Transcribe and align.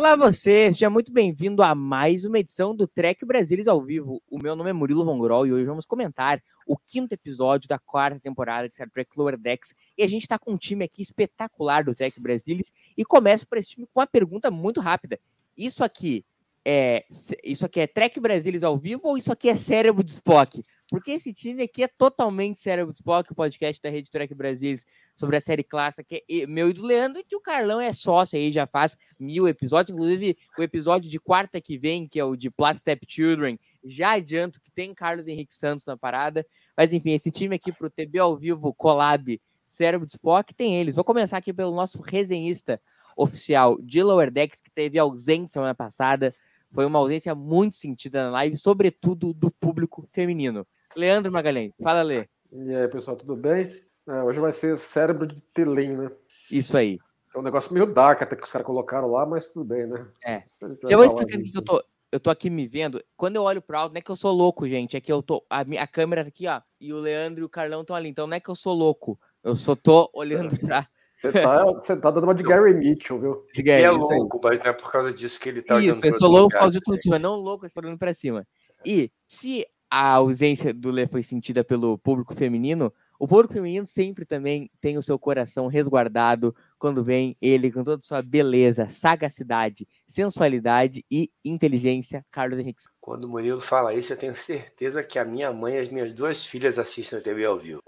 Olá 0.00 0.16
você, 0.16 0.72
seja 0.72 0.88
muito 0.88 1.12
bem-vindo 1.12 1.62
a 1.62 1.74
mais 1.74 2.24
uma 2.24 2.38
edição 2.38 2.74
do 2.74 2.88
Trek 2.88 3.22
Brasilis 3.26 3.68
ao 3.68 3.82
vivo. 3.82 4.22
O 4.30 4.38
meu 4.38 4.56
nome 4.56 4.70
é 4.70 4.72
Murilo 4.72 5.04
Von 5.04 5.18
Grol 5.18 5.46
e 5.46 5.52
hoje 5.52 5.66
vamos 5.66 5.84
comentar 5.84 6.42
o 6.66 6.74
quinto 6.74 7.12
episódio 7.12 7.68
da 7.68 7.78
quarta 7.78 8.18
temporada 8.18 8.66
de 8.66 8.74
Star 8.74 8.88
Trek 8.88 9.10
Lower 9.14 9.36
Decks. 9.36 9.74
E 9.98 10.02
a 10.02 10.08
gente 10.08 10.22
está 10.22 10.38
com 10.38 10.52
um 10.52 10.56
time 10.56 10.86
aqui 10.86 11.02
espetacular 11.02 11.84
do 11.84 11.94
Trek 11.94 12.18
Brasilis 12.18 12.72
e 12.96 13.04
começa 13.04 13.44
por 13.44 13.58
esse 13.58 13.68
time 13.68 13.86
com 13.92 14.00
uma 14.00 14.06
pergunta 14.06 14.50
muito 14.50 14.80
rápida. 14.80 15.20
Isso 15.54 15.84
aqui 15.84 16.24
é 16.64 17.04
isso 17.44 17.66
aqui 17.66 17.80
é 17.80 17.86
Trek 17.86 18.18
Brasilis 18.20 18.62
ao 18.62 18.78
vivo 18.78 19.02
ou 19.04 19.18
isso 19.18 19.30
aqui 19.30 19.50
é 19.50 19.54
Cérebro 19.56 20.02
de 20.02 20.12
Spock? 20.12 20.62
Porque 20.90 21.12
esse 21.12 21.32
time 21.32 21.62
aqui 21.62 21.84
é 21.84 21.88
totalmente 21.88 22.58
Cérebro 22.58 22.92
de 22.92 22.98
Spock, 22.98 23.30
o 23.30 23.34
podcast 23.34 23.80
da 23.80 23.88
Rede 23.88 24.10
Trek 24.10 24.34
Brasilis 24.34 24.84
sobre 25.14 25.36
a 25.36 25.40
série 25.40 25.62
clássica, 25.62 26.16
é 26.28 26.46
meu 26.48 26.68
e 26.68 26.72
do 26.72 26.84
Leandro, 26.84 27.20
e 27.20 27.24
que 27.24 27.36
o 27.36 27.40
Carlão 27.40 27.80
é 27.80 27.92
sócio 27.92 28.36
aí, 28.36 28.50
já 28.50 28.66
faz 28.66 28.98
mil 29.18 29.46
episódios, 29.46 29.94
inclusive 29.94 30.36
o 30.58 30.62
episódio 30.62 31.08
de 31.08 31.20
quarta 31.20 31.60
que 31.60 31.78
vem, 31.78 32.08
que 32.08 32.18
é 32.18 32.24
o 32.24 32.34
de 32.34 32.50
Plat 32.50 32.76
Step 32.76 33.06
Children, 33.08 33.56
já 33.84 34.14
adianto 34.14 34.60
que 34.60 34.70
tem 34.72 34.92
Carlos 34.92 35.28
Henrique 35.28 35.54
Santos 35.54 35.86
na 35.86 35.96
parada, 35.96 36.44
mas 36.76 36.92
enfim, 36.92 37.12
esse 37.12 37.30
time 37.30 37.54
aqui 37.54 37.70
pro 37.70 37.88
TB 37.88 38.18
ao 38.18 38.36
vivo, 38.36 38.74
Collab, 38.74 39.40
Cérebro 39.68 40.08
de 40.08 40.14
Spock, 40.14 40.52
tem 40.52 40.76
eles. 40.76 40.96
Vou 40.96 41.04
começar 41.04 41.36
aqui 41.36 41.52
pelo 41.52 41.72
nosso 41.72 42.02
resenhista 42.02 42.80
oficial 43.16 43.80
de 43.80 44.02
Lower 44.02 44.28
Decks, 44.28 44.60
que 44.60 44.70
teve 44.70 44.98
ausência 44.98 45.52
semana 45.52 45.74
passada, 45.74 46.34
foi 46.72 46.84
uma 46.84 46.98
ausência 46.98 47.34
muito 47.34 47.76
sentida 47.76 48.24
na 48.24 48.30
live, 48.30 48.56
sobretudo 48.56 49.32
do 49.32 49.50
público 49.50 50.06
feminino. 50.10 50.66
Leandro 50.96 51.30
Magalhães, 51.32 51.72
fala, 51.82 52.02
Lê. 52.02 52.26
E 52.52 52.74
aí, 52.74 52.88
pessoal, 52.88 53.16
tudo 53.16 53.36
bem? 53.36 53.68
É, 54.08 54.22
hoje 54.22 54.40
vai 54.40 54.52
ser 54.52 54.76
cérebro 54.78 55.26
de 55.26 55.40
Telém, 55.40 55.96
né? 55.96 56.10
Isso 56.50 56.76
aí. 56.76 56.98
É 57.34 57.38
um 57.38 57.42
negócio 57.42 57.72
meio 57.72 57.86
dark 57.86 58.22
até 58.22 58.34
que 58.34 58.42
os 58.42 58.50
caras 58.50 58.66
colocaram 58.66 59.08
lá, 59.08 59.24
mas 59.24 59.48
tudo 59.48 59.64
bem, 59.64 59.86
né? 59.86 60.04
É. 60.24 60.42
Já 60.88 60.96
vou 60.96 61.06
explicando 61.06 61.42
disso. 61.44 61.52
que 61.52 61.58
eu 61.58 61.64
tô, 61.64 61.84
eu 62.10 62.18
tô 62.18 62.28
aqui 62.28 62.50
me 62.50 62.66
vendo. 62.66 63.00
Quando 63.16 63.36
eu 63.36 63.42
olho 63.44 63.62
pro 63.62 63.78
alto, 63.78 63.92
não 63.92 63.98
é 63.98 64.02
que 64.02 64.10
eu 64.10 64.16
sou 64.16 64.32
louco, 64.32 64.68
gente. 64.68 64.96
É 64.96 65.00
que 65.00 65.12
eu 65.12 65.22
tô. 65.22 65.44
A, 65.48 65.62
mi- 65.64 65.78
a 65.78 65.86
câmera 65.86 66.24
tá 66.24 66.28
aqui, 66.28 66.48
ó. 66.48 66.60
E 66.80 66.92
o 66.92 66.98
Leandro 66.98 67.42
e 67.42 67.44
o 67.44 67.48
Carlão 67.48 67.82
estão 67.82 67.94
ali. 67.94 68.08
Então 68.08 68.26
não 68.26 68.34
é 68.36 68.40
que 68.40 68.48
eu 68.50 68.56
sou 68.56 68.74
louco. 68.74 69.16
Eu 69.44 69.54
só 69.54 69.76
tô 69.76 70.10
olhando 70.12 70.58
pra. 70.58 70.88
Você 71.20 71.32
tá, 71.32 71.64
você 71.66 72.00
tá 72.00 72.10
dando 72.10 72.24
uma 72.24 72.34
de 72.34 72.42
Gary 72.42 72.72
Mitchell, 72.72 73.20
viu? 73.20 73.44
Ele 73.54 73.70
aí, 73.70 73.82
é 73.82 73.90
louco, 73.90 74.40
mas 74.42 74.58
não 74.58 74.66
é 74.68 74.72
por 74.72 74.90
causa 74.90 75.12
disso 75.12 75.38
que 75.38 75.50
ele 75.50 75.60
tá 75.60 75.78
Isso, 75.78 76.00
eu 76.06 76.14
sou 76.14 76.30
louco 76.30 76.48
por 76.48 76.58
causa 76.60 76.80
de 76.80 76.90
motivo, 76.90 77.10
mas 77.12 77.20
não 77.20 77.34
louco, 77.36 77.66
eu 77.66 77.70
tô 77.70 77.78
olhando 77.80 77.98
pra 77.98 78.14
cima. 78.14 78.48
E 78.86 79.12
se 79.28 79.66
a 79.90 80.12
ausência 80.12 80.72
do 80.72 80.90
Lê 80.90 81.06
foi 81.06 81.22
sentida 81.22 81.64
pelo 81.64 81.98
público 81.98 82.34
feminino, 82.34 82.92
o 83.18 83.28
público 83.28 83.52
feminino 83.52 83.84
sempre 83.84 84.24
também 84.24 84.70
tem 84.80 84.96
o 84.96 85.02
seu 85.02 85.18
coração 85.18 85.66
resguardado 85.66 86.56
quando 86.78 87.04
vem 87.04 87.36
ele 87.42 87.70
com 87.70 87.84
toda 87.84 88.02
sua 88.02 88.22
beleza, 88.22 88.88
sagacidade, 88.88 89.86
sensualidade 90.06 91.04
e 91.10 91.30
inteligência, 91.44 92.24
Carlos 92.30 92.58
Henrique. 92.58 92.84
Quando 92.98 93.24
o 93.24 93.28
Murilo 93.28 93.60
fala 93.60 93.92
isso, 93.92 94.12
eu 94.12 94.16
tenho 94.16 94.34
certeza 94.34 95.04
que 95.04 95.18
a 95.18 95.24
minha 95.24 95.52
mãe 95.52 95.74
e 95.74 95.78
as 95.78 95.90
minhas 95.90 96.14
duas 96.14 96.46
filhas 96.46 96.78
assistem 96.78 97.18
a 97.18 97.22
TV 97.22 97.44
ao 97.44 97.58
vivo. 97.58 97.82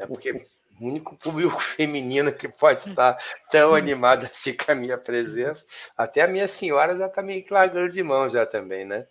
É 0.00 0.06
porque 0.06 0.34
o 0.80 0.86
único 0.86 1.16
público 1.16 1.58
feminino 1.60 2.32
que 2.32 2.48
pode 2.48 2.88
estar 2.88 3.16
tão 3.50 3.74
animado 3.74 4.26
assim 4.26 4.54
com 4.56 4.72
a 4.72 4.74
minha 4.74 4.98
presença. 4.98 5.64
Até 5.96 6.22
a 6.22 6.28
minha 6.28 6.48
senhora 6.48 6.96
já 6.96 7.08
tá 7.08 7.22
meio 7.22 7.44
que 7.44 7.52
largando 7.52 7.88
de 7.88 8.02
mão 8.02 8.28
já 8.28 8.46
também, 8.46 8.84
né? 8.84 9.06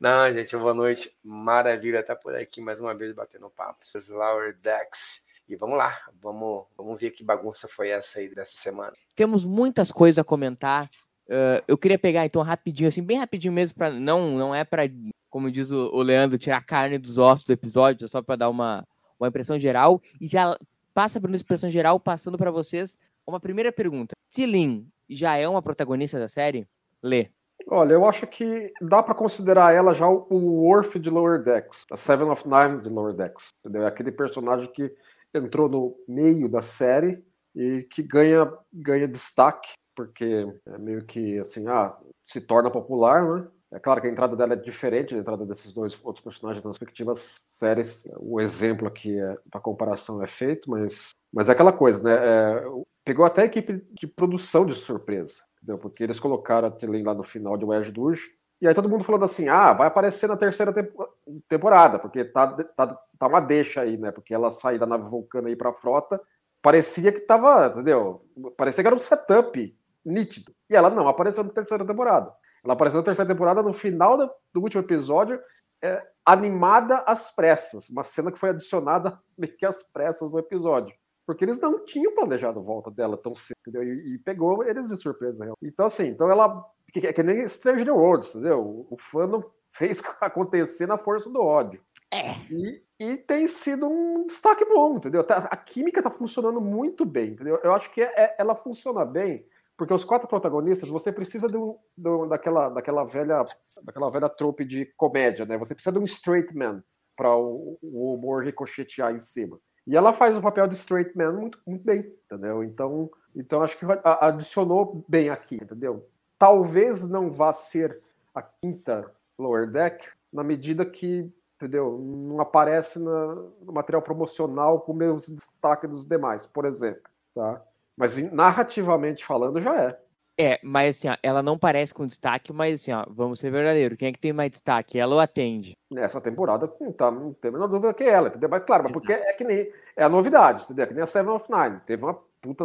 Não, 0.00 0.30
gente, 0.32 0.56
boa 0.56 0.74
noite. 0.74 1.10
Maravilha 1.22 2.00
estar 2.00 2.16
por 2.16 2.34
aqui 2.34 2.60
mais 2.60 2.80
uma 2.80 2.94
vez 2.94 3.12
batendo 3.12 3.50
papo. 3.50 3.78
Seus 3.80 4.08
Lower 4.08 4.56
Decks. 4.62 5.26
E 5.48 5.54
vamos 5.54 5.78
lá, 5.78 5.96
vamos, 6.20 6.64
vamos 6.76 7.00
ver 7.00 7.12
que 7.12 7.22
bagunça 7.22 7.68
foi 7.68 7.90
essa 7.90 8.18
aí 8.18 8.28
dessa 8.34 8.56
semana. 8.56 8.92
Temos 9.14 9.44
muitas 9.44 9.92
coisas 9.92 10.18
a 10.18 10.24
comentar. 10.24 10.90
Ah, 11.30 11.62
eu 11.66 11.76
queria 11.76 11.98
pegar 11.98 12.24
então 12.24 12.42
rapidinho, 12.42 12.88
assim, 12.88 13.02
bem 13.02 13.18
rapidinho 13.18 13.52
mesmo, 13.52 13.76
para 13.76 13.90
não 13.90 14.36
não 14.36 14.54
é 14.54 14.64
para, 14.64 14.82
como 15.28 15.50
diz 15.50 15.70
o, 15.70 15.90
o 15.92 16.02
Leandro, 16.02 16.38
tirar 16.38 16.58
a 16.58 16.62
carne 16.62 16.98
dos 16.98 17.18
ossos 17.18 17.44
do 17.44 17.52
episódio, 17.52 18.04
é 18.04 18.08
só 18.08 18.22
para 18.22 18.36
dar 18.36 18.48
uma, 18.48 18.86
uma 19.18 19.28
impressão 19.28 19.58
geral. 19.58 20.00
E 20.20 20.26
já 20.26 20.56
passa 20.96 21.20
por 21.20 21.28
uma 21.28 21.36
impressão 21.36 21.70
geral, 21.70 22.00
passando 22.00 22.38
para 22.38 22.50
vocês 22.50 22.96
uma 23.26 23.38
primeira 23.38 23.70
pergunta. 23.70 24.16
Cilin 24.30 24.88
já 25.10 25.36
é 25.36 25.46
uma 25.46 25.60
protagonista 25.60 26.18
da 26.18 26.26
série? 26.26 26.66
Lê. 27.02 27.28
Olha, 27.68 27.92
eu 27.92 28.08
acho 28.08 28.26
que 28.26 28.72
dá 28.80 29.02
pra 29.02 29.14
considerar 29.14 29.74
ela 29.74 29.92
já 29.92 30.08
o, 30.08 30.26
o 30.30 30.64
Worf 30.64 30.98
de 30.98 31.10
Lower 31.10 31.42
Decks, 31.42 31.84
a 31.92 31.96
Seven 31.96 32.30
of 32.30 32.44
Nine 32.48 32.80
de 32.80 32.88
Lower 32.88 33.12
Decks, 33.12 33.48
entendeu? 33.60 33.82
É 33.82 33.86
aquele 33.86 34.10
personagem 34.10 34.72
que 34.72 34.90
entrou 35.34 35.68
no 35.68 35.94
meio 36.08 36.48
da 36.48 36.62
série 36.62 37.22
e 37.54 37.86
que 37.90 38.02
ganha, 38.02 38.50
ganha 38.72 39.06
destaque, 39.06 39.68
porque 39.94 40.46
é 40.66 40.78
meio 40.78 41.04
que 41.04 41.38
assim, 41.38 41.68
ah, 41.68 41.94
se 42.22 42.40
torna 42.40 42.70
popular, 42.70 43.22
né? 43.22 43.46
É 43.76 43.78
claro 43.78 44.00
que 44.00 44.06
a 44.06 44.10
entrada 44.10 44.34
dela 44.34 44.54
é 44.54 44.56
diferente 44.56 45.14
da 45.14 45.20
entrada 45.20 45.44
desses 45.44 45.70
dois 45.70 45.98
outros 46.02 46.24
personagens 46.24 46.64
nas 46.64 46.78
respectivas 46.78 47.44
séries. 47.50 48.08
O 48.16 48.40
exemplo 48.40 48.88
aqui 48.88 49.20
é, 49.20 49.36
da 49.52 49.60
comparação 49.60 50.22
é 50.22 50.26
feito, 50.26 50.70
mas, 50.70 51.10
mas 51.30 51.50
é 51.50 51.52
aquela 51.52 51.74
coisa, 51.74 52.02
né? 52.02 52.14
É, 52.14 52.64
pegou 53.04 53.26
até 53.26 53.42
a 53.42 53.44
equipe 53.44 53.86
de 53.92 54.06
produção 54.06 54.64
de 54.64 54.74
surpresa, 54.74 55.42
entendeu? 55.58 55.76
Porque 55.76 56.02
eles 56.02 56.18
colocaram 56.18 56.68
a 56.68 56.70
Tilly 56.70 57.02
lá 57.02 57.12
no 57.12 57.22
final 57.22 57.54
de 57.58 57.66
Wedge 57.66 57.92
Duge, 57.92 58.30
e 58.62 58.66
aí 58.66 58.72
todo 58.72 58.88
mundo 58.88 59.04
falando 59.04 59.26
assim, 59.26 59.46
ah, 59.50 59.74
vai 59.74 59.88
aparecer 59.88 60.26
na 60.26 60.38
terceira 60.38 60.72
tempo- 60.72 61.06
temporada, 61.46 61.98
porque 61.98 62.24
tá, 62.24 62.46
tá, 62.46 62.98
tá 63.18 63.26
uma 63.26 63.40
deixa 63.40 63.82
aí, 63.82 63.98
né? 63.98 64.10
Porque 64.10 64.32
ela 64.32 64.50
sair 64.50 64.78
da 64.78 64.86
nave 64.86 65.04
Vulcana 65.04 65.48
aí 65.48 65.54
pra 65.54 65.74
frota, 65.74 66.18
parecia 66.62 67.12
que 67.12 67.20
tava, 67.20 67.66
entendeu? 67.66 68.24
Parecia 68.56 68.82
que 68.82 68.86
era 68.86 68.96
um 68.96 68.98
setup 68.98 69.76
nítido. 70.02 70.54
E 70.70 70.74
ela 70.74 70.88
não 70.88 71.06
apareceu 71.06 71.44
na 71.44 71.50
terceira 71.50 71.84
temporada. 71.84 72.32
Ela 72.66 72.74
apareceu 72.74 72.98
na 72.98 73.04
terceira 73.04 73.32
temporada 73.32 73.62
no 73.62 73.72
final 73.72 74.18
do, 74.18 74.60
último 74.60 74.82
episódio, 74.82 75.40
é, 75.80 76.02
animada 76.24 76.98
às 77.06 77.30
pressas. 77.30 77.88
Uma 77.88 78.02
cena 78.02 78.32
que 78.32 78.38
foi 78.38 78.50
adicionada 78.50 79.18
meio 79.38 79.56
que 79.56 79.64
às 79.64 79.84
pressas 79.84 80.28
no 80.30 80.38
episódio. 80.38 80.92
Porque 81.24 81.44
eles 81.44 81.60
não 81.60 81.84
tinham 81.84 82.14
planejado 82.14 82.58
a 82.58 82.62
volta 82.62 82.90
dela 82.90 83.16
tão 83.16 83.34
cedo, 83.34 83.56
entendeu? 83.60 83.84
E, 83.84 84.14
e 84.14 84.18
pegou 84.18 84.64
eles 84.64 84.88
de 84.88 84.96
surpresa. 84.96 85.44
real. 85.44 85.56
Então, 85.62 85.86
assim, 85.86 86.08
então 86.08 86.30
ela. 86.30 86.64
Que, 86.92 87.12
que, 87.12 87.22
nem 87.22 87.46
Stranger 87.46 87.94
Worlds, 87.94 88.30
entendeu? 88.34 88.60
O, 88.60 88.86
o 88.90 88.96
fandom 88.96 89.42
fez 89.72 90.02
acontecer 90.20 90.86
na 90.86 90.98
força 90.98 91.30
do 91.30 91.40
ódio. 91.40 91.80
É. 92.12 92.32
E, 92.50 92.82
e 92.98 93.16
tem 93.16 93.46
sido 93.48 93.86
um 93.86 94.26
destaque 94.26 94.64
bom, 94.64 94.96
entendeu? 94.96 95.24
Tá- 95.24 95.48
A 95.50 95.56
química 95.56 96.02
tá 96.02 96.10
funcionando 96.10 96.60
muito 96.60 97.04
bem, 97.04 97.30
entendeu? 97.30 97.60
Eu 97.62 97.74
acho 97.74 97.90
que 97.92 98.00
é- 98.00 98.12
é- 98.16 98.36
ela 98.38 98.54
funciona 98.54 99.04
bem, 99.04 99.44
porque 99.76 99.92
os 99.94 100.04
quatro 100.04 100.26
protagonistas, 100.28 100.88
você 100.88 101.12
precisa 101.12 101.46
de 101.46 101.56
um, 101.56 101.76
de 101.96 102.08
um- 102.08 102.26
daquela, 102.28 102.68
daquela 102.68 103.04
velha 103.04 103.44
daquela 103.82 104.10
velha 104.10 104.28
trope 104.28 104.64
de 104.64 104.86
comédia, 104.96 105.44
né? 105.44 105.58
Você 105.58 105.74
precisa 105.74 105.92
de 105.92 105.98
um 105.98 106.04
straight 106.04 106.56
man 106.56 106.82
para 107.16 107.34
o, 107.36 107.78
o 107.82 108.14
humor 108.14 108.44
ricochetear 108.44 109.14
em 109.14 109.18
cima. 109.18 109.58
E 109.86 109.96
ela 109.96 110.12
faz 110.12 110.36
o 110.36 110.42
papel 110.42 110.66
de 110.66 110.74
straight 110.74 111.16
man 111.16 111.32
muito, 111.32 111.60
muito 111.66 111.84
bem, 111.84 112.00
entendeu? 112.24 112.64
Então, 112.64 113.10
então 113.34 113.62
acho 113.62 113.78
que 113.78 113.86
adicionou 114.20 115.04
bem 115.08 115.28
aqui, 115.30 115.56
entendeu? 115.56 116.08
Talvez 116.38 117.08
não 117.08 117.30
vá 117.30 117.52
ser 117.52 117.96
a 118.34 118.42
quinta 118.42 119.10
Lower 119.38 119.70
Deck 119.70 120.06
na 120.32 120.42
medida 120.42 120.84
que, 120.84 121.30
entendeu? 121.56 121.98
Não 121.98 122.40
aparece 122.40 122.98
na- 122.98 123.34
no 123.62 123.72
material 123.72 124.02
promocional 124.02 124.80
com 124.80 124.92
mesmo 124.92 125.34
destaque 125.36 125.86
dos 125.86 126.04
demais, 126.04 126.46
por 126.46 126.64
exemplo, 126.66 127.02
tá? 127.34 127.62
Mas 127.96 128.16
narrativamente 128.32 129.24
falando 129.24 129.60
já 129.60 129.80
é. 129.80 129.98
É, 130.38 130.60
mas 130.62 130.98
assim, 130.98 131.08
ó, 131.08 131.16
ela 131.22 131.42
não 131.42 131.56
parece 131.56 131.94
com 131.94 132.06
destaque, 132.06 132.52
mas 132.52 132.82
assim, 132.82 132.92
ó, 132.92 133.06
vamos 133.08 133.40
ser 133.40 133.50
verdadeiros. 133.50 133.96
Quem 133.96 134.08
é 134.08 134.12
que 134.12 134.18
tem 134.18 134.34
mais 134.34 134.50
destaque? 134.50 134.98
Ela 134.98 135.14
ou 135.14 135.20
atende? 135.20 135.74
Nessa 135.90 136.20
temporada, 136.20 136.70
não, 136.78 136.92
tá, 136.92 137.10
não 137.10 137.32
tem 137.32 137.48
a 137.48 137.52
menor 137.52 137.68
dúvida 137.68 137.94
que 137.94 138.04
é 138.04 138.10
ela, 138.10 138.28
entendeu? 138.28 138.50
Mas 138.50 138.62
claro, 138.64 138.84
mas 138.84 138.92
porque 138.92 139.14
é 139.14 139.32
que 139.32 139.44
nem 139.44 139.72
é 139.96 140.04
a 140.04 140.10
novidade, 140.10 140.64
entendeu? 140.64 140.84
É 140.84 140.88
que 140.88 140.94
nem 140.94 141.02
a 141.02 141.06
Seven 141.06 141.32
of 141.32 141.50
Nine. 141.50 141.80
Teve 141.86 142.04
uma 142.04 142.14
puta, 142.42 142.64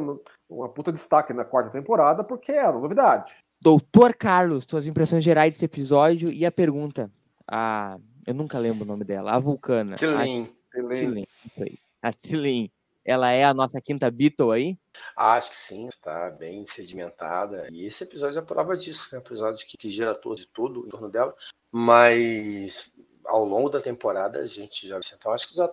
uma 0.50 0.68
puta 0.68 0.92
destaque 0.92 1.32
na 1.32 1.46
quarta 1.46 1.72
temporada 1.72 2.26
porque 2.26 2.52
é 2.52 2.66
a 2.66 2.74
novidade. 2.74 3.36
Doutor 3.62 4.16
Carlos, 4.16 4.66
suas 4.70 4.86
impressões 4.86 5.24
gerais 5.24 5.54
desse 5.54 5.64
episódio 5.64 6.30
e 6.30 6.46
a 6.46 6.52
pergunta. 6.52 7.10
A, 7.50 7.98
eu 8.28 8.34
nunca 8.34 8.60
lembro 8.60 8.84
o 8.84 8.88
nome 8.88 9.06
dela. 9.06 9.32
A 9.32 9.40
Vulcana. 9.40 9.96
Tilin. 9.96 10.50
A 10.76 10.94
Tilin, 10.94 11.26
isso 11.46 11.64
aí. 11.64 11.78
A 12.02 12.12
Tilin. 12.12 12.70
Ela 13.04 13.32
é 13.32 13.44
a 13.44 13.54
nossa 13.54 13.82
quinta 13.82 14.10
Beatle 14.12 14.52
aí? 14.52 14.78
Acho 15.16 15.50
que 15.50 15.58
sim, 15.58 15.88
está 15.88 16.30
bem 16.30 16.66
sedimentada. 16.66 17.68
E 17.72 17.86
esse 17.86 18.04
episódio 18.04 18.40
é 18.40 18.42
prova 18.42 18.78
disso, 18.78 19.16
é 19.16 19.18
um 19.18 19.22
episódio 19.22 19.66
que, 19.66 19.78
que 19.78 19.92
gira 19.92 20.14
todo 20.14 20.36
de 20.36 20.48
tudo 20.48 20.86
em 20.86 20.90
torno 20.90 21.10
dela. 21.10 21.34
Mas 21.72 22.92
ao 23.26 23.46
longo 23.46 23.70
da 23.70 23.82
temporada 23.82 24.40
a 24.40 24.46
gente 24.46 24.88
já. 24.88 25.00
Então 25.16 25.32
acho 25.32 25.50
que 25.50 25.56
já. 25.56 25.70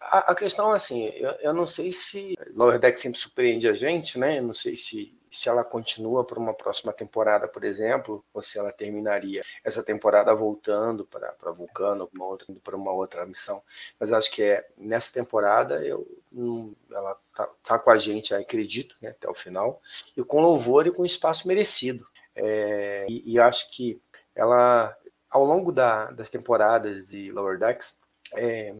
A, 0.00 0.32
a 0.32 0.34
questão 0.34 0.72
é 0.72 0.76
assim, 0.76 1.06
eu, 1.08 1.30
eu 1.40 1.52
não 1.52 1.66
sei 1.66 1.92
se. 1.92 2.34
Lower 2.54 2.78
Deck 2.78 2.98
sempre 2.98 3.18
surpreende 3.18 3.68
a 3.68 3.74
gente, 3.74 4.18
né? 4.18 4.38
Eu 4.38 4.44
não 4.44 4.54
sei 4.54 4.76
se 4.76 5.18
se 5.32 5.48
ela 5.48 5.64
continua 5.64 6.24
para 6.24 6.38
uma 6.38 6.52
próxima 6.52 6.92
temporada, 6.92 7.48
por 7.48 7.64
exemplo, 7.64 8.22
ou 8.34 8.42
se 8.42 8.58
ela 8.58 8.70
terminaria 8.70 9.40
essa 9.64 9.82
temporada 9.82 10.34
voltando 10.34 11.06
para 11.06 11.50
Vulcano, 11.52 12.08
uma 12.14 12.26
outra, 12.26 12.46
para 12.62 12.76
uma 12.76 12.92
outra 12.92 13.24
missão. 13.24 13.62
Mas 13.98 14.12
acho 14.12 14.30
que 14.30 14.42
é 14.42 14.68
nessa 14.76 15.10
temporada 15.10 15.84
eu 15.84 16.06
ela 16.90 17.18
tá, 17.34 17.48
tá, 17.62 17.78
com 17.78 17.90
a 17.90 17.98
gente, 17.98 18.34
acredito, 18.34 18.96
né, 19.00 19.10
até 19.10 19.28
o 19.28 19.34
final, 19.34 19.80
e 20.16 20.22
com 20.24 20.40
louvor 20.40 20.86
e 20.86 20.90
com 20.92 21.04
espaço 21.04 21.48
merecido. 21.48 22.06
É, 22.34 23.06
e, 23.08 23.32
e 23.32 23.38
acho 23.38 23.70
que 23.70 24.00
ela, 24.34 24.96
ao 25.30 25.44
longo 25.44 25.72
da, 25.72 26.10
das 26.10 26.30
temporadas 26.30 27.08
de 27.08 27.30
Lower 27.32 27.58
Decks, 27.58 28.00
é, 28.34 28.74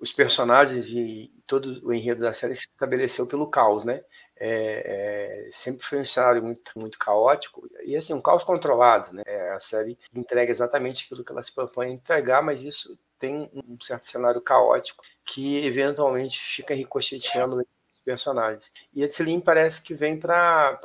os 0.00 0.12
personagens 0.12 0.88
e 0.88 1.32
todo 1.46 1.84
o 1.84 1.92
enredo 1.92 2.20
da 2.20 2.32
série 2.32 2.54
se 2.54 2.68
estabeleceu 2.68 3.26
pelo 3.26 3.48
caos, 3.48 3.84
né? 3.84 4.02
É, 4.40 5.46
é, 5.46 5.50
sempre 5.50 5.84
foi 5.84 5.98
um 5.98 6.04
cenário 6.04 6.42
muito, 6.42 6.70
muito 6.76 6.98
caótico 6.98 7.68
e 7.82 7.96
assim 7.96 8.14
um 8.14 8.20
caos 8.20 8.44
controlado, 8.44 9.12
né? 9.12 9.22
É, 9.26 9.50
a 9.50 9.58
série 9.58 9.98
entrega 10.14 10.50
exatamente 10.50 11.04
aquilo 11.04 11.24
que 11.24 11.32
ela 11.32 11.42
se 11.42 11.52
propõe 11.52 11.86
a 11.88 11.90
entregar, 11.90 12.40
mas 12.40 12.62
isso 12.62 12.96
tem 13.18 13.50
um 13.52 13.76
certo 13.80 14.04
cenário 14.04 14.40
caótico 14.40 15.02
que 15.24 15.64
eventualmente 15.66 16.38
fica 16.38 16.74
ricocheteando 16.74 17.56
os 17.56 17.64
personagens. 18.04 18.72
E 18.94 19.02
a 19.02 19.08
Tselim 19.08 19.40
parece 19.40 19.82
que 19.82 19.92
vem 19.92 20.18
para 20.18 20.78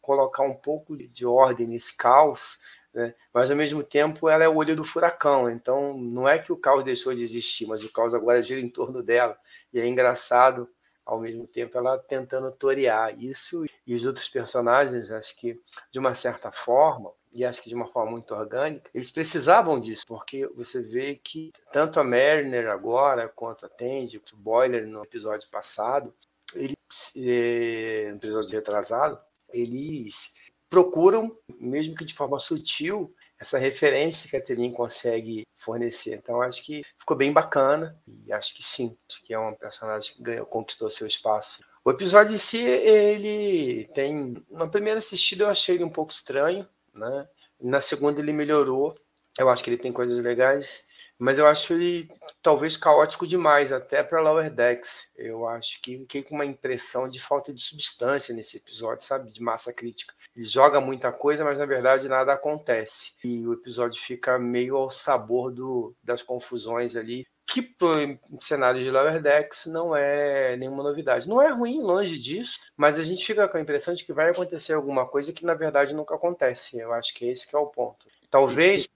colocar 0.00 0.42
um 0.44 0.54
pouco 0.54 0.96
de 0.96 1.26
ordem 1.26 1.66
nesse 1.66 1.96
caos, 1.96 2.60
né? 2.92 3.14
mas 3.32 3.50
ao 3.50 3.56
mesmo 3.56 3.82
tempo 3.82 4.28
ela 4.28 4.44
é 4.44 4.48
o 4.48 4.56
olho 4.56 4.74
do 4.74 4.84
furacão. 4.84 5.50
Então 5.50 5.96
não 5.98 6.28
é 6.28 6.38
que 6.38 6.52
o 6.52 6.56
caos 6.56 6.84
deixou 6.84 7.14
de 7.14 7.22
existir, 7.22 7.66
mas 7.66 7.84
o 7.84 7.92
caos 7.92 8.14
agora 8.14 8.42
gira 8.42 8.60
em 8.60 8.68
torno 8.68 9.02
dela. 9.02 9.36
E 9.72 9.78
é 9.78 9.86
engraçado 9.86 10.68
ao 11.04 11.20
mesmo 11.20 11.46
tempo 11.46 11.76
ela 11.76 11.98
tentando 11.98 12.50
torear 12.52 13.18
isso 13.22 13.64
e 13.86 13.94
os 13.94 14.06
outros 14.06 14.28
personagens, 14.28 15.10
acho 15.10 15.36
que 15.36 15.60
de 15.92 15.98
uma 15.98 16.14
certa 16.14 16.50
forma, 16.50 17.12
e 17.32 17.44
acho 17.44 17.62
que 17.62 17.68
de 17.68 17.74
uma 17.74 17.88
forma 17.88 18.12
muito 18.12 18.34
orgânica, 18.34 18.90
eles 18.94 19.10
precisavam 19.10 19.78
disso, 19.78 20.04
porque 20.06 20.46
você 20.48 20.82
vê 20.82 21.16
que 21.16 21.52
tanto 21.72 21.98
a 21.98 22.04
Mariner 22.04 22.68
agora, 22.68 23.28
quanto 23.28 23.66
a 23.66 23.68
Tandy, 23.68 24.18
o 24.18 24.36
Boiler 24.36 24.86
no 24.86 25.02
episódio 25.02 25.48
passado, 25.50 26.14
eles, 26.54 26.76
eh, 27.16 28.08
no 28.10 28.16
episódio 28.16 28.50
retrasado, 28.50 29.18
eles 29.52 30.34
procuram, 30.70 31.36
mesmo 31.60 31.94
que 31.94 32.04
de 32.04 32.14
forma 32.14 32.38
sutil, 32.38 33.14
essa 33.38 33.58
referência 33.58 34.28
que 34.28 34.36
a 34.36 34.40
Telin 34.40 34.72
consegue 34.72 35.46
fornecer. 35.56 36.14
Então 36.14 36.42
acho 36.42 36.62
que 36.62 36.82
ficou 36.98 37.16
bem 37.16 37.32
bacana 37.32 37.98
e 38.06 38.32
acho 38.32 38.54
que 38.54 38.62
sim, 38.62 38.96
acho 39.10 39.22
que 39.24 39.34
é 39.34 39.38
um 39.38 39.54
personagem 39.54 40.14
que 40.14 40.22
ganhou, 40.22 40.46
conquistou 40.46 40.90
seu 40.90 41.06
espaço. 41.06 41.62
O 41.84 41.90
episódio 41.90 42.34
em 42.34 42.38
si, 42.38 42.62
ele 42.62 43.86
tem. 43.94 44.42
Na 44.50 44.66
primeira 44.66 44.98
assistida 44.98 45.44
eu 45.44 45.50
achei 45.50 45.74
ele 45.74 45.84
um 45.84 45.90
pouco 45.90 46.12
estranho, 46.12 46.66
né? 46.94 47.28
Na 47.60 47.78
segunda 47.80 48.20
ele 48.20 48.32
melhorou. 48.32 48.98
Eu 49.38 49.50
acho 49.50 49.62
que 49.62 49.68
ele 49.68 49.76
tem 49.76 49.92
coisas 49.92 50.22
legais, 50.22 50.88
mas 51.18 51.38
eu 51.38 51.46
acho 51.46 51.74
ele 51.74 52.08
talvez 52.42 52.76
caótico 52.76 53.26
demais, 53.26 53.70
até 53.70 54.02
para 54.02 54.22
Lower 54.22 54.50
Decks. 54.50 55.12
Eu 55.16 55.46
acho 55.46 55.82
que 55.82 55.98
fiquei 55.98 56.22
com 56.22 56.36
uma 56.36 56.46
impressão 56.46 57.08
de 57.08 57.20
falta 57.20 57.52
de 57.52 57.62
substância 57.62 58.34
nesse 58.34 58.56
episódio, 58.56 59.04
sabe? 59.04 59.30
De 59.30 59.42
massa 59.42 59.72
crítica. 59.72 60.14
Ele 60.36 60.44
joga 60.44 60.80
muita 60.80 61.12
coisa, 61.12 61.44
mas 61.44 61.58
na 61.58 61.66
verdade 61.66 62.08
nada 62.08 62.32
acontece. 62.32 63.14
E 63.22 63.46
o 63.46 63.52
episódio 63.52 64.00
fica 64.00 64.38
meio 64.38 64.76
ao 64.76 64.90
sabor 64.90 65.52
do, 65.52 65.94
das 66.02 66.22
confusões 66.22 66.96
ali, 66.96 67.26
que 67.46 67.62
para 67.62 68.18
o 68.30 68.40
cenário 68.40 68.82
de 68.82 68.90
Lower 68.90 69.20
Decks 69.20 69.66
não 69.66 69.94
é 69.94 70.56
nenhuma 70.56 70.82
novidade. 70.82 71.28
Não 71.28 71.40
é 71.40 71.50
ruim, 71.50 71.80
longe 71.80 72.18
disso, 72.18 72.58
mas 72.76 72.98
a 72.98 73.02
gente 73.02 73.24
fica 73.24 73.46
com 73.46 73.56
a 73.56 73.60
impressão 73.60 73.94
de 73.94 74.04
que 74.04 74.12
vai 74.12 74.30
acontecer 74.30 74.72
alguma 74.72 75.06
coisa 75.06 75.32
que 75.32 75.44
na 75.44 75.54
verdade 75.54 75.94
nunca 75.94 76.14
acontece. 76.14 76.78
Eu 76.78 76.92
acho 76.92 77.14
que 77.14 77.26
esse 77.26 77.48
que 77.48 77.54
é 77.54 77.58
o 77.58 77.66
ponto. 77.66 78.06
Talvez 78.30 78.88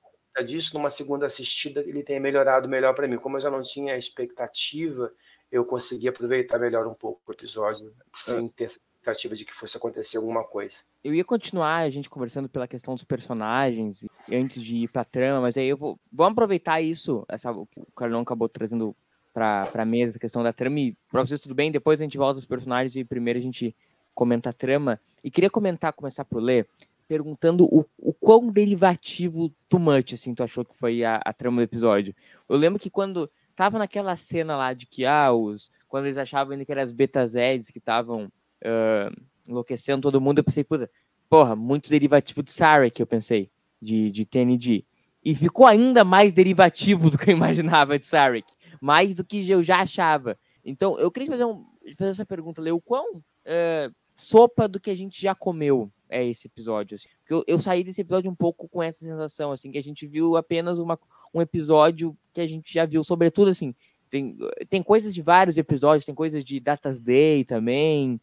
disso, 0.44 0.74
numa 0.74 0.90
segunda 0.90 1.26
assistida, 1.26 1.80
ele 1.80 2.02
tenha 2.02 2.20
melhorado 2.20 2.68
melhor 2.68 2.94
para 2.94 3.06
mim. 3.06 3.16
Como 3.16 3.36
eu 3.36 3.40
já 3.40 3.50
não 3.50 3.62
tinha 3.62 3.96
expectativa, 3.96 5.12
eu 5.50 5.64
consegui 5.64 6.08
aproveitar 6.08 6.58
melhor 6.58 6.86
um 6.86 6.94
pouco 6.94 7.20
o 7.26 7.32
episódio, 7.32 7.94
sem 8.14 8.46
é. 8.46 8.50
ter 8.54 8.70
expectativa 9.08 9.34
de 9.34 9.44
que 9.44 9.54
fosse 9.54 9.76
acontecer 9.76 10.18
alguma 10.18 10.44
coisa. 10.44 10.82
Eu 11.02 11.14
ia 11.14 11.24
continuar 11.24 11.78
a 11.78 11.90
gente 11.90 12.10
conversando 12.10 12.48
pela 12.48 12.68
questão 12.68 12.94
dos 12.94 13.04
personagens 13.04 14.04
antes 14.30 14.62
de 14.62 14.76
ir 14.78 14.88
para 14.88 15.02
a 15.02 15.04
trama, 15.04 15.40
mas 15.40 15.56
aí 15.56 15.68
eu 15.68 15.76
vou 15.76 15.98
vamos 16.12 16.32
aproveitar 16.32 16.80
isso, 16.80 17.24
essa 17.28 17.50
o 17.52 17.66
Carlão 17.96 18.20
acabou 18.20 18.48
trazendo 18.48 18.94
para 19.32 19.70
a 19.72 19.84
mesa 19.84 20.16
a 20.16 20.20
questão 20.20 20.42
da 20.42 20.52
trama 20.52 20.80
e 20.80 20.96
para 21.10 21.24
vocês 21.24 21.40
tudo 21.40 21.54
bem, 21.54 21.70
depois 21.70 22.00
a 22.00 22.04
gente 22.04 22.18
volta 22.18 22.38
aos 22.38 22.46
personagens 22.46 22.96
e 22.96 23.04
primeiro 23.04 23.38
a 23.38 23.42
gente 23.42 23.74
comenta 24.14 24.50
a 24.50 24.52
trama. 24.52 25.00
E 25.22 25.30
queria 25.30 25.50
comentar, 25.50 25.92
começar 25.92 26.24
por 26.24 26.42
ler, 26.42 26.66
perguntando 27.06 27.64
o, 27.64 27.84
o 27.96 28.12
quão 28.12 28.48
derivativo 28.48 29.52
too 29.68 29.78
much, 29.78 30.14
assim, 30.14 30.34
tu 30.34 30.42
achou 30.42 30.64
que 30.64 30.76
foi 30.76 31.04
a, 31.04 31.20
a 31.24 31.32
trama 31.32 31.58
do 31.58 31.62
episódio. 31.62 32.14
Eu 32.48 32.56
lembro 32.56 32.80
que 32.80 32.90
quando 32.90 33.28
tava 33.54 33.78
naquela 33.78 34.16
cena 34.16 34.56
lá 34.56 34.72
de 34.72 34.86
que, 34.86 35.04
ah, 35.04 35.32
os, 35.32 35.70
quando 35.88 36.06
eles 36.06 36.18
achavam 36.18 36.52
ainda 36.52 36.64
que 36.64 36.72
eram 36.72 36.82
as 36.82 36.92
betas 36.92 37.34
Eds 37.34 37.70
que 37.70 37.78
estavam 37.78 38.30
uh, 38.64 39.14
enlouquecendo 39.46 40.02
todo 40.02 40.20
mundo, 40.20 40.38
eu 40.38 40.44
pensei, 40.44 40.64
puta, 40.64 40.90
porra, 41.28 41.54
muito 41.56 41.90
derivativo 41.90 42.42
de 42.42 42.52
Sarek, 42.52 43.00
eu 43.00 43.06
pensei, 43.06 43.50
de, 43.80 44.10
de 44.10 44.24
TND. 44.24 44.84
E 45.24 45.34
ficou 45.34 45.66
ainda 45.66 46.04
mais 46.04 46.32
derivativo 46.32 47.10
do 47.10 47.18
que 47.18 47.30
eu 47.30 47.36
imaginava 47.36 47.98
de 47.98 48.06
Sarek, 48.06 48.50
mais 48.80 49.14
do 49.14 49.24
que 49.24 49.48
eu 49.48 49.62
já 49.62 49.80
achava. 49.80 50.38
Então, 50.64 50.98
eu 50.98 51.10
queria 51.10 51.28
fazer, 51.28 51.44
um, 51.44 51.64
fazer 51.96 52.10
essa 52.10 52.26
pergunta, 52.26 52.60
Leo, 52.60 52.80
quão 52.80 53.16
uh, 53.16 53.94
sopa 54.16 54.68
do 54.68 54.80
que 54.80 54.90
a 54.90 54.94
gente 54.94 55.20
já 55.20 55.34
comeu 55.34 55.90
é 56.08 56.26
esse 56.26 56.46
episódio. 56.46 56.94
Assim. 56.94 57.08
Porque 57.20 57.34
eu, 57.34 57.44
eu, 57.46 57.58
saí 57.58 57.84
desse 57.84 58.00
episódio 58.00 58.30
um 58.30 58.34
pouco 58.34 58.68
com 58.68 58.82
essa 58.82 59.04
sensação, 59.04 59.52
assim, 59.52 59.70
que 59.70 59.78
a 59.78 59.82
gente 59.82 60.06
viu 60.06 60.36
apenas 60.36 60.78
uma, 60.78 60.98
um 61.32 61.40
episódio 61.40 62.16
que 62.32 62.40
a 62.40 62.46
gente 62.46 62.72
já 62.72 62.86
viu, 62.86 63.04
sobretudo, 63.04 63.50
assim, 63.50 63.74
tem, 64.10 64.36
tem 64.68 64.82
coisas 64.82 65.14
de 65.14 65.20
vários 65.20 65.58
episódios, 65.58 66.06
tem 66.06 66.14
coisas 66.14 66.44
de 66.44 66.58
Datas 66.58 66.98
Day 66.98 67.44
também, 67.44 68.20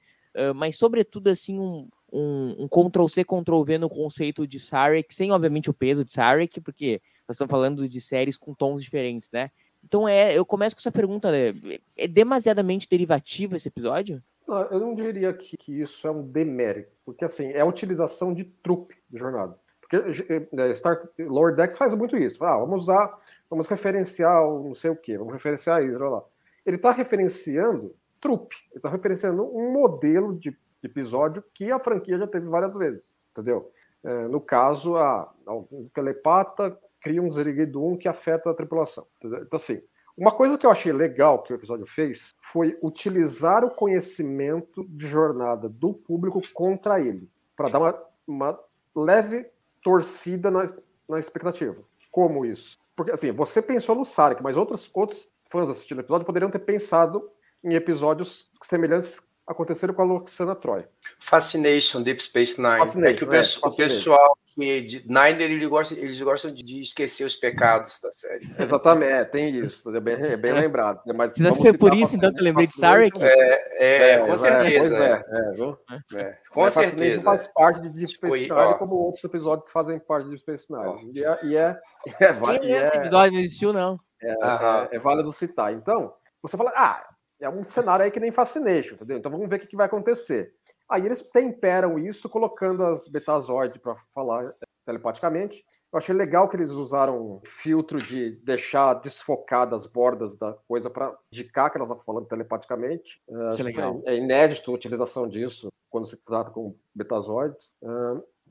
mas 0.56 0.78
sobretudo, 0.78 1.30
assim, 1.30 1.60
um, 1.60 1.88
um, 2.12 2.56
um 2.60 2.68
Ctrl-C, 2.68 3.24
Ctrl-V 3.24 3.78
no 3.78 3.90
conceito 3.90 4.48
de 4.48 4.60
Sarek, 4.60 5.14
sem, 5.14 5.32
obviamente, 5.32 5.70
o 5.70 5.74
peso 5.74 6.04
de 6.04 6.12
Sarek, 6.12 6.62
porque 6.62 7.02
nós 7.28 7.36
estamos 7.36 7.52
falando 7.52 7.88
de 7.88 8.02
séries 8.02 8.38
com 8.38 8.54
tons 8.54 8.82
diferentes, 8.82 9.30
né? 9.32 9.52
Então, 9.84 10.08
é, 10.08 10.36
eu 10.36 10.46
começo 10.46 10.76
com 10.76 10.80
essa 10.80 10.92
pergunta, 10.92 11.32
né? 11.32 11.52
É 11.96 12.08
demasiadamente 12.08 12.90
derivativo 12.90 13.56
esse 13.56 13.68
episódio? 13.68 14.22
Não, 14.48 14.62
eu 14.64 14.80
não 14.80 14.96
diria 14.96 15.34
que, 15.34 15.58
que, 15.58 15.82
isso 15.82 16.08
é 16.08 16.12
um 16.12 16.24
demérito, 16.24 16.92
porque 17.04 17.26
assim, 17.26 17.48
é 17.48 17.62
a 17.62 17.66
utilização 17.66 18.34
de 18.34 18.44
trupe 18.44 18.96
de 19.10 19.18
jornada. 19.18 19.58
Porque 19.82 19.98
é, 19.98 20.76
Star 20.76 21.08
Lord 21.20 21.76
faz 21.76 21.94
muito 21.94 22.18
isso. 22.18 22.44
Ah, 22.44 22.58
vamos 22.58 22.84
usar, 22.84 23.20
vamos 23.50 23.68
referenciar 23.68 24.44
o 24.48 24.64
não 24.64 24.74
sei 24.74 24.90
o 24.90 24.96
que, 24.96 25.18
vamos 25.18 25.34
referenciar 25.34 25.84
isso, 25.84 25.98
lá. 25.98 26.24
Ele 26.66 26.78
está 26.78 26.92
referenciando 26.92 27.96
trupe, 28.26 28.56
ele 28.72 28.78
está 28.78 28.90
referenciando 28.90 29.44
um 29.56 29.72
modelo 29.72 30.36
de 30.36 30.58
episódio 30.82 31.44
que 31.54 31.72
a 31.72 31.78
franquia 31.78 32.18
já 32.18 32.26
teve 32.26 32.50
várias 32.50 32.76
vezes, 32.76 33.16
entendeu? 33.32 33.72
É, 34.04 34.28
no 34.28 34.42
caso, 34.42 34.98
a, 34.98 35.32
um 35.48 35.88
telepata 35.94 36.76
cria 37.00 37.22
um 37.22 37.30
Zerigedum 37.30 37.96
que 37.96 38.08
afeta 38.08 38.50
a 38.50 38.54
tripulação. 38.56 39.06
Entendeu? 39.18 39.44
Então, 39.44 39.58
assim, 39.58 39.80
uma 40.18 40.32
coisa 40.32 40.58
que 40.58 40.66
eu 40.66 40.72
achei 40.72 40.92
legal 40.92 41.44
que 41.44 41.54
o 41.54 41.56
episódio 41.56 41.86
fez 41.86 42.34
foi 42.40 42.76
utilizar 42.82 43.64
o 43.64 43.70
conhecimento 43.70 44.84
de 44.90 45.06
jornada 45.06 45.70
do 45.70 45.94
público 45.94 46.42
contra 46.52 47.00
ele, 47.00 47.30
para 47.56 47.70
dar 47.70 47.80
uma, 47.80 48.04
uma, 48.28 48.60
leve 48.96 49.46
torcida 49.84 50.50
na, 50.50 50.66
na 51.08 51.20
expectativa. 51.20 51.80
Como 52.12 52.44
isso? 52.44 52.80
Porque, 52.96 53.12
assim, 53.12 53.32
você 53.32 53.62
pensou 53.62 53.96
no 53.96 54.06
Sarek, 54.06 54.42
mas 54.42 54.58
outros, 54.58 54.90
outros 54.96 55.30
fãs 55.48 55.70
assistindo 55.70 56.00
o 56.00 56.02
episódio 56.02 56.26
poderiam 56.26 56.50
ter 56.50 56.60
pensado 56.60 57.30
em 57.66 57.74
episódios 57.74 58.48
semelhantes 58.64 59.28
aconteceram 59.48 59.94
com 59.94 60.02
a 60.02 60.06
Luxana 60.06 60.56
Troy. 60.56 60.86
Fascination, 61.20 62.02
Deep 62.02 62.22
Space 62.22 62.62
Nine. 62.62 62.80
Fascination, 62.80 63.10
é 63.10 63.14
que 63.14 63.24
o, 63.26 63.34
é, 63.34 63.42
o 63.64 63.76
pessoal 63.76 64.38
que 64.56 64.82
de 64.82 65.06
Nine 65.08 65.44
eles 65.44 65.68
gostam, 65.68 65.98
eles 65.98 66.22
gostam 66.22 66.54
de 66.54 66.80
esquecer 66.80 67.26
os 67.26 67.36
pecados 67.36 68.00
da 68.02 68.12
série. 68.12 68.50
Exatamente, 68.58 69.12
é, 69.12 69.26
tem 69.26 69.54
isso, 69.54 69.94
é 69.94 70.00
bem, 70.00 70.16
é 70.16 70.38
bem 70.38 70.54
lembrado. 70.54 71.02
Mas 71.14 71.34
Vocês 71.34 71.48
acham 71.48 71.62
que 71.62 71.70
foi 71.70 71.78
por 71.78 71.94
isso, 71.94 72.16
então, 72.16 72.32
que 72.32 72.40
eu 72.40 72.44
lembrei 72.44 72.66
de. 72.66 72.74
Sarek? 72.74 73.20
É, 73.22 74.14
é, 74.14 74.20
com 74.20 74.38
certeza. 74.38 74.96
É, 74.96 75.10
né? 75.10 75.24
é, 75.28 76.18
é? 76.18 76.22
É, 76.22 76.38
com 76.50 76.62
Mas 76.62 76.74
Fascination 76.74 76.98
certeza. 76.98 77.24
faz 77.24 77.48
parte 77.48 77.82
de 77.82 77.90
Deep 77.90 78.12
Space 78.12 78.42
Nine, 78.42 78.52
ó. 78.52 78.74
como 78.76 78.96
outros 78.96 79.24
episódios 79.24 79.70
fazem 79.70 80.00
parte 80.00 80.26
de 80.26 80.30
Deep 80.32 80.42
Space 80.42 80.72
Nine. 80.72 81.12
E 81.14 81.24
é, 81.24 81.40
e 81.44 81.58
é, 81.58 81.80
e 82.06 82.24
é, 82.24 82.32
e 82.64 82.72
Esse 82.72 82.96
é, 82.96 83.00
episódio 83.00 83.34
não 83.34 83.40
existiu, 83.40 83.74
não. 83.74 83.98
É, 84.22 84.96
é 84.96 85.00
válido 85.00 85.32
citar. 85.34 85.74
Então, 85.74 86.14
você 86.42 86.56
fala, 86.56 86.72
ah, 86.76 87.15
é 87.46 87.50
um 87.50 87.64
cenário 87.64 88.04
aí 88.04 88.12
que 88.12 88.20
nem 88.20 88.32
Fascination, 88.32 88.96
entendeu? 88.96 89.18
Então 89.18 89.32
vamos 89.32 89.48
ver 89.50 89.58
o 89.58 89.60
que, 89.60 89.68
que 89.68 89.76
vai 89.76 89.86
acontecer. 89.86 90.54
Aí 90.88 91.06
eles 91.06 91.22
temperam 91.22 91.98
isso 91.98 92.30
colocando 92.30 92.84
as 92.86 93.08
Betazoid 93.08 93.80
para 93.80 93.96
falar 94.14 94.46
é, 94.46 94.54
telepaticamente. 94.86 95.66
Eu 95.92 95.98
achei 95.98 96.14
legal 96.14 96.48
que 96.48 96.56
eles 96.56 96.72
usaram 96.72 97.38
um 97.38 97.42
filtro 97.44 97.98
de 97.98 98.32
deixar 98.44 98.94
desfocadas 98.96 99.84
as 99.84 99.92
bordas 99.92 100.38
da 100.38 100.54
coisa 100.68 100.90
para 100.90 101.16
indicar 101.32 101.72
que 101.72 101.78
elas 101.78 101.90
estão 101.90 102.04
falando 102.04 102.28
telepaticamente. 102.28 103.22
É, 103.28 103.56
que 103.56 103.64
legal. 103.64 104.02
É 104.06 104.16
inédito 104.16 104.70
a 104.70 104.76
utilização 104.76 105.28
disso 105.28 105.70
quando 105.90 106.08
se 106.08 106.18
trata 106.18 106.52
com 106.52 106.76
Betazoides. 106.94 107.76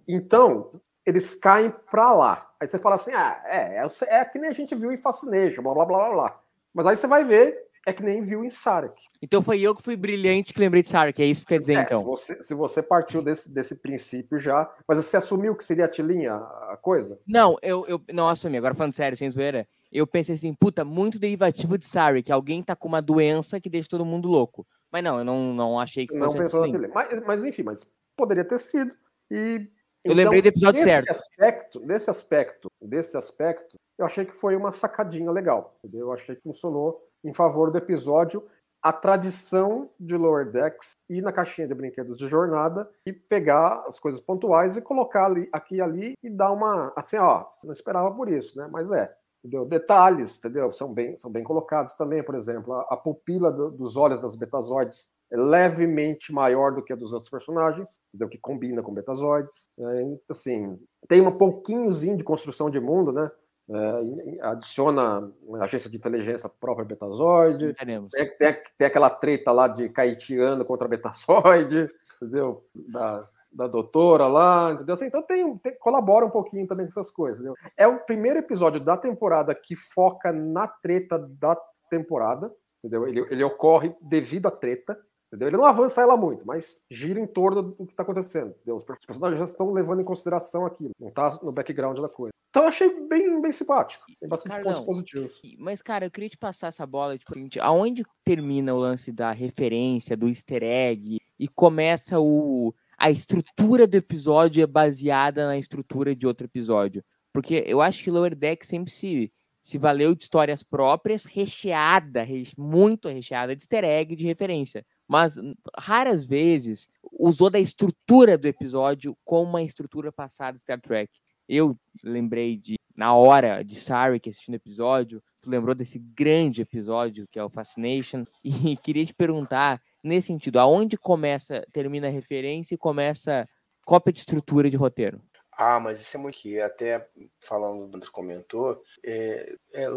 Então, 0.08 0.80
eles 1.04 1.34
caem 1.34 1.72
para 1.90 2.12
lá. 2.12 2.50
Aí 2.58 2.66
você 2.66 2.78
fala 2.78 2.94
assim: 2.94 3.12
ah, 3.12 3.42
é, 3.46 3.76
é, 3.76 3.86
é 4.08 4.24
que 4.24 4.38
nem 4.38 4.50
a 4.50 4.54
gente 4.54 4.74
viu 4.74 4.90
em 4.90 4.96
Fascination, 4.96 5.62
blá 5.62 5.74
blá 5.74 5.84
blá 5.84 5.98
blá 5.98 6.12
blá. 6.12 6.40
Mas 6.72 6.86
aí 6.86 6.96
você 6.96 7.06
vai 7.06 7.22
ver, 7.24 7.63
é 7.86 7.92
que 7.92 8.02
nem 8.02 8.22
viu 8.22 8.44
em 8.44 8.50
Sarek. 8.50 8.94
Então 9.20 9.42
foi 9.42 9.60
eu 9.60 9.74
que 9.74 9.82
fui 9.82 9.96
brilhante 9.96 10.52
que 10.54 10.60
lembrei 10.60 10.82
de 10.82 10.88
Sarek, 10.88 11.22
é 11.22 11.26
isso 11.26 11.42
que 11.42 11.48
quer 11.48 11.60
dizer, 11.60 11.76
É, 11.78 11.82
então. 11.82 12.00
se, 12.00 12.06
você, 12.06 12.42
se 12.42 12.54
você 12.54 12.82
partiu 12.82 13.22
desse, 13.22 13.52
desse 13.52 13.80
princípio 13.80 14.38
já, 14.38 14.70
mas 14.88 14.98
você 14.98 15.16
assumiu 15.16 15.54
que 15.56 15.64
seria 15.64 15.84
a 15.84 15.88
tilinha 15.88 16.34
a 16.34 16.78
coisa? 16.80 17.18
Não, 17.26 17.56
eu, 17.62 17.86
eu 17.86 18.00
não 18.12 18.28
assumi, 18.28 18.56
agora 18.56 18.74
falando 18.74 18.92
sério, 18.94 19.16
sem 19.16 19.30
zoeira, 19.30 19.66
eu 19.92 20.06
pensei 20.06 20.34
assim, 20.34 20.54
puta, 20.54 20.84
muito 20.84 21.18
derivativo 21.18 21.78
de 21.78 21.86
Sarek, 21.86 22.30
alguém 22.32 22.62
tá 22.62 22.74
com 22.74 22.88
uma 22.88 23.02
doença 23.02 23.60
que 23.60 23.70
deixa 23.70 23.88
todo 23.88 24.04
mundo 24.04 24.28
louco. 24.28 24.66
Mas 24.90 25.02
não, 25.02 25.18
eu 25.18 25.24
não, 25.24 25.52
não 25.52 25.80
achei 25.80 26.06
que 26.06 26.14
Não 26.14 26.26
fosse 26.26 26.38
pensou 26.38 26.60
na 26.60 26.66
assim. 26.66 26.72
tilinha. 26.74 26.92
Mas, 26.94 27.24
mas 27.26 27.44
enfim, 27.44 27.62
mas 27.64 27.86
poderia 28.16 28.44
ter 28.44 28.58
sido. 28.58 28.92
E, 29.30 29.68
Eu 30.04 30.14
lembrei 30.14 30.40
do 30.40 30.46
episódio 30.48 30.84
nesse 30.84 30.84
certo. 30.84 31.10
Aspecto, 31.10 31.80
nesse 31.80 32.10
aspecto, 32.10 32.68
desse 32.80 33.16
aspecto, 33.16 33.76
eu 33.98 34.06
achei 34.06 34.24
que 34.24 34.32
foi 34.32 34.54
uma 34.54 34.70
sacadinha 34.70 35.30
legal. 35.32 35.76
Entendeu? 35.82 36.06
Eu 36.06 36.12
achei 36.12 36.36
que 36.36 36.42
funcionou 36.42 37.02
em 37.24 37.32
favor 37.32 37.70
do 37.70 37.78
episódio. 37.78 38.44
A 38.82 38.92
tradição 38.92 39.88
de 39.98 40.14
Lower 40.14 40.50
Decks 40.50 40.92
ir 41.08 41.22
na 41.22 41.32
caixinha 41.32 41.66
de 41.66 41.74
brinquedos 41.74 42.18
de 42.18 42.28
jornada 42.28 42.86
e 43.06 43.14
pegar 43.14 43.82
as 43.88 43.98
coisas 43.98 44.20
pontuais 44.20 44.76
e 44.76 44.82
colocar 44.82 45.24
ali, 45.24 45.48
aqui 45.50 45.76
e 45.76 45.80
ali 45.80 46.12
e 46.22 46.28
dar 46.28 46.52
uma. 46.52 46.92
Assim, 46.94 47.16
ó, 47.16 47.46
não 47.64 47.72
esperava 47.72 48.10
por 48.14 48.28
isso, 48.28 48.58
né? 48.58 48.68
Mas 48.70 48.90
é. 48.90 49.10
Entendeu? 49.42 49.66
Detalhes, 49.66 50.38
entendeu? 50.38 50.72
São 50.72 50.92
bem, 50.92 51.18
são 51.18 51.30
bem 51.30 51.44
colocados 51.44 51.94
também, 51.96 52.22
por 52.22 52.34
exemplo, 52.34 52.72
a, 52.72 52.80
a 52.90 52.96
pupila 52.96 53.52
do- 53.52 53.70
dos 53.70 53.94
olhos 53.94 54.20
das 54.22 54.34
betazoides 54.34 55.12
é 55.30 55.36
levemente 55.36 56.32
maior 56.32 56.74
do 56.74 56.82
que 56.82 56.94
a 56.94 56.96
dos 56.96 57.12
outros 57.12 57.30
personagens, 57.30 57.98
entendeu? 58.08 58.28
Que 58.30 58.38
combina 58.38 58.82
com 58.82 58.94
betazoides. 58.94 59.68
É, 59.78 60.16
assim, 60.30 60.78
tem 61.08 61.20
um 61.20 61.36
pouquinhozinho 61.36 62.16
de 62.16 62.24
construção 62.24 62.70
de 62.70 62.80
mundo, 62.80 63.12
né? 63.12 63.30
É, 63.70 64.40
adiciona 64.42 65.32
agência 65.60 65.88
de 65.88 65.96
inteligência 65.96 66.48
própria 66.48 66.84
betazoide. 66.84 67.74
Tem, 68.10 68.36
tem, 68.36 68.56
tem 68.76 68.86
aquela 68.86 69.08
treta 69.08 69.50
lá 69.52 69.68
de 69.68 69.88
Caetiano 69.88 70.64
contra 70.66 70.86
Betazoide, 70.86 71.88
entendeu? 72.20 72.62
Da, 72.74 73.26
da 73.50 73.66
doutora 73.66 74.26
lá, 74.26 74.72
entendeu? 74.72 74.92
Assim, 74.92 75.06
então 75.06 75.22
tem, 75.22 75.56
tem- 75.58 75.78
colabora 75.78 76.26
um 76.26 76.30
pouquinho 76.30 76.66
também 76.66 76.84
com 76.86 76.90
essas 76.90 77.10
coisas, 77.10 77.38
entendeu? 77.40 77.54
É 77.76 77.86
o 77.86 78.00
primeiro 78.00 78.38
episódio 78.38 78.80
da 78.80 78.96
temporada 78.98 79.54
que 79.54 79.74
foca 79.74 80.30
na 80.30 80.68
treta 80.68 81.18
da 81.18 81.56
temporada, 81.88 82.52
entendeu? 82.80 83.08
Ele, 83.08 83.20
ele 83.30 83.44
ocorre 83.44 83.94
devido 84.02 84.46
à 84.46 84.50
treta, 84.50 84.98
entendeu? 85.34 85.48
Ele 85.48 85.56
não 85.56 85.66
avança 85.66 86.00
ela 86.00 86.16
muito, 86.16 86.46
mas 86.46 86.82
gira 86.90 87.20
em 87.20 87.26
torno 87.26 87.62
do 87.62 87.86
que 87.86 87.92
está 87.92 88.02
acontecendo, 88.02 88.50
entendeu? 88.50 88.76
Os 88.76 88.84
personagens 88.84 89.38
já 89.38 89.44
estão 89.44 89.72
levando 89.72 90.00
em 90.00 90.04
consideração 90.04 90.64
aquilo, 90.64 90.92
não 91.00 91.08
está 91.08 91.38
no 91.42 91.52
background 91.52 91.98
da 91.98 92.08
coisa. 92.08 92.32
Então 92.50 92.62
eu 92.62 92.68
achei 92.68 92.88
bem, 93.08 93.40
bem 93.42 93.50
simpático, 93.50 94.04
tem 94.20 94.28
bastante 94.28 94.52
Carlão, 94.52 94.74
pontos 94.84 94.86
positivos. 94.86 95.40
Mas, 95.58 95.82
cara, 95.82 96.06
eu 96.06 96.10
queria 96.10 96.28
te 96.30 96.38
passar 96.38 96.68
essa 96.68 96.86
bola, 96.86 97.18
tipo, 97.18 97.32
aonde 97.60 98.04
termina 98.24 98.72
o 98.72 98.78
lance 98.78 99.10
da 99.10 99.32
referência, 99.32 100.16
do 100.16 100.28
easter 100.28 100.62
egg, 100.62 101.18
e 101.36 101.48
começa 101.48 102.20
o, 102.20 102.72
a 102.96 103.10
estrutura 103.10 103.88
do 103.88 103.96
episódio 103.96 104.62
é 104.62 104.66
baseada 104.68 105.48
na 105.48 105.58
estrutura 105.58 106.14
de 106.14 106.28
outro 106.28 106.46
episódio? 106.46 107.02
Porque 107.32 107.64
eu 107.66 107.80
acho 107.80 108.04
que 108.04 108.10
Lower 108.12 108.36
Deck 108.36 108.64
sempre 108.64 108.92
se, 108.92 109.32
se 109.60 109.76
valeu 109.76 110.14
de 110.14 110.22
histórias 110.22 110.62
próprias, 110.62 111.24
recheada, 111.24 112.22
re- 112.22 112.52
muito 112.56 113.08
recheada 113.08 113.56
de 113.56 113.62
easter 113.62 113.82
egg, 113.82 114.14
de 114.14 114.24
referência. 114.24 114.86
Mas 115.08 115.36
hum, 115.36 115.54
raras 115.76 116.24
vezes 116.24 116.88
usou 117.12 117.50
da 117.50 117.58
estrutura 117.58 118.36
do 118.36 118.48
episódio 118.48 119.16
como 119.24 119.50
uma 119.50 119.62
estrutura 119.62 120.10
passada 120.10 120.56
de 120.56 120.62
Star 120.62 120.80
Trek. 120.80 121.12
Eu 121.48 121.78
lembrei 122.02 122.56
de, 122.56 122.76
na 122.96 123.14
hora 123.14 123.62
de 123.62 123.76
Sarek 123.76 124.28
assistindo 124.28 124.54
o 124.54 124.56
episódio, 124.56 125.22
tu 125.40 125.50
lembrou 125.50 125.74
desse 125.74 125.98
grande 125.98 126.62
episódio 126.62 127.26
que 127.30 127.38
é 127.38 127.44
o 127.44 127.50
Fascination, 127.50 128.24
e 128.42 128.76
queria 128.76 129.04
te 129.04 129.14
perguntar, 129.14 129.80
nesse 130.02 130.28
sentido, 130.28 130.58
aonde 130.58 130.96
começa, 130.96 131.66
termina 131.72 132.08
a 132.08 132.10
referência 132.10 132.74
e 132.74 132.78
começa 132.78 133.46
cópia 133.84 134.12
de 134.12 134.20
estrutura 134.20 134.70
de 134.70 134.76
roteiro? 134.76 135.20
Ah, 135.56 135.78
mas 135.80 136.00
isso 136.00 136.16
é 136.16 136.20
muito 136.20 136.38
que 136.38 136.60
até 136.60 137.06
falando 137.40 137.86
do 137.98 138.10
comentou, 138.10 138.82
é, 139.04 139.54
é, 139.72 139.88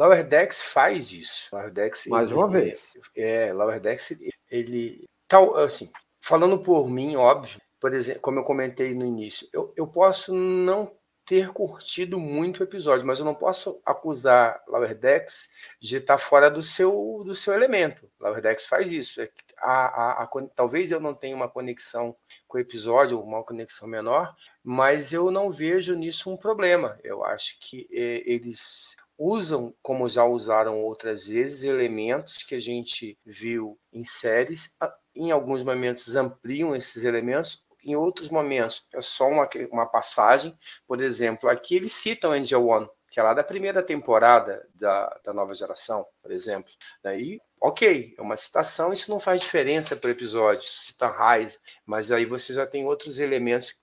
faz 0.62 1.12
isso. 1.12 1.50
Lower 1.54 1.72
Decks 1.72 2.08
Mais 2.08 2.30
ele- 2.30 2.38
uma 2.38 2.48
vez. 2.48 2.94
É, 3.16 3.54
Lower 3.54 3.80
Decks 3.80 4.12
ele, 4.12 4.32
ele 4.50 5.06
tal 5.28 5.56
assim, 5.56 5.92
falando 6.22 6.60
por 6.60 6.90
mim, 6.90 7.16
óbvio, 7.16 7.60
por 7.80 7.94
exemplo, 7.94 8.22
como 8.22 8.40
eu 8.40 8.44
comentei 8.44 8.94
no 8.94 9.06
início, 9.06 9.48
eu, 9.54 9.74
eu 9.76 9.88
posso 9.88 10.34
não 10.34 10.92
ter 11.28 11.50
curtido 11.50 12.18
muito 12.18 12.62
o 12.62 12.64
episódio, 12.64 13.06
mas 13.06 13.20
eu 13.20 13.26
não 13.26 13.36
posso 13.36 13.82
acusar 13.86 14.64
Lower 14.66 14.98
Decks 14.98 15.52
de 15.78 15.98
estar 15.98 16.18
fora 16.18 16.50
do 16.50 16.64
seu 16.64 17.22
do 17.26 17.36
seu 17.36 17.54
elemento. 17.54 18.10
Lower 18.18 18.42
Decks 18.42 18.66
faz 18.66 18.90
isso. 18.92 19.22
É 19.22 19.30
a, 19.58 20.22
a, 20.22 20.24
a 20.24 20.28
talvez 20.56 20.90
eu 20.92 21.02
não 21.02 21.14
tenha 21.14 21.36
uma 21.36 21.50
conexão 21.50 22.16
com 22.48 22.58
o 22.58 22.62
episódio, 22.62 23.22
uma 23.22 23.44
conexão 23.44 23.90
menor, 23.90 24.34
mas 24.64 25.12
eu 25.12 25.30
não 25.30 25.52
vejo 25.52 25.96
nisso 25.96 26.32
um 26.32 26.38
problema. 26.38 26.98
Eu 27.04 27.26
acho 27.26 27.60
que 27.60 27.90
eh, 27.92 28.24
eles 28.26 28.96
usam, 29.18 29.76
como 29.82 30.08
já 30.08 30.24
usaram 30.24 30.82
outras 30.82 31.28
vezes, 31.28 31.64
elementos 31.64 32.38
que 32.38 32.56
a 32.56 32.60
gente 32.60 33.18
viu 33.26 33.78
em 33.92 34.06
séries, 34.06 34.78
em 35.14 35.32
alguns 35.32 35.62
momentos 35.62 36.16
ampliam 36.16 36.74
esses 36.74 37.04
elementos, 37.04 37.66
em 37.88 37.96
outros 37.96 38.30
momentos 38.30 38.86
é 38.94 39.02
só 39.02 39.28
uma, 39.30 39.50
uma 39.72 39.86
passagem. 39.86 40.58
Por 40.86 41.02
exemplo, 41.02 41.50
aqui 41.50 41.76
eles 41.76 41.94
citam 41.94 42.34
Angel 42.34 42.68
One, 42.68 42.90
que 43.10 43.20
é 43.20 43.24
lá 43.24 43.34
da 43.34 43.44
primeira 43.44 43.82
temporada 43.82 44.68
da, 44.76 45.08
da 45.24 45.34
nova 45.34 45.54
geração, 45.54 46.06
por 46.22 46.30
exemplo. 46.30 46.72
Daí, 47.02 47.40
ok, 47.62 48.14
é 48.18 48.22
uma 48.22 48.36
citação, 48.36 48.92
isso 48.92 49.10
não 49.10 49.22
faz 49.22 49.40
diferença 49.40 49.96
para 49.96 50.10
o 50.10 50.12
episódio, 50.12 50.68
cita 50.68 51.08
Rise, 51.08 51.58
mas 51.86 52.12
aí 52.12 52.26
você 52.26 52.54
já 52.54 52.68
tem 52.68 52.86
outros 52.86 53.20
elementos 53.20 53.74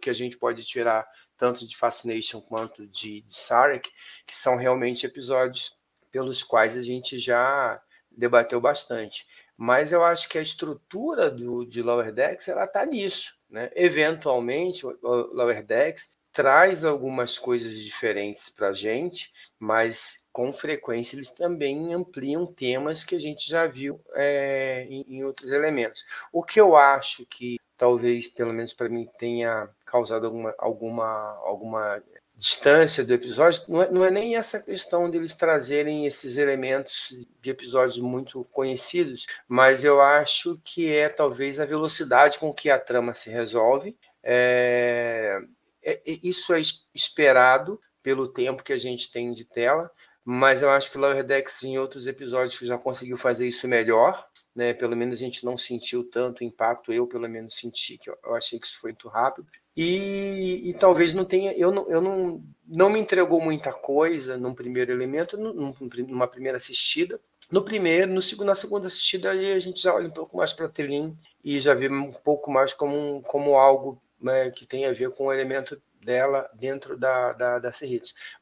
que 0.00 0.10
a 0.10 0.12
gente 0.12 0.36
pode 0.36 0.64
tirar 0.64 1.08
tanto 1.38 1.66
de 1.66 1.76
Fascination 1.76 2.40
quanto 2.40 2.86
de, 2.86 3.22
de 3.22 3.34
Sarek, 3.34 3.88
que 4.26 4.36
são 4.36 4.56
realmente 4.56 5.06
episódios 5.06 5.74
pelos 6.10 6.42
quais 6.42 6.76
a 6.76 6.82
gente 6.82 7.18
já 7.18 7.80
debateu 8.10 8.60
bastante. 8.60 9.24
Mas 9.56 9.92
eu 9.92 10.04
acho 10.04 10.28
que 10.28 10.38
a 10.38 10.42
estrutura 10.42 11.30
do, 11.30 11.64
de 11.64 11.82
Lower 11.82 12.12
Decks 12.12 12.48
ela 12.48 12.64
está 12.64 12.84
nisso. 12.84 13.34
Né? 13.52 13.70
Eventualmente, 13.76 14.86
o 14.86 14.96
Lower 15.02 15.62
Decks 15.62 16.16
traz 16.32 16.86
algumas 16.86 17.38
coisas 17.38 17.76
diferentes 17.76 18.48
para 18.48 18.68
a 18.68 18.72
gente, 18.72 19.30
mas 19.58 20.30
com 20.32 20.50
frequência 20.50 21.14
eles 21.14 21.30
também 21.30 21.92
ampliam 21.92 22.46
temas 22.46 23.04
que 23.04 23.14
a 23.14 23.20
gente 23.20 23.46
já 23.46 23.66
viu 23.66 24.00
é, 24.14 24.86
em, 24.88 25.04
em 25.06 25.24
outros 25.24 25.52
elementos. 25.52 26.02
O 26.32 26.42
que 26.42 26.58
eu 26.58 26.74
acho 26.74 27.26
que 27.26 27.58
talvez, 27.76 28.28
pelo 28.28 28.54
menos 28.54 28.72
para 28.72 28.88
mim, 28.88 29.06
tenha 29.18 29.68
causado 29.84 30.24
alguma, 30.24 30.54
alguma, 30.56 31.38
alguma 31.44 32.02
distância 32.42 33.04
do 33.04 33.12
episódio, 33.14 33.62
não 33.68 33.82
é, 33.82 33.90
não 33.92 34.04
é 34.04 34.10
nem 34.10 34.34
essa 34.36 34.60
questão 34.60 35.08
deles 35.08 35.36
trazerem 35.36 36.06
esses 36.06 36.36
elementos 36.38 37.14
de 37.40 37.50
episódios 37.50 38.00
muito 38.00 38.44
conhecidos, 38.46 39.26
mas 39.46 39.84
eu 39.84 40.00
acho 40.02 40.60
que 40.64 40.88
é 40.92 41.08
talvez 41.08 41.60
a 41.60 41.64
velocidade 41.64 42.40
com 42.40 42.52
que 42.52 42.68
a 42.68 42.80
trama 42.80 43.14
se 43.14 43.30
resolve. 43.30 43.96
É, 44.24 45.38
é- 45.82 46.00
é- 46.04 46.18
isso 46.24 46.52
é 46.52 46.60
es- 46.60 46.88
esperado 46.92 47.80
pelo 48.02 48.26
tempo 48.26 48.64
que 48.64 48.72
a 48.72 48.78
gente 48.78 49.12
tem 49.12 49.32
de 49.32 49.44
tela, 49.44 49.88
mas 50.24 50.62
eu 50.62 50.70
acho 50.70 50.90
que 50.90 50.98
Lower 50.98 51.22
Decks 51.24 51.62
em 51.62 51.78
outros 51.78 52.08
episódios 52.08 52.58
já 52.58 52.76
conseguiu 52.76 53.16
fazer 53.16 53.46
isso 53.46 53.68
melhor. 53.68 54.26
né? 54.54 54.74
Pelo 54.74 54.94
menos 54.94 55.14
a 55.18 55.18
gente 55.24 55.46
não 55.46 55.56
sentiu 55.56 56.04
tanto 56.10 56.44
impacto, 56.44 56.92
eu 56.92 57.06
pelo 57.06 57.26
menos 57.26 57.54
senti 57.56 57.96
que 57.96 58.10
eu 58.10 58.34
achei 58.34 58.58
que 58.60 58.66
isso 58.66 58.78
foi 58.80 58.90
muito 58.90 59.08
rápido. 59.08 59.48
E, 59.76 60.68
e, 60.68 60.74
talvez 60.74 61.14
não 61.14 61.24
tenha, 61.24 61.52
eu 61.54 61.70
não, 61.70 61.88
eu 61.88 62.00
não, 62.00 62.42
não 62.68 62.90
me 62.90 62.98
entregou 62.98 63.40
muita 63.40 63.72
coisa 63.72 64.36
num 64.36 64.54
primeiro 64.54 64.92
elemento, 64.92 65.38
num, 65.38 65.74
numa 66.08 66.28
primeira 66.28 66.58
assistida. 66.58 67.18
No 67.50 67.62
primeiro, 67.62 68.12
no 68.12 68.22
segundo, 68.22 68.46
na 68.46 68.54
segunda 68.54 68.86
assistida, 68.86 69.30
aí 69.30 69.52
a 69.52 69.58
gente 69.58 69.82
já 69.82 69.94
olha 69.94 70.08
um 70.08 70.12
pouco 70.12 70.36
mais 70.36 70.52
para 70.52 70.68
Telin 70.68 71.16
e 71.44 71.58
já 71.60 71.74
vê 71.74 71.88
um 71.88 72.10
pouco 72.10 72.50
mais 72.50 72.72
como, 72.72 73.22
como 73.22 73.56
algo 73.56 74.00
né, 74.20 74.50
que 74.50 74.64
tem 74.64 74.86
a 74.86 74.92
ver 74.92 75.10
com 75.10 75.26
o 75.26 75.32
elemento 75.32 75.80
dela 76.04 76.48
dentro 76.54 76.96
da, 76.96 77.32
da, 77.32 77.58
da. 77.58 77.70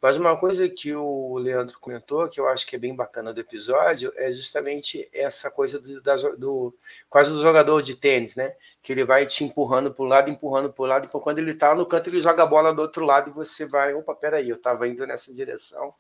Mas 0.01 0.17
uma 0.17 0.37
coisa 0.37 0.69
que 0.69 0.95
o 0.95 1.37
Leandro 1.39 1.79
comentou, 1.79 2.29
que 2.29 2.41
eu 2.41 2.49
acho 2.49 2.67
que 2.67 2.77
é 2.77 2.79
bem 2.79 2.95
bacana 2.95 3.33
do 3.33 3.41
episódio, 3.41 4.13
é 4.17 4.33
justamente 4.33 5.09
essa 5.13 5.51
coisa 5.51 5.79
do, 5.79 6.01
da, 6.01 6.17
do 6.17 6.75
quase 7.09 7.31
do 7.31 7.41
jogador 7.41 7.83
de 7.83 7.95
tênis, 7.95 8.37
né? 8.37 8.55
Que 8.83 8.93
ele 8.93 9.05
vai 9.05 9.27
te 9.27 9.45
empurrando 9.45 9.93
para 9.93 10.05
o 10.05 10.09
lado, 10.09 10.31
empurrando 10.31 10.73
para 10.73 10.83
o 10.83 10.87
lado, 10.87 11.07
e 11.07 11.09
quando 11.09 11.39
ele 11.39 11.53
está 11.53 11.75
no 11.75 11.87
canto, 11.87 12.09
ele 12.09 12.21
joga 12.21 12.43
a 12.43 12.47
bola 12.47 12.73
do 12.73 12.83
outro 12.83 13.05
lado 13.05 13.31
e 13.31 13.33
você 13.33 13.67
vai, 13.67 13.95
opa, 13.95 14.15
peraí, 14.15 14.49
eu 14.49 14.57
estava 14.57 14.89
indo 14.89 15.07
nessa 15.07 15.35
direção. 15.35 15.95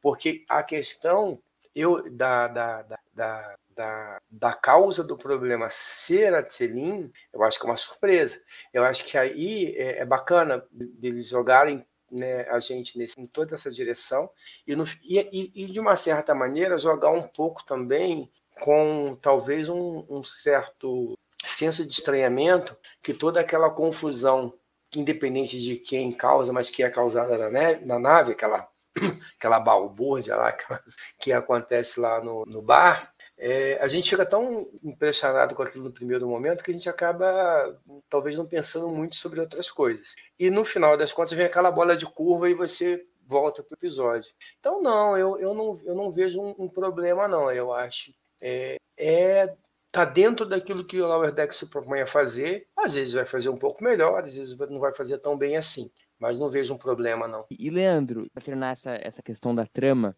Porque 0.00 0.44
a 0.48 0.62
questão 0.62 1.40
eu 1.74 2.10
da, 2.10 2.48
da, 2.48 2.82
da, 2.82 2.98
da 3.12 3.56
da, 3.76 4.18
da 4.30 4.54
causa 4.54 5.04
do 5.04 5.16
problema 5.16 5.68
ser 5.70 6.34
a 6.34 6.42
Tselin, 6.42 7.12
eu 7.32 7.44
acho 7.44 7.60
que 7.60 7.66
é 7.66 7.70
uma 7.70 7.76
surpresa. 7.76 8.40
Eu 8.72 8.82
acho 8.84 9.04
que 9.04 9.18
aí 9.18 9.76
é, 9.76 9.98
é 9.98 10.04
bacana 10.04 10.64
eles 11.02 11.28
jogarem 11.28 11.86
né, 12.10 12.48
a 12.48 12.58
gente 12.58 12.98
nesse, 12.98 13.20
em 13.20 13.26
toda 13.26 13.54
essa 13.54 13.70
direção 13.70 14.30
e, 14.66 14.74
no, 14.74 14.84
e, 15.02 15.52
e, 15.54 15.66
de 15.66 15.78
uma 15.78 15.96
certa 15.96 16.34
maneira, 16.34 16.78
jogar 16.78 17.10
um 17.10 17.22
pouco 17.22 17.64
também 17.64 18.30
com 18.62 19.18
talvez 19.20 19.68
um, 19.68 20.06
um 20.08 20.22
certo 20.24 21.18
senso 21.44 21.84
de 21.84 21.92
estranhamento 21.92 22.76
que 23.02 23.12
toda 23.12 23.40
aquela 23.40 23.68
confusão, 23.68 24.54
independente 24.94 25.60
de 25.60 25.76
quem 25.76 26.10
causa, 26.12 26.52
mas 26.52 26.70
que 26.70 26.82
é 26.82 26.88
causada 26.88 27.36
na, 27.36 27.50
neve, 27.50 27.84
na 27.84 27.98
nave, 27.98 28.32
aquela, 28.32 28.66
aquela 29.36 29.60
balbúrdia 29.60 30.36
lá 30.36 30.52
que 31.20 31.32
acontece 31.32 32.00
lá 32.00 32.22
no, 32.24 32.44
no 32.46 32.62
bar, 32.62 33.12
é, 33.38 33.78
a 33.82 33.86
gente 33.86 34.08
fica 34.08 34.24
tão 34.24 34.68
impressionado 34.82 35.54
com 35.54 35.62
aquilo 35.62 35.84
no 35.84 35.92
primeiro 35.92 36.26
momento 36.28 36.64
que 36.64 36.70
a 36.70 36.74
gente 36.74 36.88
acaba 36.88 37.78
talvez 38.08 38.36
não 38.36 38.46
pensando 38.46 38.88
muito 38.88 39.16
sobre 39.16 39.40
outras 39.40 39.70
coisas. 39.70 40.14
E 40.38 40.48
no 40.48 40.64
final 40.64 40.96
das 40.96 41.12
contas 41.12 41.32
vem 41.32 41.46
aquela 41.46 41.70
bola 41.70 41.96
de 41.96 42.06
curva 42.06 42.48
e 42.48 42.54
você 42.54 43.04
volta 43.26 43.62
para 43.62 43.74
o 43.74 43.78
episódio. 43.78 44.32
Então, 44.58 44.82
não, 44.82 45.16
eu, 45.18 45.38
eu, 45.38 45.52
não, 45.52 45.78
eu 45.84 45.94
não 45.94 46.10
vejo 46.10 46.40
um, 46.40 46.54
um 46.58 46.68
problema, 46.68 47.28
não. 47.28 47.50
Eu 47.50 47.72
acho. 47.72 48.14
É, 48.40 48.76
é 48.96 49.54
tá 49.90 50.04
dentro 50.04 50.46
daquilo 50.46 50.84
que 50.84 51.00
o 51.00 51.06
Lower 51.06 51.32
Deck 51.32 51.54
se 51.54 51.66
propõe 51.66 52.00
a 52.00 52.06
fazer. 52.06 52.68
Às 52.76 52.94
vezes 52.94 53.14
vai 53.14 53.24
fazer 53.24 53.48
um 53.48 53.56
pouco 53.56 53.82
melhor, 53.82 54.24
às 54.24 54.36
vezes 54.36 54.58
não 54.58 54.78
vai 54.78 54.92
fazer 54.92 55.18
tão 55.18 55.36
bem 55.36 55.56
assim. 55.56 55.90
Mas 56.18 56.38
não 56.38 56.48
vejo 56.48 56.74
um 56.74 56.78
problema, 56.78 57.28
não. 57.28 57.44
E, 57.50 57.68
Leandro, 57.68 58.26
para 58.32 58.42
terminar 58.42 58.72
essa, 58.72 58.94
essa 59.02 59.22
questão 59.22 59.54
da 59.54 59.66
trama, 59.66 60.16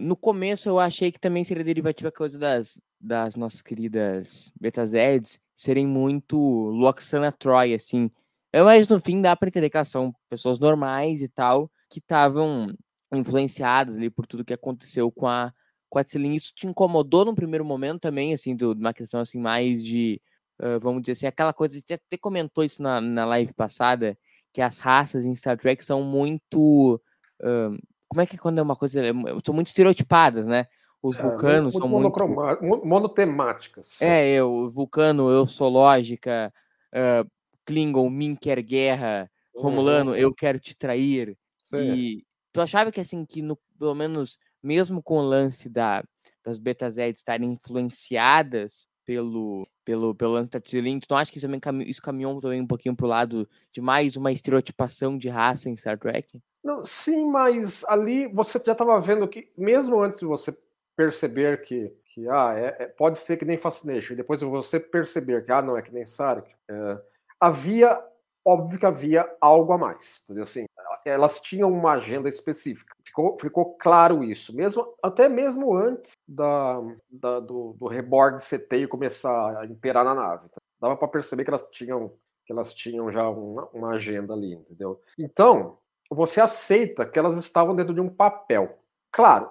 No 0.00 0.16
começo 0.16 0.68
eu 0.68 0.78
achei 0.78 1.12
que 1.12 1.20
também 1.20 1.44
seria 1.44 1.62
derivativa 1.62 2.08
a 2.08 2.12
coisa 2.12 2.38
das, 2.38 2.80
das 3.00 3.36
nossas 3.36 3.62
queridas 3.62 4.52
Betazeds 4.60 5.40
serem 5.56 5.86
muito 5.86 6.36
Loxana 6.36 7.30
Troy, 7.30 7.74
assim. 7.74 8.10
Mas 8.52 8.88
no 8.88 8.98
fim 8.98 9.22
dá 9.22 9.36
para 9.36 9.48
entender 9.48 9.70
que 9.70 9.76
elas 9.76 9.88
são 9.88 10.12
pessoas 10.28 10.58
normais 10.58 11.22
e 11.22 11.28
tal, 11.28 11.70
que 11.88 12.00
estavam 12.00 12.74
influenciadas 13.12 13.96
ali 13.96 14.10
por 14.10 14.26
tudo 14.26 14.44
que 14.44 14.52
aconteceu 14.52 15.10
com 15.12 15.26
a 15.28 15.52
com 15.88 15.98
a. 15.98 16.02
Isso 16.02 16.52
te 16.54 16.66
incomodou 16.66 17.24
no 17.24 17.34
primeiro 17.34 17.64
momento 17.64 18.00
também, 18.00 18.34
assim, 18.34 18.54
de 18.54 18.64
uma 18.64 18.92
questão 18.92 19.20
assim 19.20 19.38
mais 19.38 19.82
de, 19.82 20.20
uh, 20.60 20.78
vamos 20.80 21.02
dizer 21.02 21.12
assim, 21.12 21.26
aquela 21.26 21.52
coisa, 21.52 21.74
gente 21.74 21.94
até 21.94 22.16
comentou 22.18 22.64
isso 22.64 22.82
na, 22.82 23.00
na 23.00 23.24
live 23.24 23.52
passada, 23.54 24.16
que 24.52 24.60
as 24.60 24.78
raças 24.78 25.24
em 25.24 25.34
Star 25.34 25.58
Trek 25.58 25.82
são 25.84 26.02
muito... 26.02 27.00
Uh, 27.40 27.78
como 28.08 28.22
é 28.22 28.26
que 28.26 28.36
é 28.36 28.38
quando 28.38 28.58
é 28.58 28.62
uma 28.62 28.76
coisa. 28.76 29.00
É 29.00 29.12
são 29.44 29.54
muito 29.54 29.68
estereotipadas, 29.68 30.46
né? 30.46 30.66
Os 31.02 31.18
é, 31.18 31.22
vulcanos 31.22 31.74
muito, 31.74 31.78
são 31.78 32.28
muito. 32.28 32.84
Monotemáticas. 32.84 34.00
É, 34.02 34.28
eu, 34.30 34.68
vulcano, 34.70 35.30
eu 35.30 35.46
sou 35.46 35.68
lógica, 35.68 36.52
uh, 36.92 37.30
Klingon, 37.64 38.10
mim 38.10 38.34
quer 38.34 38.60
guerra, 38.62 39.30
Romulano, 39.54 40.12
uhum. 40.12 40.16
eu 40.16 40.34
quero 40.34 40.58
te 40.58 40.76
trair. 40.76 41.36
Sim. 41.62 41.94
E 41.94 42.26
tu 42.52 42.60
achava 42.60 42.90
que, 42.90 43.00
assim, 43.00 43.24
que 43.24 43.42
no, 43.42 43.56
pelo 43.78 43.94
menos, 43.94 44.38
mesmo 44.62 45.02
com 45.02 45.18
o 45.18 45.22
lance 45.22 45.68
da, 45.68 46.02
das 46.44 46.58
Betazed 46.58 47.16
estarem 47.16 47.52
influenciadas 47.52 48.88
pelo, 49.04 49.68
pelo, 49.84 50.14
pelo 50.14 50.32
lance 50.32 50.50
da 50.50 50.60
Tsilin, 50.60 50.98
tu 50.98 51.06
não 51.10 51.18
acha 51.18 51.30
que 51.30 51.38
isso, 51.38 51.46
também 51.60 51.88
isso 51.88 52.02
caminhou 52.02 52.40
também 52.40 52.60
um 52.60 52.66
pouquinho 52.66 52.96
pro 52.96 53.06
lado 53.06 53.48
de 53.72 53.80
mais 53.80 54.16
uma 54.16 54.32
estereotipação 54.32 55.16
de 55.16 55.28
raça 55.28 55.70
em 55.70 55.76
Star 55.76 55.98
Trek? 55.98 56.40
Não, 56.68 56.84
sim, 56.84 57.32
mas 57.32 57.82
ali 57.84 58.26
você 58.26 58.60
já 58.62 58.72
estava 58.72 59.00
vendo 59.00 59.26
que, 59.26 59.50
mesmo 59.56 60.02
antes 60.02 60.18
de 60.18 60.26
você 60.26 60.54
perceber 60.94 61.62
que, 61.62 61.90
que 62.12 62.28
ah, 62.28 62.52
é, 62.54 62.76
é, 62.78 62.86
pode 62.88 63.18
ser 63.18 63.38
que 63.38 63.46
nem 63.46 63.56
Fascination, 63.56 64.12
e 64.12 64.16
depois 64.16 64.42
você 64.42 64.78
perceber 64.78 65.46
que 65.46 65.50
ah, 65.50 65.62
não 65.62 65.78
é 65.78 65.80
que 65.80 65.90
nem 65.90 66.04
Sarek, 66.04 66.54
é, 66.68 66.98
havia, 67.40 67.98
óbvio 68.44 68.78
que 68.78 68.84
havia 68.84 69.34
algo 69.40 69.72
a 69.72 69.78
mais. 69.78 70.26
Assim, 70.42 70.66
elas 71.06 71.40
tinham 71.40 71.72
uma 71.72 71.92
agenda 71.92 72.28
específica. 72.28 72.94
Ficou, 73.02 73.38
ficou 73.40 73.74
claro 73.78 74.22
isso, 74.22 74.54
mesmo 74.54 74.94
até 75.02 75.26
mesmo 75.26 75.74
antes 75.74 76.18
da, 76.28 76.82
da 77.10 77.40
do, 77.40 77.72
do 77.78 77.88
reborn 77.88 78.36
CT 78.38 78.88
começar 78.88 79.60
a 79.60 79.64
imperar 79.64 80.04
na 80.04 80.14
nave. 80.14 80.50
Tá? 80.50 80.60
Dava 80.78 80.98
para 80.98 81.08
perceber 81.08 81.44
que 81.44 81.50
elas 81.50 81.66
tinham 81.70 82.12
que 82.44 82.52
elas 82.52 82.72
tinham 82.72 83.12
já 83.12 83.28
uma, 83.28 83.68
uma 83.74 83.90
agenda 83.90 84.32
ali, 84.32 84.54
entendeu? 84.54 85.00
Então, 85.18 85.78
você 86.10 86.40
aceita 86.40 87.06
que 87.06 87.18
elas 87.18 87.36
estavam 87.36 87.74
dentro 87.74 87.94
de 87.94 88.00
um 88.00 88.08
papel. 88.08 88.78
Claro, 89.12 89.50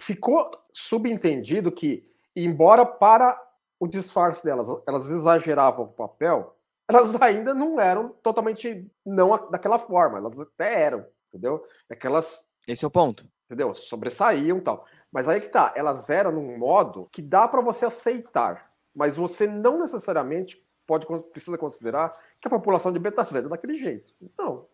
ficou 0.00 0.50
subentendido 0.72 1.70
que, 1.70 2.08
embora 2.34 2.84
para 2.84 3.40
o 3.78 3.86
disfarce 3.86 4.44
delas 4.44 4.68
elas 4.86 5.10
exageravam 5.10 5.86
o 5.86 5.92
papel, 5.92 6.56
elas 6.88 7.14
ainda 7.20 7.54
não 7.54 7.80
eram 7.80 8.10
totalmente 8.22 8.90
não 9.04 9.50
daquela 9.50 9.78
forma, 9.78 10.18
elas 10.18 10.38
até 10.38 10.82
eram, 10.82 11.06
entendeu? 11.28 11.60
Aquelas. 11.90 12.48
Esse 12.66 12.84
é 12.84 12.88
o 12.88 12.90
ponto. 12.90 13.26
Entendeu? 13.46 13.74
Sobressaíam 13.74 14.58
e 14.58 14.60
tal. 14.62 14.86
Mas 15.10 15.28
aí 15.28 15.40
que 15.40 15.48
tá, 15.48 15.72
elas 15.76 16.08
eram 16.08 16.32
num 16.32 16.56
modo 16.56 17.08
que 17.12 17.20
dá 17.20 17.46
para 17.46 17.60
você 17.60 17.84
aceitar, 17.84 18.72
mas 18.94 19.16
você 19.16 19.46
não 19.46 19.78
necessariamente 19.78 20.62
pode 20.86 21.06
precisa 21.30 21.58
considerar 21.58 22.16
que 22.40 22.48
a 22.48 22.50
população 22.50 22.92
de 22.92 22.98
beta 22.98 23.24
Z 23.24 23.38
é 23.38 23.42
daquele 23.42 23.78
jeito. 23.78 24.14
Não, 24.38 24.66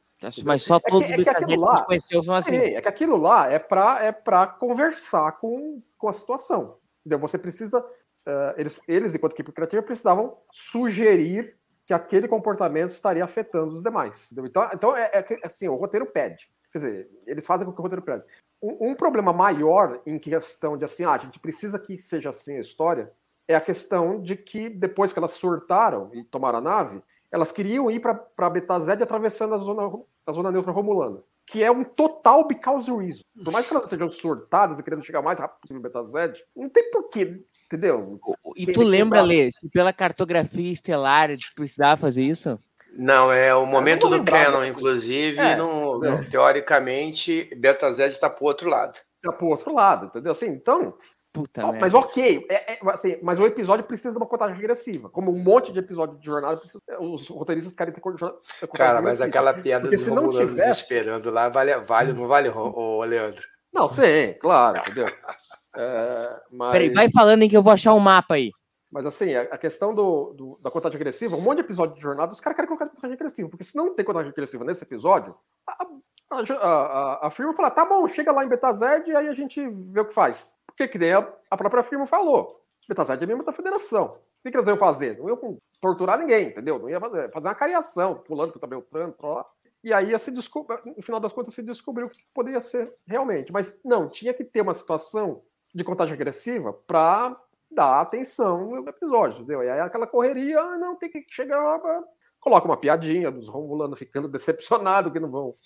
mas 0.45 0.65
só 0.65 0.81
todos 0.81 1.09
é 1.11 1.15
que, 1.15 1.21
é 1.21 1.25
que 1.25 1.31
aquilo 1.31 1.65
lá, 1.65 1.85
conheceu 1.85 2.23
são 2.23 2.35
assim. 2.35 2.57
É, 2.57 2.75
é, 2.75 2.83
que 2.83 2.89
aquilo 2.89 3.17
lá 3.17 3.51
é 3.51 3.59
para 3.59 4.05
é 4.05 4.13
pra 4.13 4.47
conversar 4.47 5.33
com, 5.39 5.81
com 5.97 6.09
a 6.09 6.13
situação. 6.13 6.77
Entendeu? 7.01 7.19
Você 7.21 7.39
precisa. 7.39 7.81
Uh, 7.81 8.53
eles, 8.57 8.79
eles, 8.87 9.15
enquanto 9.15 9.33
equipe 9.33 9.53
criativa, 9.53 9.83
precisavam 9.83 10.37
sugerir 10.53 11.57
que 11.87 11.95
aquele 11.95 12.29
comportamento 12.29 12.91
estaria 12.91 13.25
afetando 13.25 13.73
os 13.73 13.83
demais. 13.83 14.27
Entendeu? 14.27 14.47
Então, 14.47 14.71
então 14.75 14.97
é, 14.97 15.11
é, 15.15 15.47
assim, 15.47 15.69
o 15.69 15.77
roteiro 15.77 16.05
pede. 16.05 16.51
Quer 16.71 16.79
dizer, 16.79 17.11
eles 17.27 17.47
fazem 17.47 17.65
com 17.65 17.73
que 17.73 17.81
o 17.81 17.83
roteiro 17.83 18.03
pede. 18.03 18.25
Um, 18.63 18.91
um, 18.91 18.95
problema 18.95 19.33
maior 19.33 20.03
em 20.05 20.19
questão 20.19 20.77
de 20.77 20.85
assim, 20.85 21.05
ah, 21.05 21.13
a 21.13 21.19
gente 21.19 21.39
precisa 21.39 21.79
que 21.79 21.99
seja 21.99 22.29
assim 22.29 22.57
a 22.57 22.61
história, 22.61 23.11
é 23.47 23.55
a 23.55 23.61
questão 23.61 24.21
de 24.21 24.37
que 24.37 24.69
depois 24.69 25.13
que 25.13 25.19
elas 25.19 25.31
surtaram 25.31 26.11
e 26.13 26.23
tomaram 26.23 26.59
a 26.59 26.61
nave, 26.61 27.03
elas 27.31 27.53
queriam 27.53 27.91
ir 27.91 28.01
para 28.01 28.51
Betazed 28.51 29.03
atravessando 29.03 29.55
a 29.55 29.59
zona, 29.59 29.83
a 30.27 30.33
zona 30.33 30.51
neutra 30.51 30.73
romulana, 30.73 31.19
que 31.47 31.63
é 31.63 31.71
um 31.71 31.85
total 31.85 32.47
because 32.47 32.91
reason. 32.91 33.23
Por 33.45 33.53
mais 33.53 33.67
que 33.67 33.73
elas 33.73 33.85
estejam 33.85 34.11
surtadas 34.11 34.79
e 34.79 34.83
querendo 34.83 35.05
chegar 35.05 35.23
mais 35.23 35.39
rápido 35.39 35.61
possível 35.61 35.83
no 35.83 35.89
Betazed, 35.89 36.43
não 36.57 36.69
tem 36.69 36.91
porquê, 36.91 37.43
entendeu? 37.67 38.19
E 38.57 38.73
tu 38.73 38.83
lembra, 38.83 39.23
Lê, 39.23 39.51
se 39.51 39.69
pela 39.69 39.93
cartografia 39.93 40.73
estelar 40.73 41.31
precisava 41.55 42.01
fazer 42.01 42.23
isso? 42.23 42.59
Não, 42.93 43.31
é 43.31 43.55
o 43.55 43.67
momento 43.67 44.09
do 44.09 44.25
Canon, 44.25 44.65
inclusive, 44.65 45.39
é, 45.39 45.57
no, 45.57 46.05
é. 46.05 46.25
teoricamente, 46.25 47.49
Betazed 47.57 48.11
está 48.11 48.29
para 48.29 48.43
o 48.43 48.47
outro 48.47 48.69
lado. 48.69 48.99
Está 49.17 49.33
para 49.33 49.45
o 49.45 49.49
outro 49.49 49.73
lado, 49.73 50.07
entendeu? 50.07 50.33
Assim, 50.33 50.47
então, 50.47 50.97
Puta 51.39 51.67
oh, 51.67 51.73
mas 51.73 51.95
ok, 51.95 52.47
é, 52.51 52.73
é, 52.73 52.79
assim, 52.89 53.17
mas 53.23 53.39
o 53.39 53.47
episódio 53.47 53.85
precisa 53.85 54.11
de 54.11 54.17
uma 54.17 54.27
contagem 54.27 54.57
regressiva. 54.57 55.09
Como 55.09 55.31
um 55.31 55.39
monte 55.39 55.73
de 55.73 55.79
episódio 55.79 56.19
de 56.19 56.27
jornada, 56.27 56.57
precisa, 56.57 56.81
os 56.99 57.29
roteiristas 57.29 57.77
querem 57.77 57.95
ter 57.95 58.01
contagem 58.01 58.37
Cara, 58.75 59.01
mas 59.01 59.21
aquela 59.21 59.55
piada 59.55 59.89
Porque 59.89 60.05
do 60.05 60.15
Romulano 60.15 60.49
tivesse... 60.49 60.83
esperando 60.83 61.31
lá, 61.31 61.49
vale, 61.49 61.77
vale, 61.77 62.13
não 62.13 62.27
vale, 62.27 62.49
ô, 62.49 63.05
Leandro? 63.05 63.47
Não, 63.73 63.89
sim, 63.89 64.35
claro, 64.41 64.79
entendeu? 64.79 65.07
É, 65.77 66.41
mas... 66.51 66.73
Peraí, 66.73 66.91
vai 66.91 67.09
falando 67.13 67.43
em 67.43 67.49
que 67.49 67.57
eu 67.57 67.63
vou 67.63 67.73
achar 67.73 67.95
um 67.95 68.01
mapa 68.01 68.35
aí. 68.35 68.51
Mas 68.91 69.07
assim, 69.07 69.35
a, 69.35 69.43
a 69.43 69.59
questão 69.59 69.95
do, 69.95 70.33
do, 70.33 70.59
da 70.61 70.71
contagem 70.71 70.97
agressiva, 70.97 71.37
um 71.37 71.41
monte 71.41 71.57
de 71.57 71.65
episódio 71.65 71.95
de 71.95 72.01
jornada, 72.01 72.33
os 72.33 72.41
caras 72.41 72.57
querem 72.57 72.69
colocar 72.69 72.89
contagem 72.89 73.15
agressiva, 73.15 73.49
porque 73.49 73.63
se 73.63 73.77
não 73.77 73.95
tem 73.95 74.05
contagem 74.05 74.31
agressiva 74.31 74.65
nesse 74.65 74.83
episódio, 74.83 75.37
a, 75.69 75.87
a, 76.31 76.41
a, 76.41 77.27
a 77.27 77.31
firma 77.31 77.53
fala, 77.53 77.71
tá 77.71 77.85
bom, 77.85 78.09
chega 78.09 78.33
lá 78.33 78.45
em 78.45 78.49
Betazed 78.49 79.09
e 79.09 79.15
aí 79.15 79.29
a 79.29 79.33
gente 79.33 79.65
vê 79.69 80.01
o 80.01 80.07
que 80.07 80.15
faz. 80.15 80.58
Porque 80.79 80.93
que 80.93 80.99
nem 80.99 81.13
a, 81.13 81.29
a 81.51 81.57
própria 81.57 81.83
firma 81.83 82.07
falou. 82.07 82.65
Betazed 82.89 83.23
é 83.23 83.27
membro 83.27 83.45
da 83.45 83.53
federação. 83.53 84.17
O 84.39 84.49
que, 84.49 84.57
eles 84.57 84.67
iam 84.69 84.79
fazer? 84.79 85.19
Não 85.19 85.29
iam 85.29 85.59
torturar 85.81 86.21
ninguém, 86.21 86.47
entendeu? 86.47 86.79
Não 86.79 86.89
ia 86.89 87.01
fazer, 87.01 87.33
fazer 87.33 87.49
uma 87.49 87.55
cariação, 87.57 88.23
fulano 88.25 88.53
que 88.53 88.61
também 88.61 88.79
o 88.79 88.83
Trump, 88.83 89.47
e 89.83 89.93
aí 89.93 90.17
se 90.19 90.31
descobriu, 90.31 90.79
no 90.97 91.03
final 91.03 91.21
das 91.21 91.33
contas 91.33 91.55
se 91.55 91.63
descobriu 91.63 92.07
o 92.07 92.11
que 92.11 92.19
poderia 92.33 92.61
ser 92.61 92.95
realmente. 93.07 93.53
Mas 93.53 93.81
não, 93.85 94.09
tinha 94.09 94.33
que 94.33 94.45
ter 94.45 94.61
uma 94.61 94.73
situação 94.73 95.43
de 95.75 95.83
contagem 95.83 96.15
agressiva 96.15 96.73
para 96.73 97.37
dar 97.71 98.01
atenção 98.01 98.65
no 98.65 98.89
episódio, 98.89 99.39
entendeu? 99.39 99.65
E 99.65 99.69
aí 99.69 99.81
aquela 99.81 100.07
correria, 100.07 100.61
ah, 100.61 100.79
não, 100.79 100.97
tem 100.97 101.11
que 101.11 101.23
chegar 101.29 101.79
pra... 101.81 102.03
coloca 102.41 102.67
uma 102.67 102.77
piadinha 102.77 103.31
dos 103.31 103.49
Romulanos 103.49 103.99
ficando 103.99 104.29
decepcionados 104.31 105.13
que 105.13 105.21
não 105.21 105.31
vão 105.31 105.57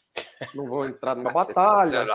não 0.55 0.67
vão 0.67 0.87
entrar 0.87 1.15
numa 1.15 1.31
batalha. 1.33 2.07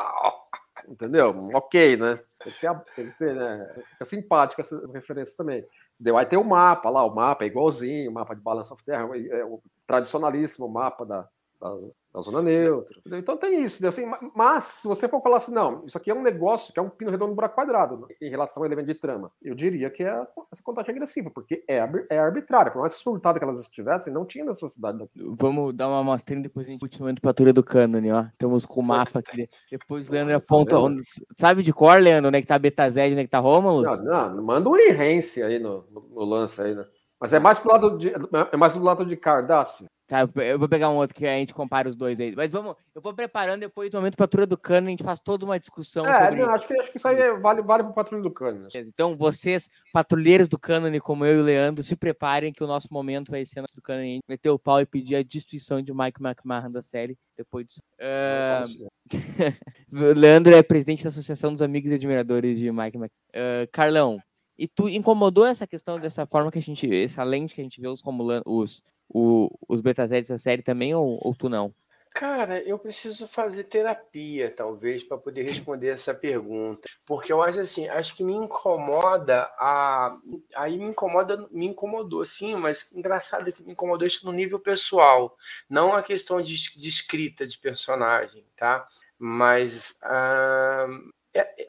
Entendeu? 0.88 1.50
Ok, 1.54 1.97
né? 1.97 2.17
Tem 2.43 2.54
que 2.54 2.95
tem 2.95 3.12
que 3.12 3.26
né? 3.26 3.84
Simpático 4.06 4.62
essas 4.62 4.89
referências 4.91 5.36
também. 5.36 5.65
Entendeu? 5.95 6.17
Aí 6.17 6.26
tem 6.26 6.39
o 6.39 6.43
mapa 6.43 6.89
lá, 6.89 7.04
o 7.04 7.13
mapa 7.13 7.43
é 7.43 7.47
igualzinho, 7.47 8.10
o 8.10 8.13
mapa 8.13 8.34
de 8.34 8.41
Balance 8.41 8.71
of 8.71 8.84
Terra, 8.84 9.10
é 9.32 9.43
o 9.43 9.62
tradicionalíssimo 9.86 10.69
mapa 10.69 11.06
da, 11.06 11.28
da, 11.60 11.76
da 12.13 12.22
zona 12.22 12.41
neutra. 12.41 12.98
Entendeu? 13.00 13.20
Então 13.20 13.38
tem 13.38 13.63
isso. 13.63 13.86
Assim, 13.88 14.06
mas 14.36 14.63
se 14.63 14.88
você 14.88 15.08
for 15.08 15.22
falar 15.22 15.38
assim, 15.38 15.52
não, 15.52 15.86
isso 15.86 15.98
aqui 15.98 16.12
é 16.12 16.15
um 16.15 16.22
negócio 16.22 16.74
que 16.74 16.80
é 16.80 16.84
um 16.84 16.89
pino 16.89 17.12
redondo 17.12 17.36
buraco 17.36 17.56
quadrado 17.56 17.98
né, 17.98 18.08
em 18.22 18.30
relação 18.30 18.62
ao 18.62 18.67
elemento 18.67 18.88
de 18.88 18.96
trama, 18.96 19.32
eu 19.41 19.56
diria 19.56 19.89
que 19.89 20.04
é 20.04 20.26
essa 20.52 20.63
contagem 20.63 20.91
agressiva, 20.91 21.30
porque 21.30 21.63
é, 21.67 21.82
é 22.10 22.20
arbitrária. 22.20 22.72
Por 22.72 22.82
mais 22.82 22.93
surtada 22.93 23.39
que 23.39 23.46
elas 23.46 23.60
estivessem, 23.60 24.13
não 24.13 24.24
tinha 24.24 24.46
necessidade 24.46 25.00
daquilo. 25.00 25.36
Vamos 25.39 25.74
dar 25.76 25.88
uma 25.88 26.00
amostrinha 26.00 26.41
depois 26.41 26.67
a 26.67 26.70
gente 26.70 26.80
continua 26.80 27.12
indo 27.12 27.22
pra 27.22 27.32
altura 27.32 27.54
do 27.54 27.63
cânone, 27.63 28.12
ó. 28.12 28.24
Estamos 28.24 28.65
com 28.65 28.82
o 28.82 28.84
mapa 28.84 29.20
aqui. 29.20 29.46
Depois 29.72 30.08
o 30.08 30.12
Leandro 30.12 30.36
aponta. 30.36 30.72
Tá 30.72 30.80
onde, 30.80 31.02
sabe 31.38 31.63
de 31.63 31.74
cor, 31.74 32.00
Leandro, 32.00 32.30
onde 32.30 32.38
é 32.38 32.41
que 32.41 32.48
tá 32.48 32.60
Betazed, 32.60 33.12
onde 33.12 33.22
é 33.22 33.24
que 33.24 33.30
tá 33.30 33.39
Romulus? 33.39 34.00
Não, 34.04 34.36
não, 34.36 34.43
manda 34.43 34.70
um 34.70 34.78
Irrense 34.78 35.41
aí 35.41 35.60
no, 35.60 35.86
no, 35.91 36.10
no, 36.10 36.26
lance 36.26 36.62
aí, 36.62 36.76
né? 36.76 36.86
Mas 37.20 37.34
é 37.34 37.39
mais 37.39 37.58
pro 37.58 37.72
lado 37.72 37.98
de, 37.98 38.13
é 38.52 38.58
mais 38.58 38.74
pro 38.74 38.84
lado 38.84 39.06
de 39.06 39.17
Cardácio. 39.17 39.88
Tá, 40.08 40.22
eu 40.36 40.58
vou 40.58 40.70
pegar 40.70 40.89
um 40.89 40.96
outro 40.96 41.13
que 41.13 41.28
a 41.28 41.38
gente 41.38 41.54
compara 41.54 41.89
os 41.89 41.98
dois 41.98 42.17
aí. 42.17 42.34
Mas 42.34 42.50
vamos, 42.50 42.78
eu 42.96 43.02
vou 43.02 43.13
preparando 43.13 43.60
depois 43.60 43.91
do 43.91 43.98
momento 43.98 44.15
Patrulha 44.15 44.48
do 44.48 44.58
Cano, 44.58 44.88
a 44.88 44.89
gente 44.89 45.04
faz 45.04 45.20
toda 45.20 45.43
uma 45.43 45.60
discussão 45.60 46.06
é, 46.06 46.13
sobre 46.13 46.41
não, 46.41 46.50
acho 46.50 46.65
que 46.65 46.74
acho 46.80 46.91
que 46.91 46.98
isso 46.98 47.08
aí 47.10 47.20
é, 47.20 47.34
vale 47.34 47.62
vale 47.62 47.84
para 47.84 47.91
Patrulha 47.91 48.24
do 48.24 48.32
Cano. 48.32 48.70
Então, 48.74 49.17
vocês, 49.17 49.70
patrulheiros 49.91 50.48
do 50.48 50.58
Cânone, 50.58 51.02
como 51.02 51.26
eu 51.26 51.39
e 51.39 51.41
o 51.41 51.43
Leandro, 51.43 51.84
se 51.84 51.93
preparem 51.98 52.54
que 52.54 52.63
o 52.63 52.67
nosso 52.67 52.88
momento 52.89 53.32
vai 53.32 53.43
ser 53.46 53.62
do 53.62 53.82
Cânone, 53.82 54.08
a 54.08 54.13
gente 54.13 54.24
meter 54.30 54.50
o 54.50 54.58
pau 54.58 54.80
e 54.80 54.86
pedir 54.86 55.17
a 55.17 55.24
destruição 55.24 55.82
de 55.82 55.93
Mike 55.93 56.24
McMahon 56.24 56.72
da 56.72 56.82
série 56.82 57.17
depois 57.36 57.67
disso. 57.67 57.82
Uh... 58.00 58.88
Leandro 59.91 60.56
é 60.56 60.63
presidente 60.63 61.04
da 61.04 61.10
Associação 61.10 61.52
dos 61.52 61.62
Amigos 61.62 61.91
e 61.91 61.96
Admiradores 61.96 62.58
de 62.58 62.72
Mike 62.72 62.98
McMahon. 62.98 63.08
Uh, 63.36 63.67
Carlão, 63.74 64.22
e 64.58 64.67
tu 64.67 64.89
incomodou 64.89 65.46
essa 65.46 65.67
questão 65.67 66.00
dessa 66.00 66.26
forma 66.26 66.52
que 66.52 66.60
a 66.60 66.62
gente, 66.62 67.04
essa 67.04 67.24
lente 67.24 67.54
que 67.54 67.62
a 67.62 67.63
gente 67.63 67.80
vê 67.80 67.88
os 67.88 68.02
Romulanos, 68.02 68.43
os, 68.46 68.84
o, 69.08 69.50
os 69.67 69.82
Betazetes 69.82 70.30
da 70.30 70.39
série 70.39 70.63
também, 70.63 70.96
ou, 70.96 71.20
ou 71.22 71.36
tu 71.36 71.48
não? 71.48 71.74
Cara, 72.17 72.63
eu 72.63 72.80
preciso 72.80 73.28
fazer 73.28 73.65
terapia, 73.65 74.52
talvez, 74.52 75.04
para 75.04 75.20
poder 75.20 75.43
responder 75.43 75.89
essa 75.89 76.15
pergunta. 76.15 76.89
Porque 77.06 77.32
eu 77.32 77.43
acho 77.43 77.60
assim, 77.60 77.88
acho 77.89 78.15
que 78.15 78.24
me 78.24 78.34
incomoda 78.34 79.43
a. 79.60 80.17
Aí 80.56 80.80
me 80.80 80.86
incomoda, 80.86 81.48
me 81.52 81.67
incomodou, 81.67 82.26
sim, 82.26 82.56
mas 82.56 82.91
engraçado 82.91 83.48
é 83.48 83.52
que 83.52 83.62
me 83.62 83.74
incomodou 83.74 84.08
isso 84.08 84.26
no 84.26 84.32
nível 84.32 84.60
pessoal, 84.60 85.38
não 85.70 85.93
a 85.93 86.02
questão 86.02 86.41
de, 86.41 86.56
de 86.56 86.89
escrita 86.89 87.46
de 87.46 87.60
personagem, 87.60 88.43
tá? 88.56 88.88
Mas 89.20 90.00
uh, 90.04 91.12
é, 91.36 91.67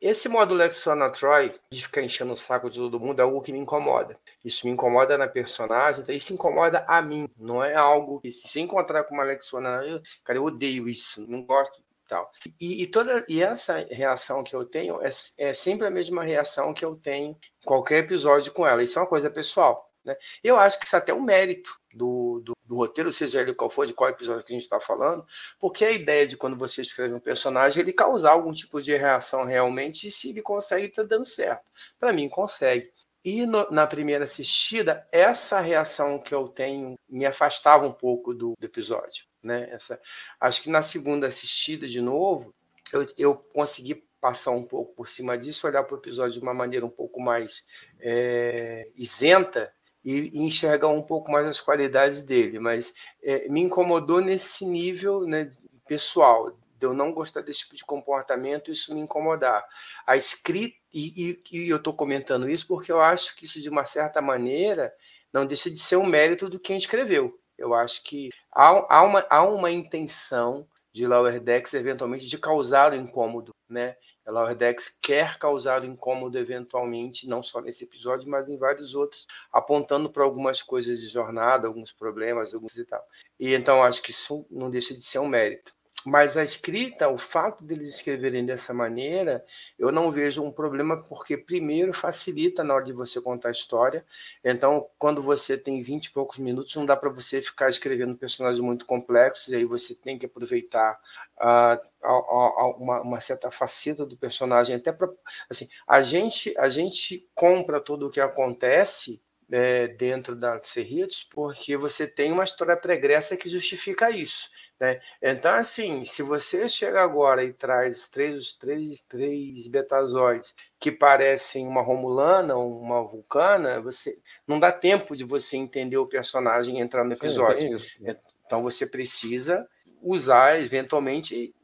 esse 0.00 0.28
modo 0.28 0.54
Lexona 0.54 1.10
Troy, 1.10 1.52
de 1.70 1.82
ficar 1.82 2.02
enchendo 2.02 2.32
o 2.32 2.36
saco 2.36 2.70
de 2.70 2.78
todo 2.78 3.00
mundo, 3.00 3.20
é 3.20 3.22
algo 3.22 3.40
que 3.40 3.52
me 3.52 3.58
incomoda. 3.58 4.18
Isso 4.44 4.66
me 4.66 4.72
incomoda 4.72 5.18
na 5.18 5.26
personagem, 5.26 6.02
então 6.02 6.14
isso 6.14 6.32
incomoda 6.32 6.84
a 6.86 7.02
mim. 7.02 7.28
Não 7.36 7.62
é 7.62 7.74
algo 7.74 8.20
que, 8.20 8.30
se 8.30 8.60
encontrar 8.60 9.04
com 9.04 9.14
uma 9.14 9.24
Lexona, 9.24 9.82
eu, 9.84 10.00
cara, 10.24 10.38
eu 10.38 10.44
odeio 10.44 10.88
isso, 10.88 11.28
não 11.28 11.42
gosto 11.42 11.82
tal. 12.08 12.30
E, 12.58 12.82
e, 12.82 12.86
toda 12.86 13.24
e 13.28 13.42
essa 13.42 13.86
reação 13.90 14.42
que 14.42 14.56
eu 14.56 14.64
tenho 14.64 15.00
é, 15.02 15.10
é 15.38 15.52
sempre 15.52 15.86
a 15.86 15.90
mesma 15.90 16.24
reação 16.24 16.72
que 16.72 16.84
eu 16.84 16.96
tenho 16.96 17.32
em 17.32 17.66
qualquer 17.66 17.98
episódio 17.98 18.52
com 18.52 18.66
ela. 18.66 18.82
Isso 18.82 18.98
é 18.98 19.02
uma 19.02 19.08
coisa 19.08 19.30
pessoal. 19.30 19.92
Né? 20.04 20.16
Eu 20.42 20.56
acho 20.56 20.78
que 20.78 20.86
isso 20.86 20.96
é 20.96 20.98
até 20.98 21.12
um 21.12 21.20
mérito 21.20 21.78
do, 21.92 22.40
do, 22.44 22.56
do, 22.64 22.76
roteiro, 22.76 23.10
seja 23.10 23.40
ele 23.40 23.54
qual 23.54 23.70
for, 23.70 23.86
de 23.86 23.94
qual 23.94 24.10
episódio 24.10 24.44
que 24.44 24.52
a 24.52 24.56
gente 24.56 24.64
está 24.64 24.80
falando, 24.80 25.26
porque 25.58 25.84
a 25.84 25.90
ideia 25.90 26.26
de 26.26 26.36
quando 26.36 26.56
você 26.56 26.82
escreve 26.82 27.14
um 27.14 27.20
personagem, 27.20 27.82
ele 27.82 27.92
causar 27.92 28.32
algum 28.32 28.52
tipo 28.52 28.80
de 28.80 28.96
reação 28.96 29.44
realmente, 29.44 30.08
e 30.08 30.10
se 30.10 30.30
ele 30.30 30.42
consegue, 30.42 30.86
está 30.86 31.02
dando 31.02 31.26
certo. 31.26 31.64
Para 31.98 32.12
mim, 32.12 32.28
consegue. 32.28 32.90
E 33.24 33.44
no, 33.44 33.70
na 33.70 33.86
primeira 33.86 34.24
assistida, 34.24 35.06
essa 35.10 35.60
reação 35.60 36.18
que 36.18 36.34
eu 36.34 36.48
tenho 36.48 36.98
me 37.08 37.26
afastava 37.26 37.86
um 37.86 37.92
pouco 37.92 38.32
do, 38.32 38.54
do 38.58 38.64
episódio. 38.64 39.24
Né? 39.42 39.68
Essa, 39.70 40.00
acho 40.40 40.62
que 40.62 40.70
na 40.70 40.82
segunda 40.82 41.26
assistida, 41.26 41.88
de 41.88 42.00
novo, 42.00 42.54
eu, 42.92 43.06
eu 43.16 43.34
consegui 43.34 44.06
passar 44.20 44.50
um 44.50 44.64
pouco 44.64 44.94
por 44.94 45.08
cima 45.08 45.38
disso, 45.38 45.66
olhar 45.66 45.84
para 45.84 45.94
o 45.94 45.98
episódio 45.98 46.32
de 46.32 46.40
uma 46.40 46.54
maneira 46.54 46.84
um 46.84 46.90
pouco 46.90 47.20
mais 47.20 47.68
é, 48.00 48.88
isenta 48.96 49.72
e, 50.04 50.30
enxergar 50.34 50.88
um 50.88 51.02
pouco 51.02 51.30
mais 51.30 51.46
as 51.46 51.60
qualidades 51.60 52.22
dele, 52.22 52.58
mas 52.58 52.94
é, 53.22 53.48
me 53.48 53.60
incomodou 53.60 54.20
nesse 54.20 54.64
nível 54.66 55.22
né, 55.22 55.50
pessoal, 55.86 56.50
de 56.50 56.86
eu 56.86 56.94
não 56.94 57.12
gostar 57.12 57.40
desse 57.40 57.60
tipo 57.60 57.76
de 57.76 57.84
comportamento, 57.84 58.70
isso 58.70 58.94
me 58.94 59.00
incomodar. 59.00 59.66
A 60.06 60.16
escrita, 60.16 60.76
e, 60.92 61.40
e, 61.52 61.58
e 61.58 61.68
eu 61.68 61.78
estou 61.78 61.92
comentando 61.92 62.48
isso 62.48 62.66
porque 62.66 62.92
eu 62.92 63.00
acho 63.00 63.34
que 63.36 63.44
isso, 63.44 63.60
de 63.60 63.68
uma 63.68 63.84
certa 63.84 64.22
maneira, 64.22 64.92
não 65.32 65.46
deixa 65.46 65.70
de 65.70 65.78
ser 65.78 65.96
um 65.96 66.06
mérito 66.06 66.48
do 66.48 66.60
quem 66.60 66.76
escreveu. 66.76 67.38
Eu 67.56 67.74
acho 67.74 68.02
que 68.04 68.30
há, 68.52 68.68
há, 68.88 69.02
uma, 69.02 69.26
há 69.28 69.42
uma 69.42 69.70
intenção 69.70 70.66
de 70.92 71.04
Decks, 71.40 71.74
eventualmente, 71.74 72.26
de 72.26 72.38
causar 72.38 72.92
o 72.92 72.96
incômodo, 72.96 73.52
né? 73.68 73.96
A 74.36 74.52
Decks 74.52 74.98
quer 75.02 75.38
causar 75.38 75.84
incômodo, 75.84 76.36
eventualmente, 76.36 77.26
não 77.26 77.42
só 77.42 77.62
nesse 77.62 77.84
episódio, 77.84 78.28
mas 78.28 78.48
em 78.48 78.58
vários 78.58 78.94
outros, 78.94 79.26
apontando 79.50 80.10
para 80.10 80.22
algumas 80.22 80.60
coisas 80.60 81.00
de 81.00 81.06
jornada, 81.06 81.66
alguns 81.66 81.92
problemas, 81.92 82.52
alguns 82.52 82.76
e 82.76 82.84
tal. 82.84 83.02
E 83.40 83.54
então 83.54 83.82
acho 83.82 84.02
que 84.02 84.10
isso 84.10 84.46
não 84.50 84.70
deixa 84.70 84.92
de 84.92 85.02
ser 85.02 85.18
um 85.18 85.26
mérito. 85.28 85.77
Mas 86.06 86.36
a 86.36 86.44
escrita, 86.44 87.08
o 87.08 87.18
fato 87.18 87.64
deles 87.64 87.96
escreverem 87.96 88.46
dessa 88.46 88.72
maneira, 88.72 89.44
eu 89.78 89.90
não 89.90 90.10
vejo 90.10 90.42
um 90.42 90.50
problema, 90.50 90.96
porque, 91.08 91.36
primeiro, 91.36 91.92
facilita 91.92 92.62
na 92.62 92.74
hora 92.74 92.84
de 92.84 92.92
você 92.92 93.20
contar 93.20 93.48
a 93.48 93.52
história. 93.52 94.04
Então, 94.44 94.88
quando 94.98 95.20
você 95.20 95.58
tem 95.58 95.82
20 95.82 96.06
e 96.06 96.12
poucos 96.12 96.38
minutos, 96.38 96.74
não 96.76 96.86
dá 96.86 96.96
para 96.96 97.10
você 97.10 97.42
ficar 97.42 97.68
escrevendo 97.68 98.16
personagens 98.16 98.60
muito 98.60 98.86
complexos, 98.86 99.48
e 99.48 99.56
aí 99.56 99.64
você 99.64 99.94
tem 99.94 100.16
que 100.16 100.26
aproveitar 100.26 100.98
uh, 101.36 102.78
uma, 102.78 103.02
uma, 103.02 103.20
certa 103.20 103.50
faceta 103.50 104.06
do 104.06 104.16
personagem. 104.16 104.76
Até 104.76 104.92
para. 104.92 105.10
Assim, 105.50 105.68
a 105.86 106.00
gente, 106.00 106.56
a 106.58 106.68
gente 106.68 107.28
compra 107.34 107.80
tudo 107.80 108.06
o 108.06 108.10
que 108.10 108.20
acontece 108.20 109.22
é, 109.50 109.88
dentro 109.88 110.36
da 110.36 110.60
Cerritos 110.62 111.24
porque 111.24 111.76
você 111.76 112.06
tem 112.06 112.30
uma 112.30 112.44
história 112.44 112.76
pregressa 112.76 113.36
que 113.36 113.48
justifica 113.48 114.10
isso. 114.10 114.50
Né? 114.80 115.00
Então, 115.20 115.54
assim, 115.54 116.04
se 116.04 116.22
você 116.22 116.68
chega 116.68 117.02
agora 117.02 117.42
e 117.42 117.52
traz 117.52 118.08
três, 118.08 118.52
três, 118.52 119.02
três 119.02 119.66
betazoides 119.66 120.54
que 120.78 120.92
parecem 120.92 121.66
uma 121.66 121.82
romulana 121.82 122.54
ou 122.54 122.80
uma 122.80 123.02
vulcana, 123.02 123.80
você 123.80 124.18
não 124.46 124.60
dá 124.60 124.70
tempo 124.70 125.16
de 125.16 125.24
você 125.24 125.56
entender 125.56 125.96
o 125.96 126.06
personagem 126.06 126.78
e 126.78 126.80
entrar 126.80 127.04
no 127.04 127.12
episódio. 127.12 127.78
Sim, 127.78 128.08
é 128.08 128.16
então 128.46 128.62
você 128.62 128.86
precisa 128.86 129.68
usar 130.00 130.60
eventualmente 130.60 131.54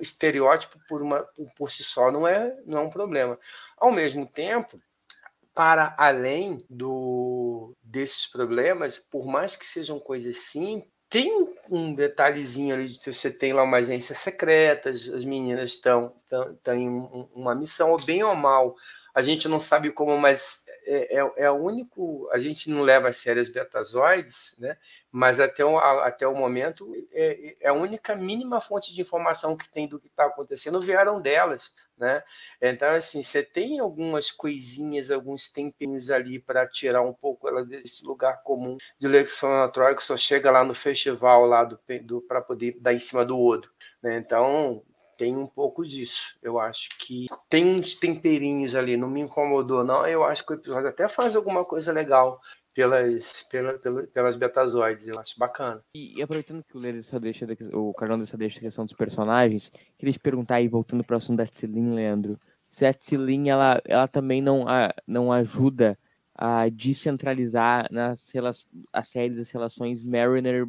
estereótipo 0.00 0.78
por, 0.88 1.02
uma, 1.02 1.26
por 1.56 1.70
si 1.70 1.84
só 1.84 2.10
não 2.10 2.26
é, 2.26 2.56
não 2.64 2.78
é 2.78 2.82
um 2.82 2.90
problema. 2.90 3.38
Ao 3.76 3.92
mesmo 3.92 4.26
tempo, 4.26 4.80
para 5.54 5.94
além 5.98 6.64
do 6.70 7.74
desses 7.82 8.26
problemas, 8.26 8.98
por 8.98 9.26
mais 9.26 9.54
que 9.56 9.66
sejam 9.66 10.00
coisas 10.00 10.38
simples, 10.38 10.90
tem 11.10 11.44
um 11.68 11.92
detalhezinho 11.92 12.72
ali 12.72 12.86
de 12.86 13.12
você 13.12 13.32
tem 13.32 13.52
lá 13.52 13.64
uma 13.64 13.78
agência 13.78 14.14
secreta, 14.14 14.90
as 14.90 15.24
meninas 15.24 15.72
estão, 15.72 16.14
em 16.72 16.88
uma 17.34 17.52
missão, 17.52 17.90
ou 17.90 18.00
bem 18.00 18.22
ou 18.22 18.36
mal, 18.36 18.76
a 19.12 19.20
gente 19.20 19.48
não 19.48 19.58
sabe 19.58 19.90
como, 19.90 20.16
mas 20.16 20.66
é, 20.90 21.18
é, 21.18 21.32
é 21.44 21.50
o 21.50 21.54
único, 21.54 22.28
a 22.32 22.38
gente 22.38 22.68
não 22.68 22.82
leva 22.82 23.08
a 23.08 23.12
sério 23.12 23.40
os 23.40 23.48
betazoides, 23.48 24.56
né? 24.58 24.76
mas 25.12 25.38
até 25.38 25.64
o, 25.64 25.78
até 25.78 26.26
o 26.26 26.34
momento 26.34 26.92
é, 27.12 27.56
é 27.60 27.68
a 27.68 27.72
única 27.72 28.16
mínima 28.16 28.60
fonte 28.60 28.92
de 28.92 29.00
informação 29.00 29.56
que 29.56 29.70
tem 29.70 29.86
do 29.86 30.00
que 30.00 30.08
está 30.08 30.26
acontecendo 30.26 30.80
vieram 30.80 31.20
delas. 31.20 31.76
Né? 31.96 32.24
Então, 32.60 32.88
assim, 32.96 33.22
você 33.22 33.40
tem 33.42 33.78
algumas 33.78 34.32
coisinhas, 34.32 35.12
alguns 35.12 35.52
tempinhos 35.52 36.10
ali 36.10 36.40
para 36.40 36.66
tirar 36.66 37.02
um 37.02 37.12
pouco 37.12 37.46
ela 37.46 37.64
desse 37.64 38.04
lugar 38.04 38.42
comum 38.42 38.76
de 38.98 39.06
Lexona 39.06 39.70
Troy, 39.70 39.94
que 39.94 40.02
só 40.02 40.16
chega 40.16 40.50
lá 40.50 40.64
no 40.64 40.74
festival 40.74 41.46
lá 41.46 41.62
do, 41.62 41.78
do 42.02 42.20
para 42.22 42.40
poder 42.40 42.76
dar 42.80 42.94
em 42.94 42.98
cima 42.98 43.24
do 43.24 43.38
outro. 43.38 43.70
Né? 44.02 44.16
Então, 44.16 44.82
tem 45.20 45.36
um 45.36 45.46
pouco 45.46 45.84
disso. 45.84 46.38
Eu 46.42 46.58
acho 46.58 46.88
que 46.98 47.26
tem 47.46 47.78
uns 47.78 47.94
temperinhos 47.94 48.74
ali, 48.74 48.96
não 48.96 49.10
me 49.10 49.20
incomodou, 49.20 49.84
não. 49.84 50.06
Eu 50.06 50.24
acho 50.24 50.46
que 50.46 50.54
o 50.54 50.56
episódio 50.56 50.88
até 50.88 51.06
faz 51.08 51.36
alguma 51.36 51.62
coisa 51.62 51.92
legal 51.92 52.40
pelas, 52.72 53.46
pela, 53.50 53.78
pela, 53.78 54.02
pelas 54.04 54.38
betazoides, 54.38 55.08
eu 55.08 55.20
acho 55.20 55.38
bacana. 55.38 55.84
E, 55.94 56.18
e 56.18 56.22
aproveitando 56.22 56.64
que 56.64 56.74
o 56.74 56.80
Leandro 56.80 57.02
só 57.02 57.18
deixa, 57.18 57.46
o 57.74 57.92
Carlão 57.92 58.24
só 58.24 58.38
deixa 58.38 58.60
a 58.60 58.62
questão 58.62 58.86
dos 58.86 58.94
personagens, 58.94 59.70
queria 59.98 60.14
te 60.14 60.18
perguntar 60.18 60.54
aí, 60.54 60.68
voltando 60.68 61.04
para 61.04 61.14
o 61.14 61.18
assunto 61.18 61.36
da 61.36 61.46
Tsilin, 61.46 61.92
Leandro, 61.92 62.40
se 62.70 62.86
a 62.86 62.94
Tsilin, 62.94 63.50
ela, 63.50 63.82
ela 63.84 64.08
também 64.08 64.40
não, 64.40 64.66
a, 64.66 64.94
não 65.06 65.30
ajuda 65.30 65.98
a 66.34 66.66
descentralizar 66.70 67.88
nas, 67.90 68.32
a 68.90 69.02
série 69.02 69.34
das 69.34 69.50
relações 69.50 70.02
Mariner 70.02 70.64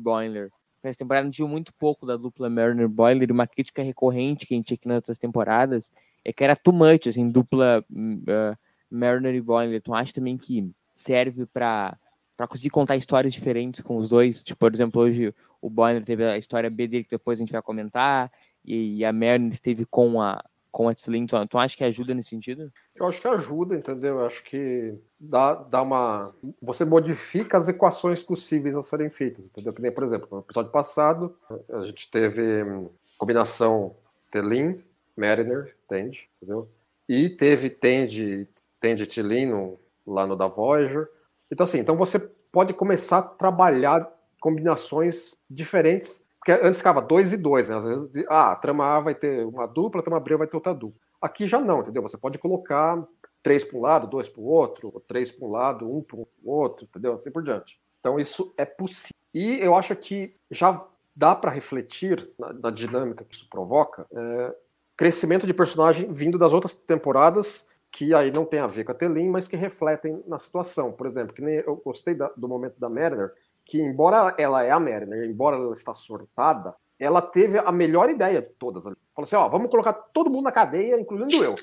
e 0.82 0.88
Boiler. 0.88 0.89
Essa 0.89 1.00
temporada 1.00 1.28
a 1.28 1.30
gente 1.30 1.38
viu 1.38 1.48
muito 1.48 1.74
pouco 1.74 2.06
da 2.06 2.17
dupla 2.17 2.50
Mariner 2.50 2.89
Boiler, 2.89 3.32
uma 3.32 3.48
crítica 3.48 3.82
recorrente 3.82 4.46
que 4.46 4.54
a 4.54 4.58
gente 4.58 4.67
tinha 4.67 4.76
aqui 4.76 4.88
nas 4.88 4.98
outras 4.98 5.17
temporadas 5.17 5.91
é 6.24 6.32
que 6.32 6.44
era 6.44 6.56
too 6.56 6.74
much, 6.74 7.08
assim, 7.08 7.30
dupla 7.30 7.84
uh, 7.89 8.58
Mariner 8.89 9.34
e 9.34 9.41
Boiler. 9.41 9.82
Tu 9.82 9.94
acha 9.94 10.13
também 10.13 10.38
que 10.38 10.72
serve 10.96 11.46
para 11.46 11.98
para 12.38 12.48
conseguir 12.48 12.72
contar 12.72 12.96
histórias 12.96 13.34
diferentes 13.34 13.82
com 13.82 13.98
os 13.98 14.10
dois. 14.10 14.41
Tipo, 14.41 14.62
por 14.62 14.74
exemplo, 14.74 15.00
hoje 15.00 15.32
o 15.62 15.70
Bonner 15.70 16.04
teve 16.04 16.26
a 16.26 16.39
história 16.39 16.72
B 16.72 16.88
dele 16.88 17.04
que 17.04 17.12
depois 17.12 17.38
a 17.38 17.41
gente 17.41 17.52
vai 17.52 17.62
comentar, 17.62 18.32
e, 18.65 19.06
a 19.06 19.13
Merlin 19.13 19.50
esteve 19.50 19.86
com 19.86 20.20
a 20.20 20.44
com 20.72 20.88
a 20.88 20.96
Tzlin. 20.96 21.26
Tu, 21.26 21.58
acha 21.58 21.78
que 21.78 21.84
ajuda 21.84 22.14
nesse 22.14 22.30
sentido? 22.30 22.68
Eu 22.96 23.08
acho 23.08 23.22
que 23.22 23.28
ajuda, 23.28 23.76
entendeu? 23.76 24.20
Eu 24.20 24.26
acho 24.26 24.44
que 24.44 24.98
dá, 25.20 25.56
dá 25.56 25.82
uma. 25.82 26.34
Você 26.62 26.86
modifica 26.86 27.58
as 27.58 27.68
equações 27.68 28.24
possíveis 28.24 28.76
a 28.76 28.82
serem 28.82 29.10
feitas, 29.10 29.46
entendeu? 29.46 29.74
Que 29.74 29.82
nem, 29.82 29.92
por 29.92 30.04
exemplo, 30.04 30.28
no 30.32 30.40
episódio 30.40 30.72
passado, 30.72 31.36
a 31.70 31.84
gente 31.84 32.10
teve 32.10 32.64
hum, 32.64 32.90
combinação 33.18 33.96
Telin, 34.32 34.82
Mariner, 35.16 35.76
Tende, 35.88 36.30
entendeu? 36.38 36.70
E 37.08 37.30
teve 37.30 37.70
Tende, 37.70 38.48
Tende 38.80 39.06
Tilin 39.06 39.78
lá 40.08 40.26
no 40.26 40.36
da 40.36 40.48
Voyager. 40.48 41.10
Então, 41.52 41.66
assim, 41.66 41.80
então 41.80 41.98
você 41.98 42.18
pode 42.52 42.74
começar 42.74 43.18
a 43.18 43.24
trabalhar 43.24 44.10
combinações 44.40 45.36
diferentes, 45.50 46.26
porque 46.41 46.60
antes 46.65 46.80
ficava 46.80 47.04
dois 47.04 47.32
e 47.32 47.38
dois, 47.38 47.69
né? 47.69 47.77
Às 47.77 47.84
vezes, 47.86 48.25
ah, 48.27 48.56
trama 48.56 48.84
A 48.84 48.99
vai 48.99 49.13
ter 49.13 49.45
uma 49.45 49.67
dupla, 49.67 50.01
trama 50.01 50.19
B 50.19 50.36
vai 50.36 50.47
ter 50.47 50.58
outra 50.58 50.73
dupla. 50.73 50.99
Aqui 51.21 51.47
já 51.47 51.62
não, 51.62 51.82
entendeu? 51.82 52.01
Você 52.01 52.17
pode 52.17 52.39
colocar 52.39 53.08
três 53.43 53.63
para 53.63 53.77
um 53.77 53.82
lado, 53.82 54.10
dois 54.10 54.27
para 54.27 54.41
o 54.41 54.45
outro, 54.45 54.89
ou 54.91 54.99
três 54.99 55.32
para 55.32 55.47
um 55.47 55.51
lado, 55.51 55.88
um 55.88 56.01
para 56.01 56.17
o 56.17 56.27
outro, 56.43 56.86
entendeu? 56.86 57.13
Assim 57.13 57.30
por 57.30 57.43
diante. 57.43 57.80
Então 57.99 58.19
isso 58.19 58.51
é 58.58 58.65
possível. 58.65 59.15
E 59.32 59.60
eu 59.60 59.75
acho 59.75 59.95
que 59.95 60.36
já 60.49 60.84
dá 61.15 61.36
para 61.36 61.51
refletir 61.51 62.27
na, 62.39 62.54
na, 62.54 62.71
dinâmica 62.71 63.23
que 63.23 63.36
isso 63.36 63.47
provoca 63.47 64.08
é, 64.12 64.56
crescimento 64.97 65.45
de 65.45 65.54
personagem 65.54 66.12
vindo 66.12 66.39
das 66.39 66.54
outras 66.54 66.73
temporadas 66.73 67.67
que 67.91 68.15
aí 68.15 68.32
não 68.32 68.45
tem 68.45 68.60
a 68.60 68.67
ver 68.67 68.86
com 68.86 68.93
a 68.93 68.95
Telin, 68.95 69.30
mas 69.30 69.47
que 69.47 69.56
refletem 69.56 70.23
na 70.25 70.39
situação. 70.39 70.91
Por 70.91 71.06
exemplo, 71.06 71.36
que 71.36 71.41
nem 71.41 71.58
eu 71.58 71.75
gostei 71.75 72.15
da, 72.15 72.30
do 72.30 72.47
momento 72.47 72.80
da 72.80 72.89
Mariner, 72.89 73.32
que 73.65 73.82
embora 73.82 74.34
ela 74.38 74.63
é 74.63 74.71
a 74.71 74.80
Mariner, 74.80 75.30
embora 75.30 75.56
ela 75.56 75.71
está 75.71 75.93
surtada, 75.93 76.76
ela 77.00 77.21
teve 77.21 77.58
a 77.58 77.71
melhor 77.71 78.10
ideia 78.10 78.41
de 78.41 78.50
todas. 78.50 78.84
Falou 78.84 78.97
assim, 79.17 79.36
ó, 79.36 79.50
vamos 79.50 79.71
colocar 79.71 79.93
todo 79.93 80.30
mundo 80.30 80.43
na 80.43 80.52
cadeia, 80.52 81.00
incluindo 81.00 81.43
eu. 81.43 81.56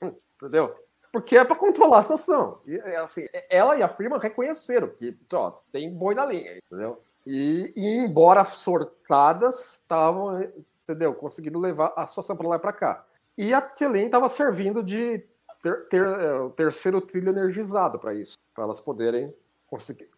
Entendeu? 0.36 0.74
Porque 1.12 1.36
é 1.36 1.44
para 1.44 1.56
controlar 1.56 1.98
a 1.98 2.02
situação. 2.02 2.60
E, 2.66 2.78
assim, 2.96 3.26
ela 3.48 3.76
e 3.76 3.82
a 3.82 3.88
firma 3.88 4.18
reconheceram 4.18 4.88
que 4.88 5.18
ó, 5.32 5.52
tem 5.72 5.92
boi 5.92 6.14
na 6.14 6.26
linha, 6.26 6.58
entendeu? 6.58 7.02
E, 7.26 7.72
e 7.74 8.04
embora 8.04 8.44
sortadas, 8.44 9.74
estavam, 9.74 10.42
entendeu, 10.82 11.14
conseguindo 11.14 11.58
levar 11.58 11.92
a 11.96 12.06
situação 12.06 12.36
para 12.36 12.48
lá 12.48 12.56
e 12.56 12.60
para 12.60 12.72
cá. 12.72 13.04
E 13.36 13.52
a 13.54 13.60
Telin 13.60 14.06
estava 14.06 14.28
servindo 14.28 14.82
de 14.82 15.24
ter, 15.62 15.88
ter 15.88 16.06
é, 16.06 16.48
terceiro 16.50 17.00
trilho 17.00 17.30
energizado 17.30 17.98
para 17.98 18.14
isso, 18.14 18.34
para 18.54 18.64
elas 18.64 18.80
poderem 18.80 19.34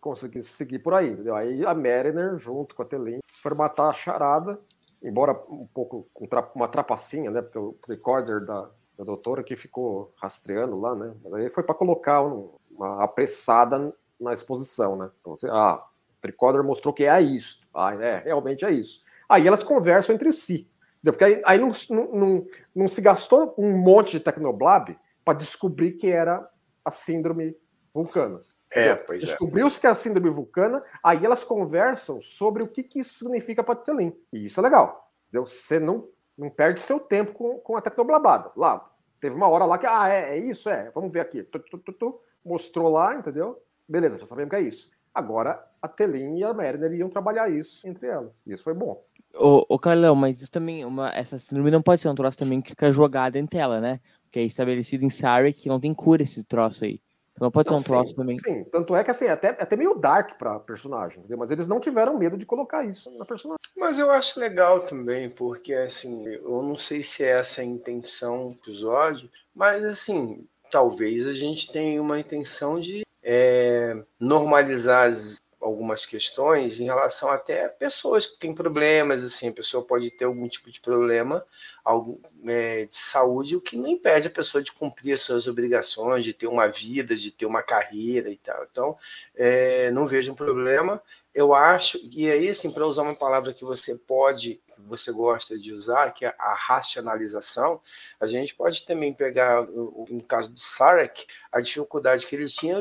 conseguir, 0.01 0.43
seguir 0.43 0.79
por 0.79 0.95
aí. 0.95 1.11
Entendeu? 1.11 1.35
Aí 1.35 1.65
a 1.65 1.75
Mariner, 1.75 2.37
junto 2.37 2.75
com 2.75 2.83
a 2.83 2.85
Telin, 2.85 3.19
foi 3.43 3.55
matar 3.55 3.91
a 3.91 3.95
charada, 3.95 4.59
embora 5.03 5.33
um 5.49 5.67
pouco 5.67 6.07
uma 6.55 6.69
trapacinha, 6.69 7.31
né? 7.31 7.43
Porque 7.43 7.59
o 7.59 7.77
recorder 7.89 8.45
da, 8.45 8.67
da 8.97 9.05
doutora 9.05 9.43
que 9.43 9.57
ficou 9.57 10.13
rastreando 10.17 10.79
lá, 10.79 10.95
né? 10.95 11.15
Mas 11.23 11.35
aí 11.35 11.51
foi 11.51 11.63
para 11.63 11.75
colocar 11.75 12.23
um, 12.23 12.51
uma 12.71 13.03
apressada 13.03 13.95
na 14.21 14.33
exposição, 14.33 14.97
né? 14.97 15.11
Então, 15.21 15.37
você, 15.37 15.49
ah, 15.51 15.79
o 16.23 16.27
recorder 16.27 16.63
mostrou 16.65 16.93
que 16.93 17.05
é 17.05 17.21
isso. 17.21 17.67
Ah, 17.75 17.95
é, 17.95 18.19
realmente 18.19 18.65
é 18.65 18.73
isso. 18.73 19.03
Aí 19.29 19.47
elas 19.47 19.63
conversam 19.63 20.15
entre 20.15 20.33
si. 20.33 20.69
Porque 21.03 21.25
aí, 21.25 21.43
aí 21.45 21.59
não, 21.59 21.73
não, 21.91 22.13
não, 22.13 22.47
não, 22.75 22.89
se 22.89 23.01
gastou 23.01 23.55
um 23.57 23.71
monte 23.79 24.13
de 24.13 24.21
Tecnoblab 24.21 24.99
para 25.25 25.39
descobrir 25.39 25.93
que 25.93 26.09
era 26.09 26.49
a 26.85 26.91
síndrome 26.91 27.57
vulcana. 27.95 28.41
É, 28.71 28.95
pois 28.95 29.23
é. 29.23 29.27
Descobriu-se 29.27 29.81
que 29.81 29.87
é 29.87 29.91
a 29.91 29.95
síndrome 29.95 30.31
vulcana, 30.31 30.83
aí 31.03 31.25
elas 31.25 31.45
conversam 31.45 32.21
sobre 32.21 32.63
o 32.63 32.69
que, 32.69 32.83
que 32.83 33.01
isso 33.01 33.15
significa 33.15 33.63
para 33.63 33.77
Telin. 33.77 34.13
E 34.33 34.47
isso 34.47 34.61
é 34.61 34.63
legal. 34.63 35.11
Entendeu? 35.29 35.47
Você 35.47 35.79
não, 35.79 36.09
não 36.37 36.51
perde 36.51 36.81
seu 36.81 37.01
tempo 37.01 37.33
com, 37.33 37.59
com 37.59 37.77
a 37.77 37.81
tecnoblabada. 37.81 38.51
Lá, 38.57 38.91
teve 39.21 39.35
uma 39.35 39.49
hora 39.49 39.65
lá 39.65 39.79
que, 39.79 39.87
ah, 39.87 40.09
é, 40.09 40.37
é 40.37 40.39
isso, 40.39 40.69
é, 40.69 40.91
vamos 40.95 41.13
ver 41.13 41.21
aqui. 41.21 41.43
Tu, 41.43 41.59
tu, 41.59 41.79
tu, 41.79 41.93
tu, 41.93 42.21
mostrou 42.45 42.89
lá, 42.89 43.15
entendeu? 43.15 43.63
Beleza, 43.89 44.19
já 44.19 44.27
sabemos 44.27 44.51
que 44.51 44.57
é 44.57 44.61
isso. 44.61 44.91
Agora, 45.15 45.65
a 45.81 45.89
Telin 45.89 46.39
e 46.39 46.45
a 46.45 46.53
Mariner 46.53 46.93
iam 46.93 47.09
trabalhar 47.09 47.51
isso 47.51 47.89
entre 47.89 48.07
elas. 48.07 48.47
E 48.47 48.53
isso 48.53 48.65
foi 48.65 48.75
bom. 48.75 49.03
Ô, 49.35 49.65
ô 49.69 49.79
Carlão, 49.79 50.15
mas 50.15 50.41
isso 50.41 50.51
também, 50.51 50.85
uma, 50.85 51.11
essa 51.11 51.39
síndrome 51.39 51.71
não 51.71 51.83
pode 51.83 52.01
ser 52.01 52.09
um 52.09 52.15
troço 52.15 52.39
também 52.39 52.61
que 52.61 52.71
fica 52.71 52.93
jogada 52.93 53.39
em 53.39 53.47
tela, 53.47 53.81
né? 53.81 54.01
que 54.31 54.39
é 54.39 54.45
estabelecido 54.45 55.05
em 55.05 55.11
Sarek, 55.11 55.63
que 55.63 55.69
não 55.69 55.81
tem 55.81 55.95
cura 55.95 56.23
esse 56.23 56.43
troço 56.45 56.85
aí. 56.85 57.01
Não 57.41 57.51
pode 57.51 57.71
não, 57.71 57.79
ser 57.79 57.81
um 57.81 57.83
sim, 57.83 57.89
troço 57.89 58.15
também. 58.15 58.39
Sim, 58.39 58.65
tanto 58.65 58.95
é 58.95 59.05
que 59.05 59.11
assim, 59.11 59.27
é 59.27 59.31
até, 59.31 59.49
é 59.49 59.63
até 59.63 59.77
meio 59.77 59.95
dark 59.95 60.37
pra 60.39 60.59
personagem, 60.59 61.19
entendeu? 61.19 61.39
Mas 61.39 61.51
eles 61.51 61.69
não 61.69 61.81
tiveram 61.81 62.19
medo 62.19 62.37
de 62.37 62.47
colocar 62.47 62.85
isso 62.85 63.11
na 63.17 63.25
personagem. 63.25 63.59
Mas 63.77 63.99
eu 63.99 64.11
acho 64.11 64.41
legal 64.41 64.81
também, 64.81 65.31
porque 65.31 65.73
assim, 65.73 66.27
eu 66.27 66.63
não 66.63 66.77
sei 66.77 67.03
se 67.03 67.25
é 67.25 67.39
essa 67.39 67.61
a 67.61 67.65
intenção 67.65 68.49
do 68.49 68.55
episódio, 68.55 69.31
mas 69.55 69.85
assim, 69.85 70.47
talvez 70.71 71.27
a 71.27 71.33
gente 71.33 71.71
tenha 71.71 72.01
uma 72.01 72.19
intenção 72.19 72.81
de 72.81 73.03
é, 73.23 73.97
normalizar 74.19 75.09
as 75.09 75.37
algumas 75.61 76.07
questões 76.07 76.79
em 76.81 76.85
relação 76.85 77.31
até 77.31 77.65
a 77.65 77.69
pessoas 77.69 78.27
que 78.27 78.39
têm 78.39 78.55
problemas, 78.55 79.25
assim, 79.25 79.49
a 79.49 79.53
pessoa 79.53 79.85
pode 79.85 80.11
ter 80.11 80.25
algum 80.25 80.47
tipo 80.49 80.71
de 80.71 80.81
problema 80.81 81.45
algo, 81.89 82.21
é, 82.47 82.85
de 82.85 82.97
saúde, 82.97 83.57
o 83.57 83.63
que 83.63 83.75
não 83.75 83.89
impede 83.89 84.27
a 84.27 84.31
pessoa 84.31 84.63
de 84.63 84.71
cumprir 84.71 85.15
as 85.15 85.23
suas 85.23 85.47
obrigações, 85.47 86.23
de 86.23 86.35
ter 86.35 86.47
uma 86.47 86.69
vida, 86.69 87.17
de 87.17 87.31
ter 87.31 87.47
uma 87.47 87.63
carreira 87.63 88.29
e 88.29 88.37
tal. 88.37 88.67
Então, 88.71 88.99
é, 89.35 89.91
não 89.91 90.07
vejo 90.07 90.33
um 90.33 90.35
problema. 90.35 91.03
Eu 91.35 91.55
acho, 91.55 91.99
e 92.13 92.31
aí, 92.31 92.49
assim, 92.49 92.71
para 92.71 92.87
usar 92.87 93.03
uma 93.03 93.15
palavra 93.15 93.55
que 93.55 93.65
você 93.65 93.95
pode, 93.97 94.61
que 94.75 94.83
você 94.83 95.11
gosta 95.11 95.59
de 95.59 95.73
usar, 95.73 96.13
que 96.13 96.27
é 96.27 96.35
a 96.39 96.53
racionalização, 96.53 97.81
a 98.21 98.27
gente 98.27 98.55
pode 98.55 98.85
também 98.85 99.15
pegar, 99.15 99.63
no 99.63 100.23
caso 100.29 100.51
do 100.51 100.61
Sarek, 100.61 101.27
a 101.51 101.61
dificuldade 101.61 102.27
que 102.27 102.37
ele 102.37 102.49
tinha 102.49 102.79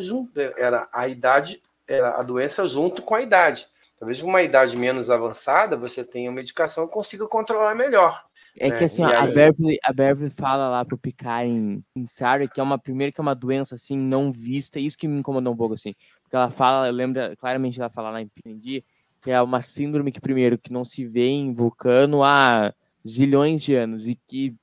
era 0.58 0.90
a 0.92 1.08
idade 1.08 1.62
a 1.89 2.21
doença 2.21 2.67
junto 2.67 3.02
com 3.02 3.15
a 3.15 3.21
idade. 3.21 3.67
Talvez 4.00 4.21
uma 4.21 4.43
idade 4.43 4.78
menos 4.78 5.10
avançada 5.10 5.76
você 5.76 6.04
tenha 6.04 6.30
uma 6.30 6.36
medicação 6.36 6.86
e 6.86 6.89
consiga 6.89 7.28
controlar 7.28 7.73
melhor. 7.73 8.23
É 8.60 8.71
que 8.71 8.80
né? 8.80 8.86
assim, 8.86 9.04
a, 9.04 9.23
aí... 9.23 9.34
Beverly, 9.34 9.78
a 9.84 9.93
Beverly 9.93 10.30
fala 10.32 10.67
lá 10.69 10.84
pro 10.84 10.97
Picard 10.97 11.50
em, 11.50 11.84
em 11.95 12.08
Sarah 12.08 12.47
que 12.47 12.60
é 12.60 12.63
uma 12.63 12.78
primeira 12.78 13.12
que 13.12 13.19
é 13.19 13.23
uma 13.23 13.36
doença 13.36 13.76
assim 13.76 13.97
não 13.97 14.32
vista, 14.32 14.80
isso 14.80 14.97
que 14.97 15.08
me 15.08 15.19
incomodou 15.19 15.54
um 15.54 15.58
pouco 15.58 15.76
assim. 15.76 15.93
Porque 16.23 16.36
ela 16.36 16.50
fala, 16.50 16.88
eu 16.88 16.93
lembro 16.93 17.21
claramente 17.38 17.80
ela 17.80 17.89
fala 17.89 18.10
lá 18.10 18.21
em 18.21 18.28
Pinendi, 18.28 18.84
que 19.21 19.32
é 19.32 19.41
uma 19.41 19.62
síndrome 19.62 20.12
que 20.12 20.21
primeiro 20.21 20.58
que 20.58 20.71
não 20.71 20.84
se 20.84 21.06
vê 21.06 21.28
em 21.28 21.54
Vulcano 21.54 22.23
há 22.23 22.73
zilhões 23.08 23.62
de 23.62 23.76
anos 23.76 24.08
e 24.08 24.15
que 24.28 24.56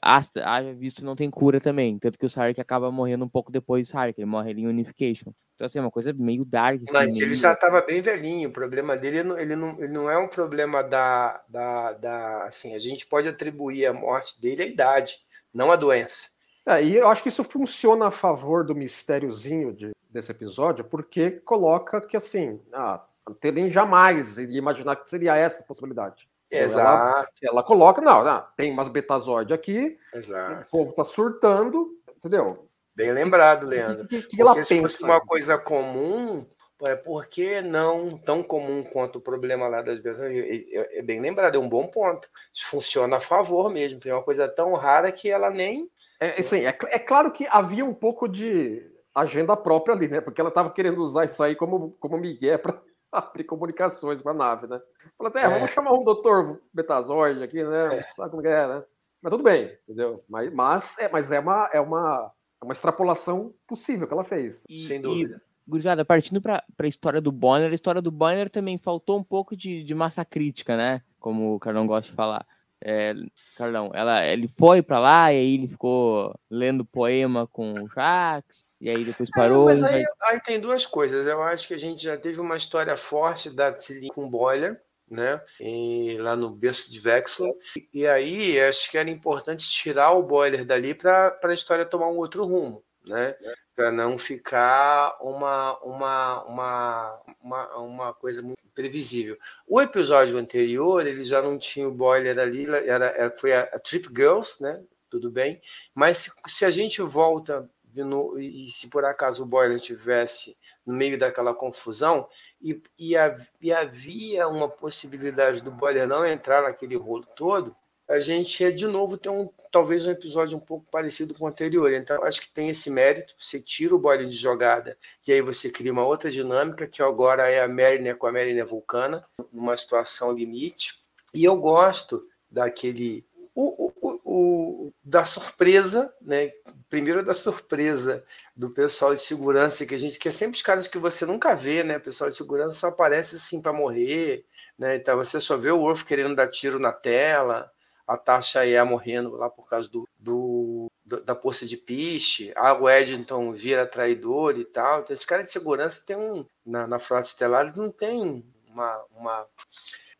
haja 0.00 0.74
visto 0.74 1.04
não 1.04 1.16
tem 1.16 1.30
cura 1.30 1.60
também. 1.60 1.98
Tanto 1.98 2.18
que 2.18 2.26
o 2.26 2.30
Sark 2.30 2.60
acaba 2.60 2.90
morrendo 2.90 3.24
um 3.24 3.28
pouco 3.28 3.50
depois 3.50 3.88
do 3.88 3.90
Sark, 3.90 4.18
ele 4.18 4.26
morre 4.26 4.50
ali 4.50 4.62
em 4.62 4.66
Unification. 4.66 5.32
Então, 5.54 5.66
assim, 5.66 5.78
é 5.78 5.82
uma 5.82 5.90
coisa 5.90 6.12
meio 6.12 6.44
dark. 6.44 6.82
Assim, 6.82 6.92
Mas 6.92 7.12
meio... 7.12 7.24
ele 7.24 7.34
já 7.34 7.52
estava 7.52 7.80
bem 7.80 8.00
velhinho. 8.00 8.48
O 8.48 8.52
problema 8.52 8.96
dele 8.96 9.18
ele 9.18 9.56
não, 9.56 9.78
ele 9.78 9.92
não 9.92 10.10
é 10.10 10.18
um 10.18 10.28
problema 10.28 10.82
da, 10.82 11.42
da, 11.48 11.92
da. 11.92 12.44
Assim, 12.44 12.74
a 12.74 12.78
gente 12.78 13.06
pode 13.06 13.28
atribuir 13.28 13.86
a 13.86 13.92
morte 13.92 14.40
dele 14.40 14.62
à 14.62 14.66
idade, 14.66 15.16
não 15.52 15.72
à 15.72 15.76
doença. 15.76 16.30
É, 16.66 16.82
e 16.82 16.96
eu 16.96 17.08
acho 17.08 17.22
que 17.22 17.28
isso 17.28 17.42
funciona 17.42 18.06
a 18.06 18.10
favor 18.10 18.64
do 18.64 18.74
mistériozinho 18.74 19.72
de, 19.72 19.90
desse 20.08 20.30
episódio, 20.30 20.84
porque 20.84 21.32
coloca 21.44 22.00
que, 22.00 22.16
assim, 22.16 22.60
ah, 22.72 23.04
a 23.26 23.34
Telen 23.34 23.70
jamais 23.70 24.38
iria 24.38 24.58
imaginar 24.58 24.96
que 24.96 25.10
seria 25.10 25.36
essa 25.36 25.62
a 25.62 25.66
possibilidade. 25.66 26.28
Exato. 26.52 26.88
Ela, 26.88 27.28
ela 27.42 27.62
coloca, 27.62 28.00
não, 28.00 28.22
não, 28.22 28.46
tem 28.56 28.70
umas 28.70 28.88
betazoide 28.88 29.52
aqui, 29.52 29.96
Exato. 30.14 30.62
o 30.62 30.70
povo 30.70 30.92
tá 30.92 31.04
surtando, 31.04 31.90
entendeu? 32.16 32.68
Bem 32.94 33.10
lembrado, 33.10 33.66
Leandro. 33.66 34.06
Que, 34.06 34.22
que, 34.22 34.36
que 34.36 34.42
ela 34.42 34.62
se 34.62 34.74
pensa? 34.74 34.82
fosse 34.82 35.02
uma 35.02 35.20
coisa 35.20 35.56
comum, 35.56 36.46
é 36.86 36.94
por 36.94 37.26
que 37.26 37.60
não 37.60 38.18
tão 38.18 38.42
comum 38.42 38.82
quanto 38.82 39.16
o 39.16 39.20
problema 39.20 39.68
lá 39.68 39.82
das 39.82 40.00
beta 40.00 40.28
é, 40.30 40.98
é 40.98 41.02
bem 41.02 41.20
lembrado, 41.20 41.56
é 41.56 41.58
um 41.58 41.68
bom 41.68 41.88
ponto. 41.88 42.28
Funciona 42.54 43.16
a 43.16 43.20
favor 43.20 43.70
mesmo, 43.70 44.00
tem 44.00 44.12
uma 44.12 44.22
coisa 44.22 44.48
tão 44.48 44.74
rara 44.74 45.10
que 45.10 45.30
ela 45.30 45.50
nem. 45.50 45.88
É, 46.20 46.40
assim, 46.40 46.66
é, 46.66 46.76
é 46.88 46.98
claro 46.98 47.32
que 47.32 47.46
havia 47.48 47.84
um 47.84 47.94
pouco 47.94 48.28
de 48.28 48.84
agenda 49.14 49.56
própria 49.56 49.94
ali, 49.94 50.08
né? 50.08 50.20
Porque 50.20 50.40
ela 50.40 50.48
estava 50.48 50.70
querendo 50.70 51.02
usar 51.02 51.24
isso 51.24 51.42
aí 51.42 51.54
como, 51.54 51.92
como 52.00 52.18
migué 52.18 52.58
para 52.58 52.80
abrir 53.32 53.44
comunicações 53.44 54.20
com 54.22 54.30
a 54.30 54.34
nave, 54.34 54.66
né? 54.66 54.80
Falou 55.18 55.30
assim, 55.30 55.38
é, 55.40 55.48
vamos 55.48 55.70
É. 55.70 55.72
chamar 55.72 55.92
um 55.92 56.02
doutor 56.04 56.60
Betazoide 56.72 57.42
aqui, 57.42 57.62
né? 57.62 57.98
É. 57.98 58.02
Sabe 58.16 58.30
como 58.30 58.42
que 58.42 58.48
é, 58.48 58.66
né? 58.66 58.82
Mas 59.20 59.30
tudo 59.30 59.44
bem, 59.44 59.70
entendeu? 59.86 60.20
Mas, 60.28 60.52
mas, 60.52 60.98
é, 60.98 61.08
mas 61.08 61.30
é, 61.30 61.38
uma, 61.38 61.70
é, 61.72 61.80
uma, 61.80 62.32
é 62.60 62.64
uma 62.64 62.72
extrapolação 62.72 63.54
possível 63.68 64.08
que 64.08 64.12
ela 64.14 64.24
fez. 64.24 64.64
E, 64.68 64.80
Sem 64.80 64.98
e, 64.98 65.02
dúvida. 65.02 65.42
gurizada, 65.68 66.04
partindo 66.04 66.40
para 66.42 66.64
a 66.76 66.86
história 66.88 67.20
do 67.20 67.30
Bonner, 67.30 67.70
a 67.70 67.74
história 67.74 68.02
do 68.02 68.10
Bonner 68.10 68.50
também 68.50 68.78
faltou 68.78 69.18
um 69.18 69.22
pouco 69.22 69.54
de, 69.56 69.84
de 69.84 69.94
massa 69.94 70.24
crítica, 70.24 70.76
né? 70.76 71.02
Como 71.20 71.54
o 71.54 71.60
Carlão 71.60 71.86
gosta 71.86 72.10
de 72.10 72.16
falar. 72.16 72.44
É, 72.84 73.14
Carlão, 73.56 73.92
ela, 73.94 74.26
ele 74.26 74.48
foi 74.48 74.82
para 74.82 74.98
lá 74.98 75.32
e 75.32 75.36
aí 75.36 75.54
ele 75.54 75.68
ficou 75.68 76.34
lendo 76.50 76.84
poema 76.84 77.46
com 77.46 77.74
o 77.74 77.88
Jax, 77.94 78.64
e 78.82 78.90
aí 78.90 79.04
depois 79.04 79.28
É, 79.30 79.32
parou. 79.34 79.64
mas 79.66 79.80
vai- 79.80 79.94
aí, 79.94 80.04
aí 80.22 80.40
tem 80.40 80.60
duas 80.60 80.84
coisas. 80.86 81.26
Eu 81.26 81.42
acho 81.42 81.68
que 81.68 81.74
a 81.74 81.78
gente 81.78 82.02
já 82.02 82.16
teve 82.16 82.40
uma 82.40 82.56
história 82.56 82.96
forte 82.96 83.48
da 83.50 83.72
Tilly 83.72 84.08
com 84.08 84.28
Boiler, 84.28 84.80
né? 85.08 85.40
E 85.60 86.16
lá 86.18 86.34
no 86.34 86.50
berço 86.50 86.90
de 86.90 86.98
Vexel. 86.98 87.54
E, 87.94 88.06
aí 88.06 88.60
acho 88.60 88.90
que 88.90 88.98
era 88.98 89.08
importante 89.08 89.68
tirar 89.68 90.10
o 90.12 90.22
Boiler 90.22 90.64
dali 90.64 90.94
para 90.94 91.38
a 91.44 91.54
história 91.54 91.86
tomar 91.86 92.08
um 92.08 92.16
outro 92.16 92.44
rumo, 92.44 92.82
né? 93.06 93.36
Para 93.76 93.90
não 93.92 94.18
ficar 94.18 95.16
uma, 95.20 95.78
uma, 95.82 96.44
uma, 96.44 97.22
uma, 97.42 97.76
uma 97.78 98.14
coisa 98.14 98.42
muito 98.42 98.62
previsível. 98.74 99.36
O 99.66 99.80
episódio 99.80 100.36
anterior, 100.38 101.06
ele 101.06 101.24
já 101.24 101.40
não 101.40 101.58
tinha 101.58 101.86
o 101.88 101.92
Boiler 101.94 102.38
ali, 102.38 102.64
era, 102.68 103.06
era- 103.06 103.30
foi 103.30 103.52
a, 103.52 103.62
a 103.62 103.78
Trip 103.78 104.08
Girls, 104.14 104.62
né? 104.62 104.82
Tudo 105.10 105.30
bem. 105.30 105.60
Mas 105.94 106.18
se, 106.18 106.30
se 106.48 106.64
a 106.64 106.70
gente 106.70 107.00
volta 107.02 107.68
no- 107.96 108.38
e 108.38 108.68
se 108.68 108.88
por 108.90 109.04
acaso 109.04 109.42
o 109.42 109.46
Boiler 109.46 109.80
tivesse 109.80 110.56
no 110.86 110.94
meio 110.94 111.18
daquela 111.18 111.54
confusão 111.54 112.28
e, 112.60 112.80
e, 112.98 113.14
e 113.60 113.72
havia 113.72 114.48
uma 114.48 114.68
possibilidade 114.68 115.60
do 115.62 115.70
Boiler 115.70 116.06
não 116.06 116.24
entrar 116.26 116.62
naquele 116.62 116.96
rolo 116.96 117.26
todo, 117.36 117.74
a 118.08 118.18
gente 118.20 118.62
ia 118.62 118.72
de 118.72 118.86
novo 118.86 119.16
ter 119.16 119.30
um 119.30 119.48
talvez 119.70 120.06
um 120.06 120.10
episódio 120.10 120.56
um 120.56 120.60
pouco 120.60 120.90
parecido 120.90 121.32
com 121.34 121.44
o 121.44 121.48
anterior. 121.48 121.90
Então, 121.92 122.22
acho 122.24 122.40
que 122.42 122.50
tem 122.52 122.68
esse 122.68 122.90
mérito. 122.90 123.34
Você 123.38 123.60
tira 123.60 123.94
o 123.94 123.98
Boiler 123.98 124.28
de 124.28 124.36
jogada 124.36 124.98
e 125.26 125.32
aí 125.32 125.40
você 125.40 125.70
cria 125.70 125.92
uma 125.92 126.04
outra 126.04 126.30
dinâmica, 126.30 126.86
que 126.86 127.00
agora 127.02 127.48
é 127.48 127.62
a 127.62 127.68
Mariner 127.68 128.16
com 128.16 128.26
a 128.26 128.32
Mariner 128.32 128.66
Vulcana, 128.66 129.24
numa 129.52 129.76
situação 129.76 130.32
limite. 130.32 130.94
E 131.32 131.44
eu 131.44 131.56
gosto 131.56 132.22
daquele. 132.50 133.24
O- 133.54 133.92
o- 134.00 134.20
o- 134.24 134.92
da 135.04 135.24
surpresa, 135.24 136.12
né? 136.20 136.50
Primeiro 136.92 137.24
da 137.24 137.32
surpresa 137.32 138.22
do 138.54 138.68
pessoal 138.68 139.14
de 139.14 139.22
segurança, 139.22 139.86
que 139.86 139.94
a 139.94 139.98
gente 139.98 140.18
que 140.18 140.28
é 140.28 140.30
sempre 140.30 140.56
os 140.58 140.62
caras 140.62 140.86
que 140.86 140.98
você 140.98 141.24
nunca 141.24 141.54
vê, 141.54 141.82
né? 141.82 141.96
O 141.96 142.00
pessoal 142.02 142.28
de 142.28 142.36
segurança 142.36 142.78
só 142.78 142.88
aparece 142.88 143.36
assim 143.36 143.62
para 143.62 143.72
morrer, 143.72 144.44
né? 144.78 144.96
Então 144.96 145.16
você 145.16 145.40
só 145.40 145.56
vê 145.56 145.70
o 145.70 145.78
Wolf 145.78 146.02
querendo 146.04 146.36
dar 146.36 146.50
tiro 146.50 146.78
na 146.78 146.92
tela, 146.92 147.72
a 148.06 148.18
Tasha 148.18 148.66
é 148.68 148.82
morrendo 148.84 149.30
lá 149.36 149.48
por 149.48 149.66
causa 149.70 149.88
do, 149.88 150.06
do- 150.18 150.86
da 151.24 151.34
poça 151.34 151.64
de 151.64 151.78
piche, 151.78 152.52
a 152.54 152.76
então 153.08 153.54
vira 153.54 153.86
traidor 153.86 154.58
e 154.58 154.64
tal. 154.66 155.00
Então 155.00 155.14
esse 155.14 155.26
cara 155.26 155.42
de 155.42 155.50
segurança 155.50 156.02
tem 156.06 156.14
um 156.16 156.44
na, 156.64 156.86
na 156.86 156.98
frota 156.98 157.26
estelar 157.26 157.62
eles 157.62 157.76
não 157.76 157.90
tem 157.90 158.44
uma, 158.68 159.02
uma 159.16 159.46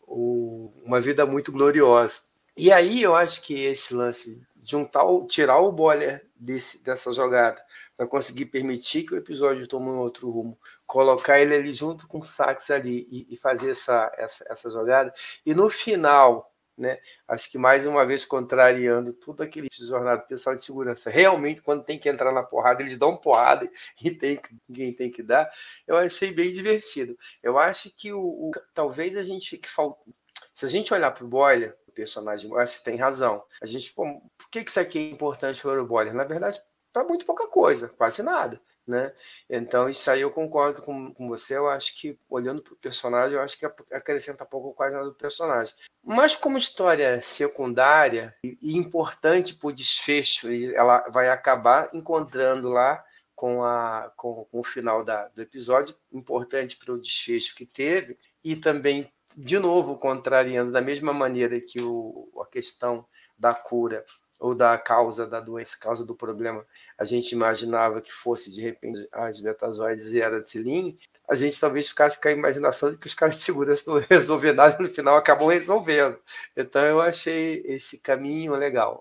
uma 0.07 1.01
vida 1.01 1.25
muito 1.27 1.53
gloriosa. 1.53 2.21
E 2.57 2.71
aí 2.73 3.03
eu 3.03 3.15
acho 3.15 3.43
que 3.43 3.55
esse 3.65 3.95
lance 3.95 4.43
tal, 4.90 5.27
tirar 5.27 5.59
o 5.59 5.72
Boiler 5.72 6.27
desse, 6.37 6.85
dessa 6.85 7.12
jogada 7.12 7.62
para 7.96 8.07
conseguir 8.07 8.46
permitir 8.46 9.05
que 9.05 9.14
o 9.14 9.18
episódio 9.18 9.66
tome 9.66 9.88
um 9.88 9.98
outro 9.98 10.31
rumo, 10.31 10.59
colocar 10.87 11.40
ele 11.40 11.55
ali 11.55 11.72
junto 11.72 12.07
com 12.07 12.18
o 12.20 12.25
Sax 12.25 12.70
ali 12.70 13.07
e, 13.11 13.27
e 13.35 13.37
fazer 13.37 13.70
essa, 13.70 14.11
essa, 14.16 14.44
essa 14.48 14.70
jogada. 14.70 15.12
E 15.44 15.55
no 15.55 15.68
final, 15.70 16.53
né, 16.77 16.98
acho 17.29 17.51
que 17.51 17.59
mais 17.59 17.87
uma 17.87 18.05
vez 18.07 18.25
contrariando 18.25 19.12
tudo 19.12 19.42
aquele 19.42 19.68
jornada 19.72 20.22
pessoal 20.22 20.55
de 20.57 20.62
segurança, 20.64 21.11
realmente 21.11 21.61
quando 21.61 21.85
tem 21.85 21.98
que 21.98 22.09
entrar 22.09 22.33
na 22.33 22.42
porrada, 22.42 22.83
eles 22.83 22.96
dão 22.98 23.16
porrada 23.16 23.68
e 24.03 24.11
tem, 24.11 24.37
que- 24.37 24.57
ninguém 24.68 24.92
tem 24.94 25.11
que 25.11 25.22
dar. 25.22 25.51
Eu 25.87 25.96
achei 25.96 26.33
bem 26.33 26.51
divertido. 26.53 27.16
Eu 27.42 27.59
acho 27.59 27.90
que 27.96 28.12
o, 28.12 28.20
o- 28.20 28.51
talvez 28.75 29.16
a 29.16 29.22
gente 29.22 29.48
fique 29.51 29.68
faltando. 29.68 30.14
Se 30.55 30.66
a 30.66 30.68
gente 30.68 30.92
olhar 30.92 31.11
para 31.12 31.25
o 31.25 31.29
Boiler, 31.29 31.77
personagem, 31.93 32.51
você 32.51 32.83
tem 32.83 32.97
razão. 32.97 33.43
A 33.63 33.67
gente, 33.67 33.93
pô, 33.93 34.05
por 34.37 34.51
que 34.51 34.61
isso 34.61 34.81
aqui 34.81 34.99
é 34.99 35.11
importante 35.11 35.63
para 35.63 35.83
o 35.83 35.87
Boiler? 35.87 36.15
Na 36.15 36.25
verdade, 36.25 36.61
para 36.93 37.05
muito 37.05 37.25
pouca 37.25 37.47
coisa, 37.49 37.89
quase 37.89 38.23
nada. 38.23 38.61
Né? 38.87 39.13
Então, 39.49 39.89
isso 39.89 40.11
aí 40.11 40.23
eu 40.23 40.31
concordo 40.31 40.83
com, 40.83 41.15
com 41.15 41.29
você. 41.29 41.57
Eu 41.57 41.69
acho 41.69 41.97
que, 41.99 42.19
olhando 42.29 42.63
para 42.63 42.73
o 42.75 42.77
personagem, 42.77 43.37
eu 43.37 43.43
acho 43.43 43.59
que 43.59 43.67
acrescenta 43.93 44.45
pouco 44.45 44.69
ou 44.69 44.75
quase 44.75 44.95
nada 44.95 45.07
do 45.07 45.15
personagem. 45.15 45.75
Mas, 46.05 46.35
como 46.35 46.59
história 46.59 47.23
secundária 47.23 48.35
e, 48.45 48.59
e 48.61 48.77
importante 48.77 49.55
para 49.55 49.69
o 49.69 49.73
desfecho, 49.73 50.49
ela 50.75 51.09
vai 51.11 51.29
acabar 51.29 51.89
encontrando 51.95 52.69
lá 52.69 53.03
com, 53.35 53.65
a, 53.65 54.13
com, 54.17 54.45
com 54.45 54.61
o 54.61 54.65
final 54.65 55.05
da, 55.05 55.29
do 55.29 55.43
episódio, 55.43 55.97
importante 56.13 56.77
para 56.77 56.93
o 56.93 57.01
desfecho 57.01 57.55
que 57.55 57.65
teve, 57.65 58.19
e 58.45 58.57
também, 58.57 59.11
de 59.37 59.59
novo, 59.59 59.99
contrariando 59.99 60.73
da 60.73 60.81
mesma 60.81 61.12
maneira 61.12 61.61
que 61.61 61.81
o, 61.81 62.29
a 62.40 62.47
questão 62.47 63.07
da 63.38 63.55
cura 63.55 64.05
ou 64.38 64.55
da 64.57 64.77
causa 64.77 65.25
da 65.25 65.38
doença, 65.38 65.79
causa 65.81 66.05
do 66.05 66.16
problema, 66.16 66.66
a 66.99 67.05
gente 67.05 67.33
imaginava 67.33 68.01
que 68.01 68.12
fosse 68.12 68.53
de 68.53 68.61
repente 68.61 69.09
as 69.12 69.40
betazoides 69.40 70.12
e 70.12 70.21
era 70.21 70.42
Tilin, 70.42 70.99
a 71.29 71.35
gente 71.37 71.59
talvez 71.59 71.88
ficasse 71.88 72.21
com 72.21 72.29
a 72.29 72.33
imaginação 72.33 72.90
de 72.90 72.99
que 72.99 73.07
os 73.07 73.14
caras 73.14 73.37
de 73.37 73.40
segurança 73.40 73.90
não 73.90 74.01
resolver 74.11 74.53
nada 74.53 74.77
no 74.81 74.90
final 74.90 75.16
acabam 75.16 75.49
resolvendo. 75.49 76.18
Então 76.57 76.83
eu 76.83 77.01
achei 77.01 77.62
esse 77.64 78.01
caminho 78.01 78.55
legal. 78.57 79.01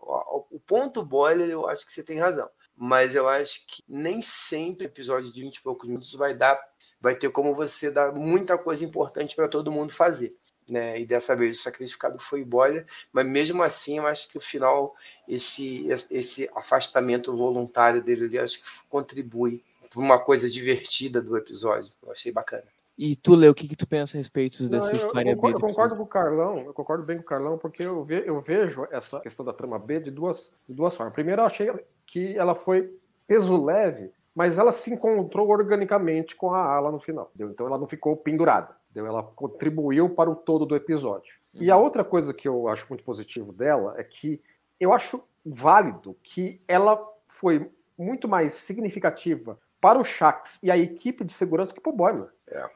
O 0.51 0.59
ponto 0.59 1.03
boiler, 1.03 1.49
eu 1.49 1.67
acho 1.67 1.85
que 1.85 1.91
você 1.91 2.03
tem 2.03 2.19
razão. 2.19 2.47
Mas 2.77 3.15
eu 3.15 3.27
acho 3.27 3.67
que 3.67 3.83
nem 3.87 4.21
sempre 4.21 4.85
episódio 4.85 5.31
de 5.31 5.41
20 5.41 5.55
e 5.55 5.61
poucos 5.61 5.87
minutos 5.87 6.13
vai 6.13 6.33
dar, 6.33 6.59
vai 7.01 7.15
ter 7.15 7.29
como 7.31 7.53
você 7.53 7.89
dar 7.89 8.13
muita 8.13 8.57
coisa 8.57 8.85
importante 8.85 9.35
para 9.35 9.47
todo 9.47 9.71
mundo 9.71 9.91
fazer. 9.91 10.35
Né? 10.69 11.01
E 11.01 11.05
dessa 11.05 11.35
vez 11.35 11.59
o 11.59 11.63
sacrificado 11.63 12.19
foi 12.19 12.45
Boiler, 12.45 12.85
mas 13.11 13.25
mesmo 13.25 13.63
assim 13.63 13.97
eu 13.97 14.07
acho 14.07 14.29
que 14.29 14.37
o 14.37 14.41
final, 14.41 14.95
esse, 15.27 15.87
esse 16.11 16.49
afastamento 16.55 17.35
voluntário 17.35 18.01
dele 18.01 18.25
ali, 18.25 18.39
acho 18.39 18.59
que 18.59 18.87
contribui 18.87 19.63
para 19.89 19.99
uma 19.99 20.19
coisa 20.19 20.49
divertida 20.49 21.21
do 21.21 21.35
episódio. 21.35 21.91
Eu 22.01 22.11
achei 22.11 22.31
bacana. 22.31 22.63
E 22.97 23.15
tu, 23.15 23.33
Leo, 23.33 23.51
o 23.51 23.55
que, 23.55 23.67
que 23.67 23.75
tu 23.75 23.87
pensa 23.87 24.15
a 24.15 24.19
respeito 24.19 24.61
Não, 24.63 24.69
dessa 24.69 24.91
eu, 24.91 24.93
história 24.93 25.31
eu 25.31 25.35
concordo, 25.35 25.57
B? 25.59 25.65
eu 25.65 25.69
concordo 25.69 25.95
com 25.95 26.03
o 26.03 26.07
Carlão, 26.07 26.59
eu 26.59 26.73
concordo 26.73 27.03
bem 27.03 27.17
com 27.17 27.23
o 27.23 27.25
Carlão, 27.25 27.57
porque 27.57 27.83
eu, 27.83 28.03
ve, 28.03 28.23
eu 28.25 28.39
vejo 28.39 28.87
essa 28.91 29.19
questão 29.19 29.43
da 29.43 29.51
trama 29.51 29.79
B 29.79 29.99
de 29.99 30.11
duas, 30.11 30.53
de 30.69 30.75
duas 30.75 30.95
formas. 30.95 31.13
Primeiro, 31.13 31.41
eu 31.41 31.45
achei 31.45 31.71
que 32.05 32.37
ela 32.37 32.53
foi 32.53 32.95
peso 33.25 33.61
leve, 33.63 34.11
mas 34.35 34.57
ela 34.57 34.71
se 34.71 34.93
encontrou 34.93 35.49
organicamente 35.49 36.35
com 36.35 36.53
a 36.53 36.63
ala 36.63 36.91
no 36.91 36.99
final. 36.99 37.29
Entendeu? 37.35 37.51
Então 37.51 37.67
ela 37.67 37.77
não 37.77 37.87
ficou 37.87 38.15
pendurada. 38.15 38.75
Entendeu? 38.89 39.07
Ela 39.07 39.23
contribuiu 39.23 40.09
para 40.09 40.29
o 40.29 40.35
todo 40.35 40.65
do 40.65 40.75
episódio. 40.75 41.35
Uhum. 41.53 41.63
E 41.63 41.71
a 41.71 41.77
outra 41.77 42.03
coisa 42.03 42.33
que 42.33 42.47
eu 42.47 42.67
acho 42.67 42.85
muito 42.89 43.03
positivo 43.03 43.51
dela 43.51 43.95
é 43.97 44.03
que 44.03 44.41
eu 44.79 44.93
acho 44.93 45.23
válido 45.45 46.15
que 46.23 46.61
ela 46.67 47.01
foi 47.27 47.71
muito 47.97 48.27
mais 48.27 48.53
significativa 48.53 49.57
para 49.79 49.99
o 49.99 50.03
Shax 50.03 50.61
e 50.63 50.69
a 50.69 50.77
equipe 50.77 51.23
de 51.23 51.33
segurança 51.33 51.73
que 51.73 51.81
para 51.81 51.91
o 51.91 51.95
Boimler. 51.95 52.29
É. 52.47 52.69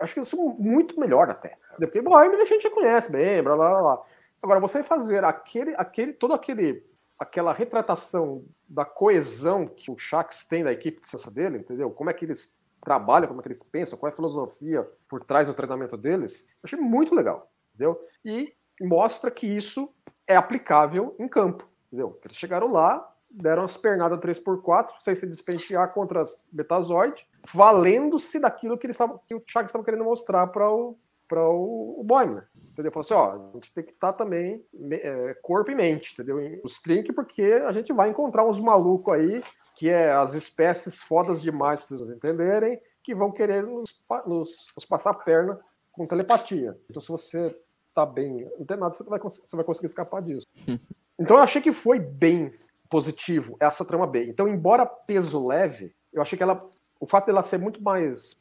Acho 0.00 0.14
que 0.14 0.20
isso 0.20 0.36
é 0.36 0.62
muito 0.62 0.98
melhor 0.98 1.28
até. 1.28 1.56
Porque 1.76 2.00
Boimler 2.00 2.40
a 2.40 2.44
gente 2.44 2.62
já 2.62 2.70
conhece 2.70 3.10
bem, 3.10 3.42
blá 3.42 3.56
blá 3.56 3.80
blá. 3.80 4.02
Agora, 4.42 4.60
você 4.60 4.82
fazer 4.82 5.24
aquele, 5.24 5.74
aquele, 5.76 6.12
todo 6.12 6.34
aquele, 6.34 6.84
aquela 7.24 7.52
retratação 7.52 8.44
da 8.68 8.84
coesão 8.84 9.66
que 9.66 9.90
o 9.90 9.98
Shax 9.98 10.44
tem 10.44 10.62
da 10.62 10.72
equipe 10.72 11.00
de 11.00 11.08
segurança 11.08 11.30
dele, 11.30 11.58
entendeu? 11.58 11.90
Como 11.90 12.10
é 12.10 12.12
que 12.12 12.24
eles 12.24 12.62
trabalham, 12.84 13.28
como 13.28 13.40
é 13.40 13.42
que 13.42 13.48
eles 13.48 13.62
pensam, 13.62 13.98
qual 13.98 14.10
é 14.10 14.12
a 14.12 14.16
filosofia 14.16 14.86
por 15.08 15.24
trás 15.24 15.48
do 15.48 15.54
treinamento 15.54 15.96
deles, 15.96 16.46
achei 16.62 16.78
muito 16.78 17.14
legal, 17.14 17.50
entendeu? 17.74 17.98
E 18.24 18.54
mostra 18.80 19.30
que 19.30 19.46
isso 19.46 19.92
é 20.26 20.36
aplicável 20.36 21.16
em 21.18 21.26
campo, 21.26 21.66
entendeu? 21.86 22.18
Eles 22.22 22.36
chegaram 22.36 22.70
lá, 22.70 23.10
deram 23.30 23.64
as 23.64 23.76
pernadas 23.76 24.20
3x4, 24.20 24.90
sem 25.00 25.14
se 25.14 25.26
despentear 25.26 25.92
contra 25.92 26.20
as 26.20 26.44
Betazoid, 26.52 27.26
valendo-se 27.52 28.38
daquilo 28.38 28.76
que, 28.76 28.86
eles 28.86 28.96
tavam, 28.96 29.18
que 29.26 29.34
o 29.34 29.42
Chagas 29.46 29.70
estava 29.70 29.84
querendo 29.84 30.04
mostrar 30.04 30.46
para 30.48 30.70
o, 30.70 30.98
pra 31.26 31.42
o, 31.48 32.00
o. 32.00 32.04
Entendeu? 32.74 32.90
Falou 32.90 33.04
assim, 33.04 33.14
ó, 33.14 33.50
a 33.50 33.52
gente 33.54 33.72
tem 33.72 33.84
que 33.84 33.92
estar 33.92 34.12
tá 34.12 34.18
também 34.18 34.60
é, 34.90 35.32
corpo 35.42 35.70
e 35.70 35.76
mente, 35.76 36.12
entendeu? 36.12 36.60
Os 36.64 36.82
trink, 36.82 37.12
porque 37.12 37.42
a 37.64 37.70
gente 37.70 37.92
vai 37.92 38.10
encontrar 38.10 38.44
uns 38.44 38.58
malucos 38.58 39.14
aí, 39.14 39.44
que 39.76 39.88
é 39.88 40.12
as 40.12 40.34
espécies 40.34 41.00
fodas 41.00 41.40
demais 41.40 41.78
para 41.78 41.88
vocês 41.88 42.10
entenderem, 42.10 42.80
que 43.04 43.14
vão 43.14 43.30
querer 43.30 43.62
nos, 43.62 44.02
nos- 44.26 44.66
nos 44.74 44.84
passar 44.84 45.10
a 45.10 45.14
perna 45.14 45.58
com 45.92 46.04
telepatia. 46.04 46.76
Então, 46.90 47.00
se 47.00 47.08
você 47.08 47.54
tá 47.94 48.04
bem 48.04 48.50
antenado, 48.60 48.96
você 48.96 49.04
vai, 49.04 49.20
você 49.20 49.54
vai 49.54 49.64
conseguir 49.64 49.86
escapar 49.86 50.20
disso. 50.20 50.46
Então, 51.16 51.36
eu 51.36 51.44
achei 51.44 51.62
que 51.62 51.72
foi 51.72 52.00
bem 52.00 52.52
positivo 52.90 53.56
essa 53.60 53.84
trama 53.84 54.04
B. 54.04 54.24
Então, 54.24 54.48
embora 54.48 54.84
peso 54.84 55.46
leve, 55.46 55.94
eu 56.12 56.20
achei 56.20 56.36
que 56.36 56.42
ela, 56.42 56.68
o 57.00 57.06
fato 57.06 57.26
dela 57.26 57.40
ser 57.40 57.56
muito 57.56 57.80
mais 57.80 58.36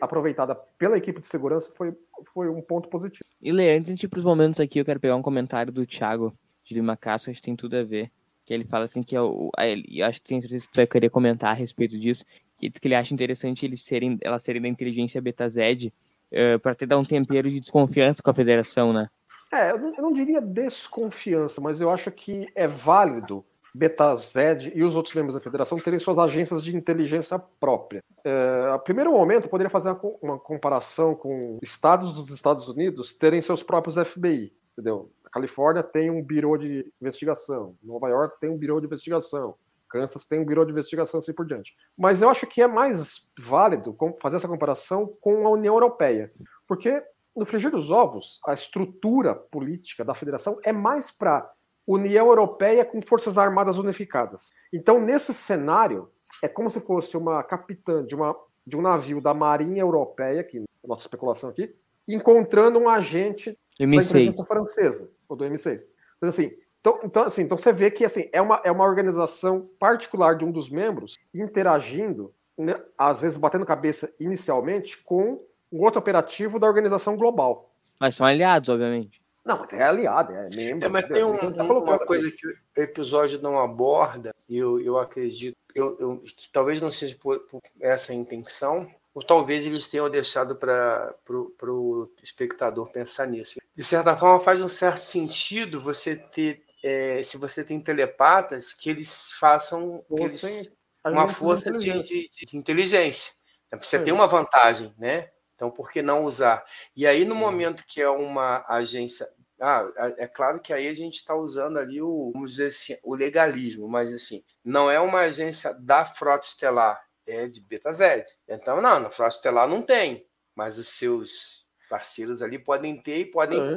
aproveitada 0.00 0.54
pela 0.78 0.96
equipe 0.96 1.20
de 1.20 1.26
segurança 1.26 1.72
foi, 1.74 1.94
foi 2.32 2.48
um 2.48 2.60
ponto 2.62 2.88
positivo. 2.88 3.28
E 3.40 3.50
Lê, 3.52 3.76
antes 3.76 3.94
de 3.94 4.06
ir 4.06 4.08
pros 4.08 4.24
momentos 4.24 4.60
aqui, 4.60 4.78
eu 4.78 4.84
quero 4.84 5.00
pegar 5.00 5.16
um 5.16 5.22
comentário 5.22 5.72
do 5.72 5.86
Thiago 5.86 6.32
de 6.64 6.74
Lima 6.74 6.96
Castro, 6.96 7.30
acho 7.30 7.40
que 7.40 7.46
tem 7.46 7.56
tudo 7.56 7.76
a 7.76 7.82
ver. 7.82 8.10
Que 8.44 8.54
ele 8.54 8.64
fala 8.64 8.84
assim 8.84 9.02
que 9.02 9.16
é 9.16 9.20
o. 9.20 9.50
a 9.56 9.66
ele- 9.66 9.84
e 9.88 10.02
acho 10.02 10.20
que 10.20 10.28
tem 10.28 10.40
certeza 10.40 10.66
que 10.66 10.72
tu 10.72 10.76
vai 10.76 10.86
querer 10.86 11.10
comentar 11.10 11.50
a 11.50 11.52
respeito 11.52 11.98
disso. 11.98 12.24
Que 12.58 12.68
diz 12.68 12.78
que 12.78 12.86
ele 12.86 12.94
acha 12.94 13.12
interessante 13.12 13.66
eles 13.66 13.82
serem, 13.82 14.18
elas 14.22 14.42
serem 14.42 14.62
da 14.62 14.68
inteligência 14.68 15.20
beta 15.20 15.48
Z 15.48 15.92
uh, 16.32 16.58
para 16.60 16.74
ter 16.74 16.86
dar 16.86 16.96
um 16.96 17.04
tempero 17.04 17.50
de 17.50 17.58
desconfiança 17.58 18.22
com 18.22 18.30
a 18.30 18.34
federação, 18.34 18.92
né? 18.92 19.08
É, 19.52 19.72
eu 19.72 19.78
não, 19.78 19.94
eu 19.96 20.02
não 20.02 20.12
diria 20.12 20.40
desconfiança, 20.40 21.60
mas 21.60 21.80
eu 21.80 21.90
acho 21.90 22.10
que 22.10 22.48
é 22.54 22.66
válido 22.66 23.44
Betazed 23.76 24.72
e 24.74 24.82
os 24.82 24.96
outros 24.96 25.14
membros 25.14 25.34
da 25.34 25.40
federação 25.40 25.78
terem 25.78 25.98
suas 25.98 26.18
agências 26.18 26.62
de 26.62 26.74
inteligência 26.74 27.38
própria. 27.38 28.02
É, 28.24 28.70
a 28.72 28.78
primeiro 28.78 29.12
momento, 29.12 29.48
poderia 29.48 29.68
fazer 29.68 29.90
uma, 29.90 30.00
uma 30.22 30.38
comparação 30.38 31.14
com 31.14 31.58
estados 31.62 32.10
dos 32.12 32.30
Estados 32.30 32.68
Unidos 32.68 33.12
terem 33.12 33.42
seus 33.42 33.62
próprios 33.62 33.96
FBI, 33.96 34.52
entendeu? 34.72 35.10
A 35.24 35.30
Califórnia 35.30 35.82
tem 35.82 36.10
um 36.10 36.22
birô 36.22 36.56
de 36.56 36.90
investigação, 37.00 37.76
Nova 37.82 38.08
York 38.08 38.40
tem 38.40 38.48
um 38.48 38.56
birô 38.56 38.80
de 38.80 38.86
investigação, 38.86 39.50
Kansas 39.90 40.24
tem 40.24 40.40
um 40.40 40.44
birô 40.44 40.64
de 40.64 40.72
investigação, 40.72 41.20
assim 41.20 41.34
por 41.34 41.46
diante. 41.46 41.74
Mas 41.96 42.22
eu 42.22 42.30
acho 42.30 42.46
que 42.46 42.62
é 42.62 42.66
mais 42.66 43.30
válido 43.38 43.94
fazer 44.20 44.36
essa 44.36 44.48
comparação 44.48 45.14
com 45.20 45.46
a 45.46 45.50
União 45.50 45.74
Europeia, 45.74 46.30
porque 46.66 47.02
no 47.36 47.44
frigir 47.44 47.70
dos 47.70 47.90
ovos, 47.90 48.40
a 48.46 48.54
estrutura 48.54 49.34
política 49.34 50.02
da 50.02 50.14
federação 50.14 50.58
é 50.64 50.72
mais 50.72 51.10
para 51.10 51.52
União 51.86 52.26
Europeia 52.26 52.84
com 52.84 53.00
forças 53.00 53.38
armadas 53.38 53.78
unificadas. 53.78 54.52
Então, 54.72 55.00
nesse 55.00 55.32
cenário, 55.32 56.10
é 56.42 56.48
como 56.48 56.70
se 56.70 56.80
fosse 56.80 57.16
uma 57.16 57.42
capitã 57.42 58.04
de, 58.04 58.14
uma, 58.14 58.34
de 58.66 58.76
um 58.76 58.82
navio 58.82 59.20
da 59.20 59.32
Marinha 59.32 59.82
Europeia, 59.82 60.42
que 60.42 60.64
nossa 60.84 61.02
especulação 61.02 61.50
aqui, 61.50 61.74
encontrando 62.08 62.78
um 62.78 62.88
agente 62.88 63.56
da 63.78 63.84
M6. 63.84 64.04
inteligência 64.04 64.44
francesa, 64.44 65.10
ou 65.28 65.36
do 65.36 65.44
M6. 65.44 65.82
Então, 66.16 66.28
assim, 66.28 66.52
então, 66.80 67.00
então, 67.02 67.22
assim, 67.24 67.42
então 67.42 67.58
você 67.58 67.72
vê 67.72 67.90
que 67.90 68.04
assim, 68.04 68.28
é, 68.32 68.40
uma, 68.40 68.60
é 68.64 68.70
uma 68.70 68.84
organização 68.84 69.68
particular 69.78 70.36
de 70.36 70.44
um 70.44 70.52
dos 70.52 70.70
membros 70.70 71.16
interagindo, 71.34 72.32
né, 72.56 72.80
às 72.96 73.22
vezes 73.22 73.36
batendo 73.36 73.66
cabeça 73.66 74.12
inicialmente, 74.20 74.98
com 74.98 75.42
um 75.72 75.82
outro 75.82 75.98
operativo 75.98 76.60
da 76.60 76.66
organização 76.66 77.16
global. 77.16 77.72
Mas 77.98 78.14
são 78.14 78.24
aliados, 78.24 78.68
obviamente. 78.68 79.20
Não, 79.46 79.58
mas 79.60 79.72
é 79.72 79.82
aliado, 79.82 80.32
é 80.32 80.48
membro. 80.56 80.86
É, 80.86 80.88
mas 80.90 81.06
tem 81.06 81.22
um- 81.22 81.52
tá 81.52 81.62
um- 81.62 81.78
uma 81.78 81.98
coisa 82.00 82.28
que 82.32 82.46
o 82.48 82.54
episódio 82.76 83.40
não 83.40 83.60
aborda, 83.60 84.34
e 84.48 84.58
eu, 84.58 84.80
eu 84.80 84.98
acredito 84.98 85.56
eu, 85.72 85.96
eu- 86.00 86.18
que 86.36 86.50
talvez 86.50 86.80
não 86.80 86.90
seja 86.90 87.16
por, 87.20 87.38
por 87.40 87.60
essa 87.80 88.12
intenção, 88.12 88.90
ou 89.14 89.22
talvez 89.22 89.64
eles 89.64 89.86
tenham 89.88 90.10
deixado 90.10 90.56
para 90.56 91.14
o 91.30 92.10
espectador 92.22 92.90
pensar 92.90 93.26
nisso. 93.26 93.60
De 93.74 93.84
certa 93.84 94.16
forma, 94.16 94.40
faz 94.40 94.60
um 94.62 94.68
certo 94.68 94.98
sentido 94.98 95.78
você 95.80 96.16
ter, 96.16 96.62
é, 96.82 97.22
se 97.22 97.36
você 97.38 97.62
tem 97.62 97.80
telepatas, 97.80 98.72
que 98.74 98.90
eles 98.90 99.32
façam 99.38 100.02
que 100.08 100.22
eles, 100.22 100.72
uma 101.04 101.28
força 101.28 101.70
de, 101.72 102.02
de- 102.02 102.28
de 102.30 102.56
inteligência. 102.56 103.32
Então, 103.68 103.80
Você 103.80 103.96
É. 103.96 104.02
tem 104.02 104.12
uma 104.12 104.26
vantagem, 104.26 104.92
né? 104.98 105.28
Então, 105.54 105.70
por 105.70 105.90
que 105.90 106.02
não 106.02 106.24
usar? 106.24 106.62
E 106.94 107.06
aí, 107.06 107.24
no 107.24 107.34
momento 107.34 107.84
que 107.86 108.00
é 108.00 108.08
uma 108.08 108.64
agência. 108.68 109.26
Ah, 109.60 109.88
é 110.18 110.26
claro 110.26 110.60
que 110.60 110.72
aí 110.72 110.86
a 110.86 110.94
gente 110.94 111.14
está 111.14 111.34
usando 111.34 111.78
ali 111.78 112.00
o, 112.02 112.30
vamos 112.34 112.52
dizer 112.52 112.66
assim, 112.66 112.96
o 113.02 113.14
legalismo, 113.14 113.88
mas 113.88 114.12
assim, 114.12 114.42
não 114.64 114.90
é 114.90 115.00
uma 115.00 115.20
agência 115.20 115.72
da 115.80 116.04
Frota 116.04 116.46
Estelar, 116.46 117.00
é 117.26 117.46
de 117.48 117.60
Beta 117.60 117.90
Z. 117.92 118.24
Então, 118.48 118.82
não, 118.82 119.00
na 119.00 119.10
Frota 119.10 119.34
Estelar 119.34 119.66
não 119.68 119.80
tem, 119.80 120.26
mas 120.54 120.78
os 120.78 120.88
seus 120.88 121.64
parceiros 121.88 122.42
ali 122.42 122.58
podem 122.58 123.00
ter 123.00 123.18
e 123.18 123.24
podem. 123.26 123.58
É. 123.60 123.74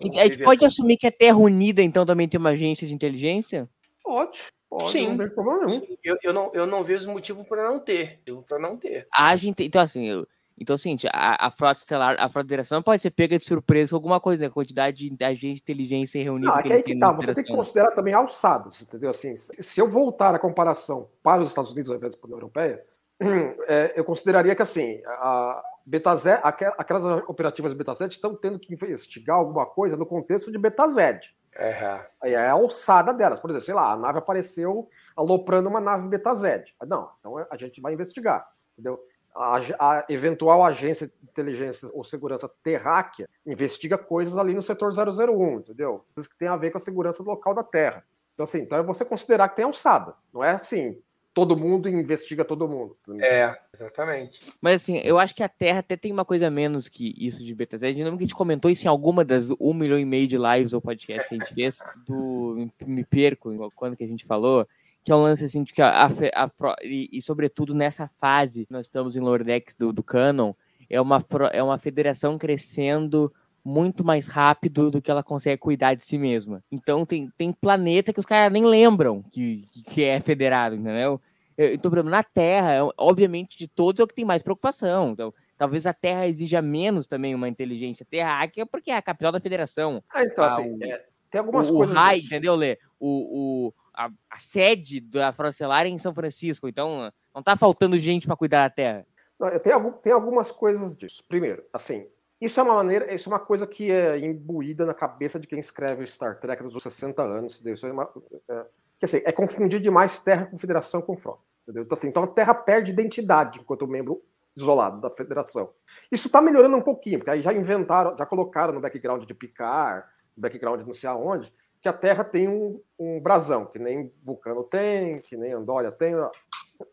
E 0.00 0.18
A 0.18 0.24
gente 0.24 0.42
pode 0.42 0.64
assumir 0.64 0.96
que 0.96 1.06
a 1.06 1.12
Terra 1.12 1.36
Unida, 1.36 1.82
então, 1.82 2.04
também 2.06 2.28
tem 2.28 2.40
uma 2.40 2.50
agência 2.50 2.86
de 2.86 2.92
inteligência? 2.94 3.68
Pode, 4.02 4.40
pode, 4.68 4.90
Sim. 4.90 5.08
não 5.10 5.18
tem 5.18 5.28
problema 5.30 5.66
nenhum. 5.66 5.96
Eu, 6.02 6.16
eu, 6.22 6.32
não, 6.32 6.50
eu 6.54 6.66
não 6.66 6.82
vejo 6.82 7.08
motivo 7.10 7.44
para 7.44 7.62
não 7.62 7.78
ter. 7.78 8.16
Motivo 8.18 8.42
para 8.42 8.58
não 8.58 8.76
ter. 8.76 9.06
Haja 9.12 9.48
inte- 9.48 9.62
Então, 9.64 9.80
assim, 9.82 10.08
eu- 10.08 10.26
então, 10.60 10.74
assim, 10.74 10.98
a, 11.10 11.46
a 11.46 11.50
frota 11.50 11.80
estelar, 11.80 12.16
a 12.18 12.28
frota 12.28 12.46
federação 12.46 12.76
não 12.76 12.82
pode 12.82 13.00
ser 13.00 13.10
pega 13.10 13.38
de 13.38 13.44
surpresa 13.46 13.90
com 13.90 13.96
alguma 13.96 14.20
coisa, 14.20 14.42
né? 14.42 14.48
A 14.48 14.50
quantidade 14.50 15.08
de 15.08 15.24
agentes 15.24 15.62
de 15.62 15.72
inteligência 15.72 16.22
reunida 16.22 16.52
Não, 16.52 16.58
é 16.58 16.62
que 16.62 16.68
que 16.68 16.74
aí 16.74 16.82
que 16.82 16.98
tá, 16.98 17.10
você 17.12 17.34
tem 17.34 17.42
que 17.42 17.56
considerar 17.56 17.92
também 17.92 18.12
alçadas, 18.12 18.82
entendeu? 18.82 19.08
Assim, 19.08 19.34
se 19.36 19.80
eu 19.80 19.88
voltar 19.88 20.34
a 20.34 20.38
comparação 20.38 21.08
para 21.22 21.40
os 21.40 21.48
Estados 21.48 21.72
Unidos 21.72 21.90
ao 21.90 21.96
invés 21.96 22.14
da 22.14 22.20
União 22.22 22.36
Europeia, 22.36 22.84
é, 23.66 23.94
eu 23.96 24.04
consideraria 24.04 24.54
que 24.54 24.60
assim, 24.60 25.00
a 25.06 25.62
Betazed, 25.86 26.40
aquel- 26.42 26.74
aquelas 26.76 27.22
operativas 27.26 27.72
Betazed 27.72 28.14
estão 28.14 28.34
tendo 28.34 28.58
que 28.58 28.74
investigar 28.74 29.38
alguma 29.38 29.64
coisa 29.64 29.96
no 29.96 30.04
contexto 30.04 30.52
de 30.52 30.58
Betazed. 30.58 31.34
É, 31.56 32.06
Aí 32.22 32.34
é 32.34 32.46
a 32.46 32.52
alçada 32.52 33.12
delas. 33.12 33.40
Por 33.40 33.50
exemplo, 33.50 33.64
sei 33.64 33.74
lá, 33.74 33.92
a 33.92 33.96
nave 33.96 34.18
apareceu 34.18 34.88
aloprando 35.16 35.68
uma 35.68 35.80
nave 35.80 36.06
Betazed. 36.06 36.74
Não, 36.86 37.10
então 37.18 37.38
a 37.50 37.56
gente 37.56 37.80
vai 37.80 37.94
investigar, 37.94 38.46
entendeu? 38.74 39.00
A, 39.34 39.56
a 39.78 40.04
eventual 40.08 40.64
agência 40.64 41.06
de 41.06 41.14
inteligência 41.22 41.88
ou 41.92 42.04
segurança 42.04 42.50
terráquea 42.62 43.28
investiga 43.46 43.96
coisas 43.96 44.36
ali 44.36 44.54
no 44.54 44.62
setor 44.62 44.92
001, 44.92 45.60
entendeu? 45.60 46.04
Coisas 46.14 46.30
que 46.30 46.38
tem 46.38 46.48
a 46.48 46.56
ver 46.56 46.70
com 46.70 46.78
a 46.78 46.80
segurança 46.80 47.22
local 47.22 47.54
da 47.54 47.62
Terra. 47.62 48.04
Então, 48.34 48.44
assim, 48.44 48.60
então 48.60 48.78
é 48.78 48.82
você 48.82 49.04
considerar 49.04 49.48
que 49.48 49.56
tem 49.56 49.64
alçada. 49.64 50.14
Não 50.32 50.42
é 50.42 50.50
assim, 50.50 50.98
todo 51.32 51.56
mundo 51.56 51.88
investiga 51.88 52.44
todo 52.44 52.68
mundo. 52.68 52.96
é, 53.20 53.56
exatamente. 53.72 54.40
Mas 54.60 54.82
assim, 54.82 54.98
eu 54.98 55.18
acho 55.18 55.34
que 55.34 55.42
a 55.42 55.48
Terra 55.48 55.78
até 55.80 55.96
tem 55.96 56.12
uma 56.12 56.24
coisa 56.24 56.50
menos 56.50 56.88
que 56.88 57.14
isso 57.16 57.44
de 57.44 57.54
Beta 57.54 57.78
Z. 57.78 57.90
Eu 57.90 57.96
lembro 57.96 58.18
que 58.18 58.24
a 58.24 58.26
gente 58.26 58.34
comentou 58.34 58.70
isso 58.70 58.84
em 58.84 58.88
alguma 58.88 59.24
das 59.24 59.48
um 59.60 59.72
milhão 59.72 59.98
e 59.98 60.04
meio 60.04 60.26
de 60.26 60.36
lives 60.36 60.72
ou 60.72 60.80
podcast 60.80 61.28
que 61.28 61.34
a 61.34 61.38
gente 61.38 61.54
fez, 61.54 61.78
do 62.06 62.68
Me 62.84 63.04
Perco, 63.04 63.70
quando 63.74 63.96
que 63.96 64.04
a 64.04 64.08
gente 64.08 64.24
falou, 64.24 64.66
que 65.04 65.10
é 65.12 65.14
um 65.16 65.22
lance 65.22 65.44
assim 65.44 65.62
de 65.62 65.72
que 65.72 65.80
a, 65.82 66.06
a, 66.06 66.08
a 66.44 66.48
fro- 66.48 66.74
e, 66.82 67.08
e, 67.12 67.22
sobretudo 67.22 67.74
nessa 67.74 68.08
fase, 68.20 68.66
nós 68.70 68.86
estamos 68.86 69.16
em 69.16 69.20
Lordex 69.20 69.74
do, 69.74 69.92
do 69.92 70.02
Canon, 70.02 70.52
é 70.88 71.00
uma, 71.00 71.24
é 71.52 71.62
uma 71.62 71.78
federação 71.78 72.36
crescendo 72.36 73.32
muito 73.64 74.04
mais 74.04 74.26
rápido 74.26 74.90
do 74.90 75.02
que 75.02 75.10
ela 75.10 75.22
consegue 75.22 75.58
cuidar 75.60 75.94
de 75.94 76.04
si 76.04 76.16
mesma. 76.18 76.62
Então 76.70 77.04
tem, 77.06 77.30
tem 77.36 77.52
planeta 77.52 78.12
que 78.12 78.20
os 78.20 78.26
caras 78.26 78.52
nem 78.52 78.64
lembram 78.64 79.22
que, 79.30 79.66
que 79.86 80.02
é 80.04 80.20
federado, 80.20 80.74
entendeu? 80.74 81.20
Eu- 81.56 81.74
Então, 81.74 81.90
por 81.90 81.98
exemplo, 81.98 82.10
na 82.10 82.22
Terra, 82.22 82.72
é- 82.72 82.88
obviamente, 82.98 83.58
de 83.58 83.68
todos 83.68 84.00
é 84.00 84.04
o 84.04 84.06
que 84.06 84.14
tem 84.14 84.24
mais 84.24 84.42
preocupação. 84.42 85.10
Então, 85.10 85.32
talvez 85.58 85.86
a 85.86 85.92
Terra 85.92 86.26
exija 86.26 86.62
menos 86.62 87.06
também 87.06 87.34
uma 87.34 87.48
inteligência 87.48 88.06
terráquea, 88.08 88.64
porque 88.64 88.90
é 88.90 88.96
a 88.96 89.02
capital 89.02 89.30
da 89.32 89.40
federação. 89.40 90.02
Ah, 90.12 90.24
então, 90.24 90.44
Ah, 90.44 90.46
assim, 90.48 90.70
o- 90.70 90.78
é, 90.84 91.04
tem 91.30 91.38
algumas 91.38 91.68
o, 91.68 91.74
o 91.74 91.76
coisas. 91.78 91.94
RAI, 91.96 92.18
entendeu, 92.20 92.54
Lê? 92.56 92.78
O, 92.98 93.66
o, 93.68 93.74
a, 94.00 94.10
a 94.30 94.38
sede 94.38 95.00
da 95.00 95.30
Frota 95.32 95.50
Estelar 95.50 95.84
é 95.84 95.90
em 95.90 95.98
São 95.98 96.14
Francisco, 96.14 96.66
então 96.66 97.12
não 97.34 97.42
tá 97.42 97.56
faltando 97.56 97.98
gente 97.98 98.26
para 98.26 98.36
cuidar 98.36 98.68
da 98.68 98.74
Terra. 98.74 99.06
Não, 99.38 99.92
tem 99.92 100.12
algumas 100.12 100.50
coisas 100.50 100.96
disso. 100.96 101.22
Primeiro, 101.28 101.62
assim, 101.72 102.06
isso 102.40 102.58
é 102.58 102.62
uma 102.62 102.74
maneira, 102.74 103.12
isso 103.14 103.28
é 103.28 103.32
uma 103.32 103.38
coisa 103.38 103.66
que 103.66 103.90
é 103.90 104.18
imbuída 104.18 104.86
na 104.86 104.94
cabeça 104.94 105.38
de 105.38 105.46
quem 105.46 105.58
escreve 105.58 106.06
Star 106.06 106.40
Trek 106.40 106.62
dos 106.62 106.82
60 106.82 107.22
anos. 107.22 107.62
Isso 107.64 107.86
é, 107.86 107.92
uma, 107.92 108.10
é, 108.48 108.64
que, 108.98 109.04
assim, 109.04 109.20
é 109.24 109.32
confundir 109.32 109.80
demais 109.80 110.18
Terra 110.20 110.46
com 110.46 110.56
Federação 110.56 111.02
com 111.02 111.16
Frota. 111.16 111.42
Entendeu? 111.62 111.82
Então, 111.82 111.96
assim, 111.96 112.08
então 112.08 112.22
a 112.24 112.26
Terra 112.26 112.54
perde 112.54 112.92
identidade 112.92 113.60
enquanto 113.60 113.86
membro 113.86 114.22
isolado 114.56 115.00
da 115.00 115.10
Federação. 115.10 115.70
Isso 116.10 116.26
está 116.26 116.40
melhorando 116.40 116.76
um 116.76 116.82
pouquinho, 116.82 117.18
porque 117.18 117.30
aí 117.30 117.42
já 117.42 117.52
inventaram, 117.52 118.16
já 118.16 118.26
colocaram 118.26 118.72
no 118.72 118.80
background 118.80 119.24
de 119.24 119.34
Picard, 119.34 120.06
background 120.36 120.80
de 120.80 120.86
não 120.86 120.94
sei 120.94 121.08
aonde, 121.08 121.52
que 121.80 121.88
a 121.88 121.92
Terra 121.92 122.24
tem 122.24 122.48
um, 122.48 122.80
um 122.98 123.20
brasão, 123.20 123.66
que 123.66 123.78
nem 123.78 124.12
Vulcano 124.22 124.62
tem, 124.64 125.20
que 125.20 125.36
nem 125.36 125.52
Andória 125.52 125.90
tem. 125.90 126.14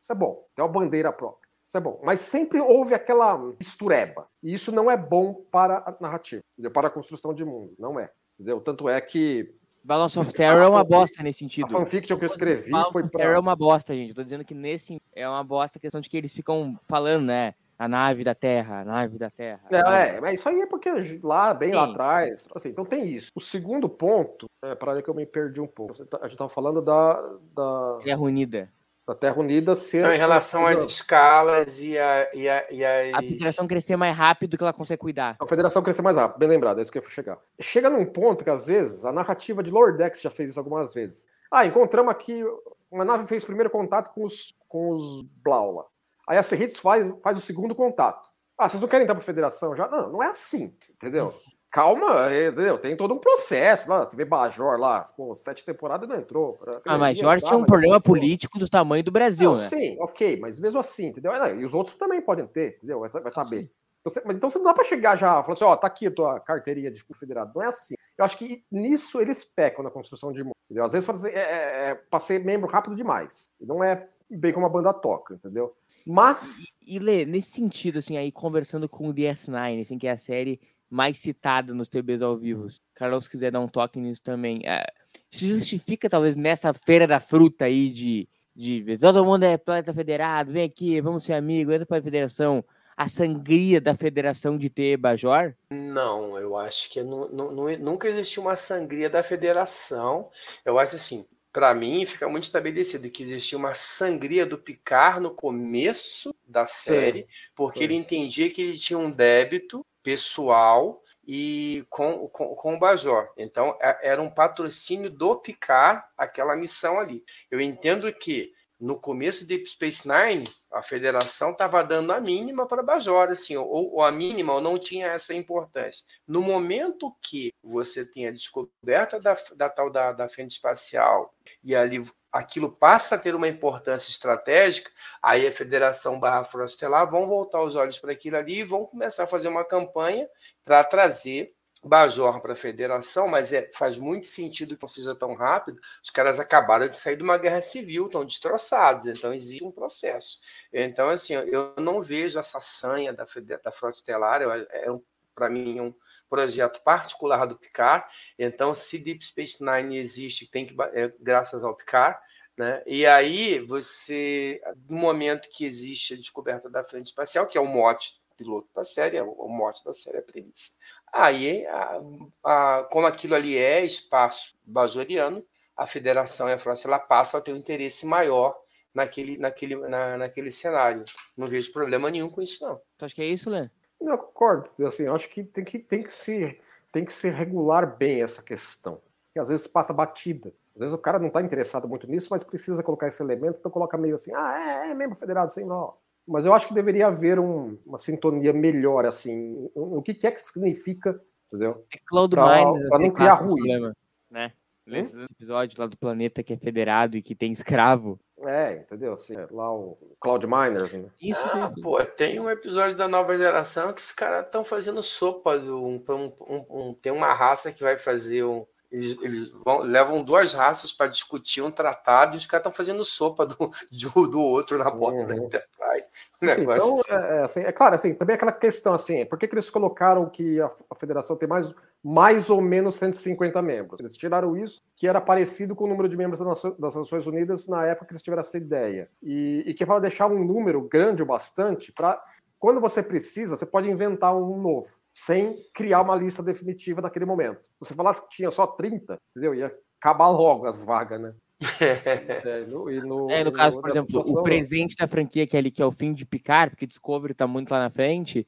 Isso 0.02 0.12
é 0.12 0.16
bom, 0.16 0.46
tem 0.56 0.64
uma 0.64 0.72
bandeira 0.72 1.12
própria. 1.12 1.48
Isso 1.68 1.78
é 1.78 1.82
bom. 1.82 2.00
Mas 2.04 2.22
sempre 2.22 2.62
houve 2.62 2.94
aquela 2.94 3.38
mistureba. 3.38 4.28
E 4.42 4.54
isso 4.54 4.72
não 4.72 4.90
é 4.90 4.96
bom 4.96 5.34
para 5.52 5.80
a 5.80 5.96
narrativa, 6.00 6.42
entendeu? 6.54 6.72
para 6.72 6.88
a 6.88 6.92
construção 6.92 7.34
de 7.34 7.44
mundo. 7.44 7.74
Não 7.78 8.00
é. 8.00 8.10
Entendeu? 8.40 8.62
Tanto 8.62 8.88
é 8.88 9.02
que 9.02 9.50
Balance 9.84 10.20
of 10.20 10.34
Terror 10.34 10.62
é 10.62 10.68
uma 10.68 10.84
bosta 10.84 11.24
nesse 11.24 11.44
a 11.44 11.48
sentido. 11.48 11.70
fanfiction 11.70 12.18
que 12.18 12.26
eu 12.26 12.28
escrevi 12.28 12.72
Balance 12.72 12.92
foi 12.92 13.04
of 13.04 13.12
Terror 13.12 13.36
é 13.36 13.40
uma 13.40 13.56
bosta, 13.56 13.94
gente. 13.94 14.10
Eu 14.10 14.16
tô 14.16 14.24
dizendo 14.24 14.44
que 14.44 14.54
nesse 14.54 15.02
é 15.14 15.28
uma 15.28 15.44
bosta 15.44 15.78
a 15.78 15.82
questão 15.82 16.02
de 16.02 16.10
que 16.10 16.18
eles 16.18 16.34
ficam 16.34 16.78
falando, 16.88 17.26
né? 17.26 17.54
A 17.80 17.88
nave 17.88 18.24
da 18.24 18.34
Terra, 18.34 18.82
a 18.82 18.86
nave 18.86 19.18
da 19.20 19.30
Terra. 19.30 19.62
a 19.70 19.72
nave- 19.72 19.96
É, 20.14 20.16
é, 20.18 20.22
mas 20.22 20.40
isso 20.40 20.50
aí 20.50 20.62
é 20.62 20.66
porque 20.66 20.90
lá, 21.22 21.54
bem 21.54 21.72
lá 21.74 21.86
Sim. 21.86 21.92
atrás. 21.92 22.46
Assim, 22.56 22.70
então 22.70 22.84
tem 22.84 23.06
isso. 23.08 23.32
O 23.36 23.40
segundo 23.42 23.88
ponto, 23.88 24.48
é, 24.64 24.74
para 24.74 25.00
que 25.02 25.10
eu 25.10 25.14
me 25.14 25.26
perdi 25.26 25.62
um 25.62 25.68
pouco. 25.68 25.94
Tá- 26.06 26.18
A 26.18 26.24
gente 26.24 26.34
estava 26.34 26.50
falando 26.50 26.82
da, 26.82 27.14
da 27.56 28.00
Terra 28.04 28.20
Unida. 28.20 28.70
Da 29.08 29.16
Terra 29.16 29.40
Unida 29.40 29.76
ser. 29.76 30.04
Não, 30.04 30.12
em 30.12 30.18
relação 30.18 30.66
às 30.68 30.82
escalas 30.84 31.80
e, 31.80 31.98
a, 31.98 32.30
e, 32.34 32.50
a, 32.50 32.72
e 32.72 32.84
as... 32.84 33.14
A 33.14 33.20
federação 33.20 33.68
crescer 33.68 33.96
mais 33.96 34.14
rápido 34.14 34.58
que 34.58 34.64
ela 34.64 34.74
consegue 34.74 35.00
cuidar. 35.00 35.38
A 35.40 35.48
federação 35.48 35.82
crescer 35.82 36.02
mais 36.02 36.18
rápido, 36.18 36.40
bem 36.40 36.50
lembrado, 36.50 36.80
é 36.80 36.82
isso 36.82 36.92
que 36.92 36.98
eu 36.98 37.04
ia 37.04 37.10
chegar. 37.10 37.38
Chega 37.62 37.90
num 37.90 38.06
ponto 38.06 38.44
que, 38.44 38.50
às 38.50 38.66
vezes, 38.66 39.06
a 39.06 39.12
narrativa 39.14 39.64
de 39.64 39.72
Lower 39.72 39.96
Decks 39.96 40.20
já 40.22 40.30
fez 40.30 40.50
isso 40.50 40.60
algumas 40.60 40.94
vezes. 40.94 41.26
Ah, 41.50 41.66
encontramos 41.66 42.12
aqui. 42.12 42.44
Uma 42.92 43.06
nave 43.06 43.28
fez 43.28 43.46
primeiro 43.46 43.70
contato 43.70 44.14
com 44.14 44.24
os, 44.26 44.54
com 44.68 44.90
os 44.90 45.22
Blaula. 45.44 45.86
Aí 46.28 46.38
a 46.38 46.44
Serritos 46.44 46.82
faz, 46.82 47.10
faz 47.24 47.38
o 47.38 47.42
segundo 47.42 47.74
contato. 47.74 48.30
Ah, 48.58 48.68
vocês 48.68 48.82
não 48.82 48.88
querem 48.88 49.04
entrar 49.04 49.16
para 49.16 49.24
a 49.24 49.26
federação 49.26 49.76
já? 49.76 49.88
Não, 49.88 50.12
não 50.12 50.24
é 50.24 50.28
assim, 50.28 50.76
entendeu? 50.92 51.34
Calma, 51.72 52.32
é, 52.32 52.48
entendeu? 52.48 52.78
Tem 52.80 52.98
todo 52.98 53.14
um 53.14 53.20
processo 53.20 53.90
lá. 53.90 54.06
Você 54.06 54.16
vê 54.16 54.26
Bajor 54.26 54.80
lá, 54.80 55.04
ficou 55.06 55.36
sete 55.36 55.64
temporadas 55.64 56.10
e 56.10 56.12
não 56.12 56.20
entrou. 56.20 56.60
Ah, 56.86 56.98
mas 56.98 57.18
Jorge 57.18 57.46
tinha 57.46 57.58
um 57.58 57.66
problema 57.66 58.02
político 58.02 58.58
do 58.58 58.68
tamanho 58.68 59.04
do 59.04 59.12
Brasil, 59.12 59.54
não, 59.54 59.62
né? 59.62 59.70
Sim, 59.70 59.98
ok, 60.00 60.40
mas 60.40 60.60
mesmo 60.60 60.80
assim, 60.80 61.08
entendeu? 61.08 61.32
E 61.60 61.64
os 61.64 61.74
outros 61.74 61.96
também 61.96 62.22
podem 62.22 62.48
ter, 62.48 62.78
entendeu? 62.78 63.00
Vai, 63.00 63.32
saber. 63.32 63.70
Então 64.02 64.12
você, 64.12 64.22
então 64.32 64.50
você 64.50 64.58
não 64.58 64.66
dá 64.66 64.74
para 64.74 64.86
chegar 64.86 65.18
já, 65.18 65.44
falando 65.44 65.54
assim, 65.54 65.66
ó, 65.66 65.76
tá 65.76 65.88
aqui 65.88 66.08
a 66.08 66.12
tua 66.12 66.40
carteirinha 66.40 66.90
de 66.90 67.04
confederado. 67.04 67.52
Não 67.54 67.62
é 67.62 67.68
assim. 67.68 67.96
Eu 68.18 68.26
acho 68.26 68.38
que 68.38 68.64
nisso 68.72 69.22
eles 69.22 69.44
pecam 69.44 69.84
na 69.84 69.92
construção 69.92 70.32
de 70.32 70.44
mundo. 70.44 70.56
Entendeu? 70.66 70.86
Às 70.86 70.94
vezes 70.94 71.26
é, 71.26 71.30
é, 71.30 71.90
é 71.92 71.96
para 71.96 72.20
ser 72.20 72.44
membro 72.44 72.70
rápido 72.70 72.96
demais. 72.96 73.50
Não 73.60 73.84
é 73.84 74.08
bem 74.30 74.52
como 74.52 74.66
a 74.66 74.70
banda 74.70 74.94
toca, 74.94 75.36
entendeu? 75.36 75.76
Mas. 76.08 76.78
E, 76.86 76.96
e 76.96 77.00
Lê, 77.00 77.26
nesse 77.26 77.52
sentido, 77.52 78.00
assim, 78.00 78.18
aí 78.18 78.32
conversando 78.32 78.88
com 78.88 79.10
o 79.10 79.14
DS9, 79.14 79.82
assim, 79.82 79.98
que 79.98 80.08
é 80.08 80.12
a 80.12 80.18
série 80.18 80.60
mais 80.90 81.20
citada 81.20 81.74
nos 81.74 81.90
TBs 81.90 82.22
ao 82.22 82.38
vivo. 82.38 82.66
Carlos, 82.96 83.26
se 83.26 83.30
quiser 83.30 83.52
dar 83.52 83.60
um 83.60 83.68
toque 83.68 84.00
nisso 84.00 84.24
também. 84.24 84.62
É, 84.66 84.86
se 85.30 85.50
justifica, 85.50 86.10
talvez, 86.10 86.36
nessa 86.36 86.74
feira 86.74 87.06
da 87.06 87.20
fruta 87.20 87.66
aí 87.66 87.90
de, 87.90 88.30
de 88.56 88.98
todo 88.98 89.26
mundo 89.26 89.44
é 89.44 89.58
planeta 89.58 89.94
federado, 89.94 90.54
vem 90.54 90.64
aqui, 90.64 91.00
vamos 91.02 91.26
ser 91.26 91.34
amigos, 91.34 91.74
entra 91.74 91.86
para 91.86 91.98
a 91.98 92.02
federação. 92.02 92.64
A 92.96 93.08
sangria 93.08 93.80
da 93.80 93.94
federação 93.94 94.58
de 94.58 94.72
ter 94.72 94.98
Bajor? 94.98 95.54
Não, 95.70 96.36
eu 96.40 96.58
acho 96.58 96.90
que 96.90 97.04
não, 97.04 97.30
não, 97.30 97.78
nunca 97.78 98.10
existiu 98.10 98.42
uma 98.42 98.56
sangria 98.56 99.08
da 99.08 99.22
federação. 99.22 100.32
Eu 100.66 100.80
acho 100.80 100.96
assim, 100.96 101.24
para 101.58 101.74
mim 101.74 102.06
fica 102.06 102.30
muito 102.30 102.44
estabelecido 102.44 103.10
que 103.10 103.24
existia 103.24 103.58
uma 103.58 103.74
sangria 103.74 104.46
do 104.46 104.60
Picard 104.60 105.20
no 105.20 105.32
começo 105.32 106.32
da 106.48 106.68
série, 106.68 107.22
Sim. 107.22 107.50
porque 107.56 107.80
Sim. 107.80 107.86
ele 107.86 107.96
entendia 107.96 108.48
que 108.52 108.62
ele 108.62 108.78
tinha 108.78 109.00
um 109.00 109.10
débito 109.10 109.84
pessoal 110.04 111.04
e 111.28 111.84
com, 111.90 112.28
com, 112.28 112.54
com 112.54 112.76
o 112.76 112.80
Bajor. 112.80 113.30
Então, 113.36 113.76
é, 113.82 114.10
era 114.10 114.22
um 114.22 114.30
patrocínio 114.30 115.10
do 115.10 115.36
Picard 115.36 116.04
aquela 116.16 116.56
missão 116.56 117.00
ali. 117.00 117.24
Eu 117.50 117.60
entendo 117.60 118.14
que 118.14 118.54
no 118.80 119.00
começo 119.00 119.42
de 119.42 119.56
Deep 119.56 119.70
Space 119.70 120.08
Nine, 120.08 120.44
a 120.72 120.82
federação 120.82 121.52
estava 121.52 121.84
dando 121.84 122.12
a 122.12 122.20
mínima 122.20 122.68
para 122.68 122.84
Bajor, 122.84 123.30
assim, 123.30 123.58
ou, 123.58 123.94
ou, 123.94 124.04
a 124.04 124.12
mínima, 124.12 124.54
ou 124.54 124.62
não 124.62 124.78
tinha 124.78 125.08
essa 125.08 125.34
importância. 125.34 126.06
No 126.28 126.42
momento 126.42 127.16
que 127.22 127.52
você 127.64 128.06
tem 128.06 128.28
a 128.28 128.32
descoberta 128.32 129.20
da, 129.20 129.36
da 129.56 129.70
tal 129.70 129.90
da, 129.90 130.12
da 130.12 130.30
frente 130.30 130.52
espacial 130.52 131.34
e 131.64 131.76
ali 131.76 132.04
aquilo 132.32 132.72
passa 132.72 133.16
a 133.16 133.18
ter 133.18 133.34
uma 133.34 133.48
importância 133.48 134.12
estratégica, 134.12 134.92
aí 135.24 135.48
a 135.48 135.52
Federação 135.52 136.20
Barra 136.20 136.46
Frostelar 136.46 137.10
vão 137.10 137.28
voltar 137.28 137.64
os 137.64 137.76
olhos 137.76 137.98
para 137.98 138.12
aquilo 138.12 138.38
ali 138.38 138.60
e 138.60 138.64
vão 138.64 138.86
começar 138.86 139.24
a 139.24 139.28
fazer 139.28 139.48
uma 139.48 139.66
campanha 139.66 140.28
para 140.64 140.84
trazer 140.84 141.57
Bajor 141.88 142.42
para 142.42 142.54
a 142.54 142.56
federação, 142.56 143.28
mas 143.28 143.54
é, 143.54 143.70
faz 143.74 143.98
muito 143.98 144.28
sentido 144.28 144.76
que 144.76 144.82
não 144.82 144.90
seja 144.90 145.16
tão 145.16 145.34
rápido. 145.34 145.80
Os 146.04 146.10
caras 146.10 146.40
acabaram 146.40 146.88
de 146.88 146.98
sair 146.98 147.16
de 147.16 147.24
uma 147.24 147.38
guerra 147.38 147.62
civil, 147.62 148.06
estão 148.06 148.26
destroçados, 148.26 149.06
então 149.06 149.34
existe 149.34 149.64
um 149.64 149.72
processo. 149.72 150.40
Então, 150.72 151.10
assim, 151.10 151.34
eu 151.34 151.74
não 151.78 152.02
vejo 152.02 152.40
essa 152.40 152.62
sanha 152.62 153.14
da, 153.14 153.26
da 153.64 153.72
Frota 153.72 153.98
Estelar, 153.98 154.42
é, 154.42 154.92
um, 154.92 155.02
para 155.34 155.50
mim, 155.50 155.80
um 155.80 155.94
projeto 156.30 156.82
particular 156.84 157.46
do 157.46 157.58
Picard. 157.58 158.06
Então, 158.40 158.74
se 158.74 158.98
Deep 158.98 159.24
Space 159.24 159.64
Nine 159.64 159.98
existe, 159.98 160.50
tem 160.50 160.66
que 160.66 160.76
é, 160.94 161.14
graças 161.20 161.64
ao 161.64 161.76
Picard. 161.76 162.20
Né? 162.58 162.82
E 162.88 163.06
aí, 163.06 163.60
você, 163.60 164.60
no 164.90 164.98
momento 164.98 165.48
que 165.52 165.64
existe 165.64 166.16
a 166.16 166.18
descoberta 166.18 166.68
da 166.68 166.84
frente 166.84 167.08
espacial, 167.08 167.46
que 167.46 167.58
é 167.58 167.62
o 167.62 167.68
mote 167.68 168.14
piloto 168.36 168.68
da 168.74 168.84
série, 168.84 169.18
é 169.18 169.24
o 169.24 169.48
mote 169.48 169.84
da 169.84 169.94
série, 169.94 170.18
é 170.18 170.20
a 170.20 170.24
premissa. 170.24 170.80
Aí, 171.12 171.66
a, 171.66 172.02
a, 172.44 172.84
como 172.92 173.08
aquilo 173.08 173.36
ali 173.36 173.58
é 173.58 173.86
espaço 173.86 174.56
bajoriano, 174.66 175.44
a 175.76 175.86
federação 175.86 176.50
e 176.50 176.54
a 176.54 176.58
frota 176.58 176.88
ela 176.88 177.00
passa 177.00 177.38
a 177.38 177.42
ter 177.42 177.54
um 177.54 177.58
interesse 177.58 178.06
maior 178.06 178.60
naquele, 178.94 179.38
naquele, 179.38 179.76
na, 179.76 180.18
naquele 180.18 180.52
cenário. 180.52 181.06
Não 181.36 181.48
vejo 181.48 181.72
problema 181.72 182.10
nenhum 182.10 182.30
com 182.30 182.42
isso, 182.42 182.64
não. 182.64 182.82
Tu 182.98 183.06
acha 183.06 183.16
que 183.16 183.22
é 183.22 183.26
isso, 183.26 183.50
Lê? 183.50 183.70
Eu 184.02 184.18
concordo. 184.18 184.70
Assim, 184.86 185.04
eu 185.04 185.16
acho 185.16 185.30
que 185.30 185.44
tem 185.44 185.64
que, 185.64 185.80
tem 185.80 186.04
que 186.04 186.12
se 186.12 186.60
tem 186.92 187.06
que 187.06 187.14
se 187.14 187.30
regular 187.30 187.98
bem 187.98 188.24
essa 188.24 188.42
questão. 188.42 189.02
Que 189.32 189.40
às 189.40 189.50
vezes 189.50 189.68
passa 189.68 189.94
batida. 189.94 190.52
Às 190.76 190.82
vezes 190.82 190.94
o 190.94 190.98
cara 190.98 191.20
não 191.20 191.28
está 191.28 191.42
interessado 191.42 191.88
muito 191.88 192.08
nisso, 192.08 192.28
mas 192.32 192.44
precisa 192.44 192.82
colocar 192.82 193.08
esse 193.08 193.22
elemento, 193.22 193.60
então 193.60 193.72
coloca 193.72 193.98
meio 193.98 194.16
assim, 194.16 194.32
ah, 194.34 194.84
é, 194.86 194.92
é 194.92 194.94
membro 194.94 195.16
federado, 195.16 195.48
assim, 195.48 195.64
não. 195.64 195.94
Mas 196.28 196.46
eu 196.46 196.54
acho 196.54 196.68
que 196.68 196.74
deveria 196.74 197.08
haver 197.08 197.40
um, 197.40 197.78
uma 197.86 197.98
sintonia 197.98 198.52
melhor, 198.52 199.06
assim. 199.06 199.70
O 199.74 200.02
que, 200.02 200.14
que 200.14 200.28
é 200.28 200.32
que 200.32 200.42
significa, 200.42 201.20
entendeu? 201.48 201.86
É 201.94 201.98
Cloud 202.06 202.36
Para 202.36 203.00
não 203.00 203.12
criar 203.12 203.36
ruído. 203.36 203.94
Né? 204.30 204.52
Esse 204.88 205.22
episódio 205.22 205.80
lá 205.80 205.86
do 205.86 205.98
planeta 205.98 206.42
que 206.42 206.54
é 206.54 206.58
federado 206.58 207.18
e 207.18 207.22
que 207.22 207.36
tem 207.36 207.52
escravo. 207.52 208.20
É, 208.46 208.74
entendeu? 208.74 209.14
Assim, 209.14 209.36
lá 209.52 209.74
o 209.74 209.98
Cloud 210.20 210.46
Miners. 210.48 210.94
Né? 210.94 211.10
Isso, 211.22 211.42
ah, 211.46 211.74
pô, 211.82 212.04
tem 212.06 212.40
um 212.40 212.50
episódio 212.50 212.96
da 212.96 213.08
nova 213.08 213.38
geração 213.38 213.92
que 213.92 214.00
os 214.00 214.12
caras 214.12 214.46
estão 214.46 214.64
fazendo 214.64 215.04
sopa. 215.04 215.58
Do, 215.60 215.84
um, 215.84 216.04
um, 216.10 216.66
um, 216.70 216.94
tem 216.94 217.12
uma 217.12 217.34
raça 217.34 217.72
que 217.72 217.84
vai 217.84 217.98
fazer 217.98 218.44
um, 218.46 218.66
eles, 218.92 219.20
eles 219.22 219.52
vão, 219.66 219.80
levam 219.80 220.24
duas 220.24 220.54
raças 220.54 220.94
para 220.94 221.08
discutir 221.08 221.62
um 221.62 221.72
tratado 221.72 222.36
e 222.36 222.38
os 222.38 222.48
caras 222.48 222.66
estão 222.66 222.74
fazendo 222.74 223.04
sopa 223.04 223.46
do, 223.46 223.56
do, 223.92 224.28
do 224.28 224.42
outro 224.42 224.78
na 224.78 224.90
borda 224.90 225.20
uhum. 225.20 225.26
da 225.26 225.36
Enterprise. 225.36 226.10
Um 226.42 226.48
Sim, 226.48 226.62
então, 226.62 227.00
assim. 227.00 227.12
É, 227.12 227.44
assim, 227.44 227.60
é, 227.62 227.72
claro, 227.72 227.96
assim, 227.96 228.14
também 228.14 228.36
aquela 228.36 228.52
questão 228.52 228.94
assim, 228.94 229.26
por 229.26 229.38
que, 229.38 229.48
que 229.48 229.56
eles 229.56 229.70
colocaram 229.70 230.30
que 230.30 230.62
a, 230.62 230.70
a, 230.90 230.96
federação 230.96 231.36
tem 231.36 231.50
mais, 231.50 231.74
mais 232.04 232.50
ou 232.50 232.62
menos 232.62 232.96
150 232.96 233.62
membros? 233.62 234.00
Eles 234.00 234.16
tiraram 234.16 234.56
isso, 234.56 234.82
que 234.96 235.08
era 235.08 235.20
parecido 235.20 235.76
com 235.76 235.86
o 235.86 235.88
número 235.88 236.08
de 236.08 236.16
membros 236.16 236.40
das, 236.40 236.62
das 236.78 236.96
Nações 236.96 237.28
Unidas 237.28 237.68
na 237.68 237.86
época 237.86 238.08
que 238.08 238.14
eles 238.14 238.24
tiveram 238.24 238.42
essa 238.42 238.58
ideia. 238.58 239.10
E, 239.22 239.64
e 239.66 239.74
que 239.74 239.84
é 239.84 239.86
para 239.86 240.00
deixar 240.00 240.28
um 240.28 240.44
número 240.44 240.82
grande 240.82 241.24
o 241.24 241.26
bastante 241.26 241.92
para, 241.92 242.22
quando 242.60 242.80
você 242.80 243.04
precisa, 243.04 243.56
você 243.56 243.66
pode 243.66 243.90
inventar 243.90 244.36
um 244.36 244.62
novo 244.62 244.96
sem 245.18 245.56
criar 245.74 246.02
uma 246.02 246.16
lista 246.16 246.44
definitiva 246.44 247.02
naquele 247.02 247.26
momento. 247.26 247.64
Se 247.64 247.80
você 247.80 247.96
falasse 247.96 248.22
que 248.22 248.36
tinha 248.36 248.52
só 248.52 248.68
30, 248.68 249.18
entendeu? 249.32 249.56
Ia 249.56 249.76
acabar 250.00 250.30
logo 250.30 250.68
as 250.68 250.86
vagas, 250.86 251.20
né? 251.20 251.34
é, 252.46 252.66
no, 252.68 252.92
e 252.92 253.00
no, 253.00 253.32
é, 253.32 253.44
no 253.44 253.52
caso, 253.52 253.82
por 253.82 253.90
exemplo, 253.90 254.12
situação, 254.12 254.36
o 254.36 254.44
presente 254.44 254.96
da 254.96 255.08
franquia 255.08 255.48
que 255.48 255.58
é 255.58 255.60
ali, 255.60 255.72
que 255.72 255.82
é 255.82 255.86
o 255.86 255.92
fim 255.92 256.14
de 256.14 256.24
picar, 256.24 256.70
porque 256.70 256.86
Discovery 256.86 257.34
tá 257.34 257.48
muito 257.48 257.72
lá 257.72 257.80
na 257.80 257.90
frente, 257.90 258.48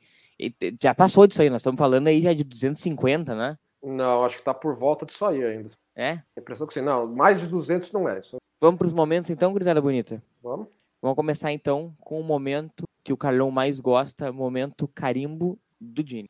já 0.80 0.94
passou 0.94 1.26
disso 1.26 1.42
aí, 1.42 1.50
nós 1.50 1.62
estamos 1.62 1.80
falando 1.80 2.06
aí 2.06 2.22
já 2.22 2.34
de 2.34 2.44
250, 2.44 3.34
né? 3.34 3.58
Não, 3.82 4.24
acho 4.24 4.38
que 4.38 4.44
tá 4.44 4.54
por 4.54 4.76
volta 4.76 5.08
disso 5.08 5.26
aí 5.26 5.44
ainda. 5.44 5.72
É? 5.96 6.22
A 6.38 6.40
impressão 6.40 6.68
que 6.68 6.76
sim, 6.76 6.82
não, 6.82 7.08
mais 7.08 7.42
de 7.42 7.48
200 7.48 7.92
não 7.92 8.08
é. 8.08 8.20
Isso. 8.20 8.38
Vamos 8.62 8.78
para 8.78 8.88
os 8.88 8.94
momentos 8.94 9.32
então, 9.32 9.54
Grisada 9.54 9.82
Bonita? 9.82 10.22
Vamos. 10.44 10.68
Vamos 11.02 11.16
começar 11.16 11.52
então 11.52 11.96
com 12.00 12.22
o 12.22 12.24
momento 12.24 12.84
que 13.04 13.12
o 13.12 13.18
Carlão 13.18 13.50
mais 13.50 13.80
gosta, 13.80 14.32
momento 14.32 14.88
carimbo 14.88 15.58
do 15.82 16.04
Dini. 16.04 16.30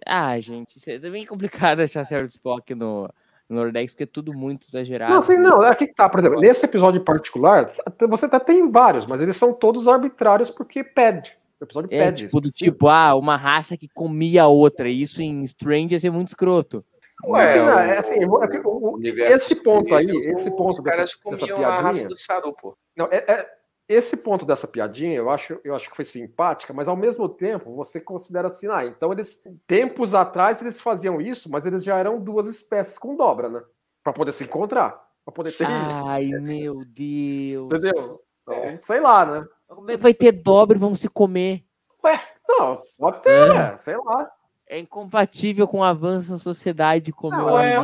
Ah, 0.08 0.38
gente, 0.40 0.78
é 0.88 0.98
bem 0.98 1.26
complicado 1.26 1.80
achar 1.82 2.04
Sarah 2.04 2.26
Spock 2.26 2.74
no, 2.74 3.10
no 3.48 3.56
Nordex, 3.56 3.92
porque 3.92 4.04
é 4.04 4.06
tudo 4.06 4.32
muito 4.32 4.66
exagerado. 4.66 5.12
Não, 5.12 5.18
assim, 5.18 5.36
não, 5.36 5.62
é 5.62 5.70
aqui 5.70 5.86
que 5.86 5.94
tá, 5.94 6.08
por 6.08 6.20
exemplo, 6.20 6.40
nesse 6.40 6.64
episódio 6.64 7.00
particular, 7.00 7.68
você 8.08 8.26
até 8.26 8.38
tem 8.38 8.70
vários, 8.70 9.04
mas 9.04 9.20
eles 9.20 9.36
são 9.36 9.52
todos 9.52 9.88
arbitrários 9.88 10.48
porque 10.48 10.84
pede. 10.84 11.36
O 11.60 11.64
episódio 11.64 11.88
é, 11.92 12.06
pede. 12.06 12.24
Tipo, 12.24 12.40
do 12.40 12.50
tipo, 12.50 12.88
ah, 12.88 13.14
uma 13.14 13.36
raça 13.36 13.76
que 13.76 13.88
comia 13.88 14.44
a 14.44 14.48
outra. 14.48 14.88
Isso 14.88 15.22
em 15.22 15.42
Strange 15.44 15.94
ia 15.94 16.00
ser 16.00 16.10
muito 16.10 16.28
escroto. 16.28 16.84
Ué, 17.24 17.50
assim, 17.50 17.58
não, 17.64 17.78
é 17.78 17.98
assim, 17.98 18.24
o, 18.26 18.96
o, 18.96 19.00
esse 19.02 19.56
ponto 19.62 19.94
aí, 19.94 20.06
esse 20.34 20.50
ponto 20.50 20.74
os 20.74 20.80
caras 20.80 21.14
comiam 21.14 21.64
a 21.64 21.80
raça 21.80 22.08
do 22.08 22.18
Saru, 22.18 22.54
pô. 22.54 22.76
Não, 22.94 23.06
é, 23.06 23.24
é, 23.26 23.50
esse 23.88 24.16
ponto 24.16 24.44
dessa 24.44 24.66
piadinha, 24.66 25.14
eu 25.14 25.30
acho, 25.30 25.60
eu 25.62 25.74
acho 25.74 25.88
que 25.88 25.96
foi 25.96 26.04
simpática, 26.04 26.72
mas 26.72 26.88
ao 26.88 26.96
mesmo 26.96 27.28
tempo 27.28 27.74
você 27.74 28.00
considera 28.00 28.48
assim, 28.48 28.68
ah, 28.68 28.84
então 28.84 29.12
eles 29.12 29.42
tempos 29.66 30.12
atrás 30.12 30.60
eles 30.60 30.80
faziam 30.80 31.20
isso, 31.20 31.50
mas 31.50 31.64
eles 31.64 31.84
já 31.84 31.96
eram 31.96 32.20
duas 32.20 32.48
espécies 32.48 32.98
com 32.98 33.16
dobra, 33.16 33.48
né? 33.48 33.62
Para 34.02 34.12
poder 34.12 34.32
se 34.32 34.44
encontrar, 34.44 35.00
para 35.24 35.32
poder 35.32 35.52
ter 35.52 35.66
Ai, 35.66 35.82
isso. 35.82 36.08
Ai, 36.08 36.40
meu 36.40 36.84
Deus. 36.84 37.66
Entendeu? 37.66 38.20
Então, 38.42 38.54
é. 38.54 38.78
sei 38.78 39.00
lá, 39.00 39.24
né? 39.24 39.46
Como 39.68 39.90
é 39.90 39.96
que 39.96 40.02
vai 40.02 40.14
ter 40.14 40.32
dobra 40.32 40.76
e 40.76 40.80
vão 40.80 40.94
se 40.94 41.08
comer? 41.08 41.64
Ué, 42.04 42.20
não, 42.48 42.82
pode 42.98 43.22
ter, 43.22 43.54
é. 43.54 43.76
sei 43.76 43.96
lá. 43.96 44.30
É 44.68 44.80
incompatível 44.80 45.68
com 45.68 45.78
o 45.78 45.84
avanço 45.84 46.32
da 46.32 46.38
sociedade 46.38 47.12
como 47.12 47.36
não, 47.36 47.56
é, 47.56 47.76